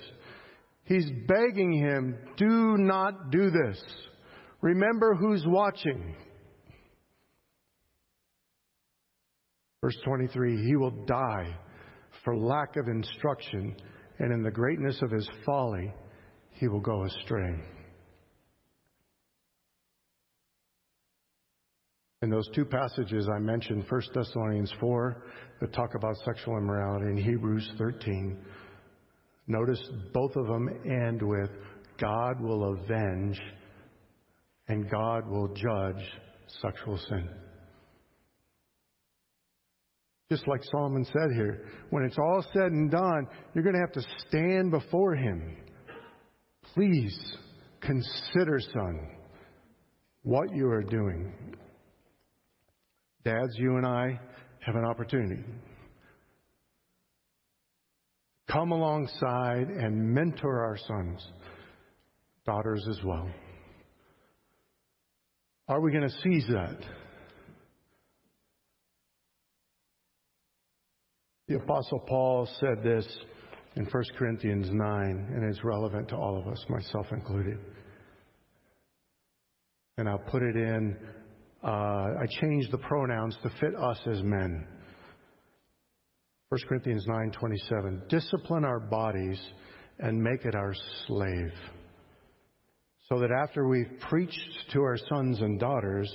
He's 0.84 1.10
begging 1.26 1.72
him, 1.72 2.18
do 2.36 2.76
not 2.76 3.30
do 3.30 3.50
this. 3.50 3.82
Remember 4.62 5.14
who's 5.14 5.44
watching. 5.46 6.14
Verse 9.82 9.96
23 10.04 10.66
He 10.66 10.76
will 10.76 11.04
die 11.06 11.56
for 12.24 12.36
lack 12.36 12.76
of 12.76 12.86
instruction, 12.88 13.74
and 14.18 14.32
in 14.32 14.42
the 14.42 14.50
greatness 14.50 15.00
of 15.02 15.10
his 15.10 15.28
folly, 15.46 15.92
he 16.50 16.68
will 16.68 16.80
go 16.80 17.04
astray. 17.04 17.54
In 22.22 22.28
those 22.28 22.46
two 22.54 22.66
passages 22.66 23.26
I 23.34 23.38
mentioned, 23.38 23.86
1 23.88 24.02
Thessalonians 24.14 24.70
4, 24.78 25.24
that 25.60 25.72
talk 25.72 25.94
about 25.94 26.14
sexual 26.26 26.58
immorality, 26.58 27.06
and 27.06 27.18
Hebrews 27.18 27.66
13, 27.78 28.36
notice 29.46 29.80
both 30.12 30.36
of 30.36 30.46
them 30.46 30.68
end 30.84 31.22
with 31.22 31.48
God 31.98 32.38
will 32.42 32.74
avenge 32.74 33.40
and 34.70 34.88
God 34.88 35.28
will 35.28 35.48
judge 35.48 36.00
sexual 36.62 36.96
sin. 37.08 37.28
Just 40.30 40.46
like 40.46 40.62
Solomon 40.70 41.04
said 41.04 41.34
here, 41.34 41.66
when 41.90 42.04
it's 42.04 42.16
all 42.16 42.44
said 42.52 42.70
and 42.70 42.88
done, 42.88 43.26
you're 43.52 43.64
going 43.64 43.74
to 43.74 43.80
have 43.80 43.92
to 43.94 44.08
stand 44.28 44.70
before 44.70 45.16
Him. 45.16 45.56
Please 46.72 47.18
consider, 47.80 48.60
son, 48.72 49.08
what 50.22 50.54
you 50.54 50.68
are 50.68 50.84
doing. 50.84 51.34
Dads, 53.24 53.56
you 53.56 53.76
and 53.76 53.84
I 53.84 54.20
have 54.60 54.76
an 54.76 54.84
opportunity. 54.84 55.42
Come 58.48 58.70
alongside 58.70 59.66
and 59.66 60.14
mentor 60.14 60.64
our 60.64 60.78
sons, 60.86 61.26
daughters 62.46 62.86
as 62.88 62.98
well. 63.04 63.28
Are 65.70 65.80
we 65.80 65.92
going 65.92 66.02
to 66.02 66.16
seize 66.24 66.46
that? 66.48 66.78
The 71.46 71.58
Apostle 71.58 72.00
Paul 72.08 72.48
said 72.58 72.82
this 72.82 73.06
in 73.76 73.84
1 73.84 74.04
Corinthians 74.18 74.66
9, 74.68 75.30
and 75.32 75.44
it's 75.44 75.62
relevant 75.62 76.08
to 76.08 76.16
all 76.16 76.36
of 76.36 76.48
us, 76.48 76.58
myself 76.68 77.06
included. 77.12 77.56
And 79.96 80.08
I'll 80.08 80.18
put 80.18 80.42
it 80.42 80.56
in 80.56 80.96
uh, 81.62 81.68
I 81.68 82.26
changed 82.40 82.72
the 82.72 82.78
pronouns 82.78 83.36
to 83.44 83.50
fit 83.60 83.76
us 83.76 83.98
as 84.10 84.24
men. 84.24 84.66
1 86.48 86.60
Corinthians 86.68 87.06
9:27 87.06 88.08
Discipline 88.08 88.64
our 88.64 88.80
bodies 88.80 89.40
and 90.00 90.20
make 90.20 90.44
it 90.44 90.56
our 90.56 90.74
slave. 91.06 91.52
So 93.10 93.18
that 93.18 93.32
after 93.32 93.66
we've 93.66 93.90
preached 94.08 94.70
to 94.72 94.82
our 94.82 94.96
sons 95.08 95.40
and 95.40 95.58
daughters, 95.58 96.08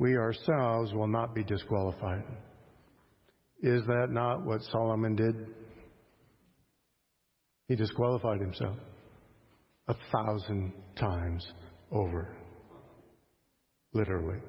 we 0.00 0.16
ourselves 0.16 0.92
will 0.92 1.06
not 1.06 1.36
be 1.36 1.44
disqualified. 1.44 2.24
Is 3.62 3.86
that 3.86 4.08
not 4.10 4.44
what 4.44 4.60
Solomon 4.72 5.14
did? 5.14 5.36
He 7.68 7.76
disqualified 7.76 8.40
himself 8.40 8.76
a 9.86 9.94
thousand 10.10 10.72
times 10.98 11.46
over. 11.92 12.34
Literally. 13.92 14.40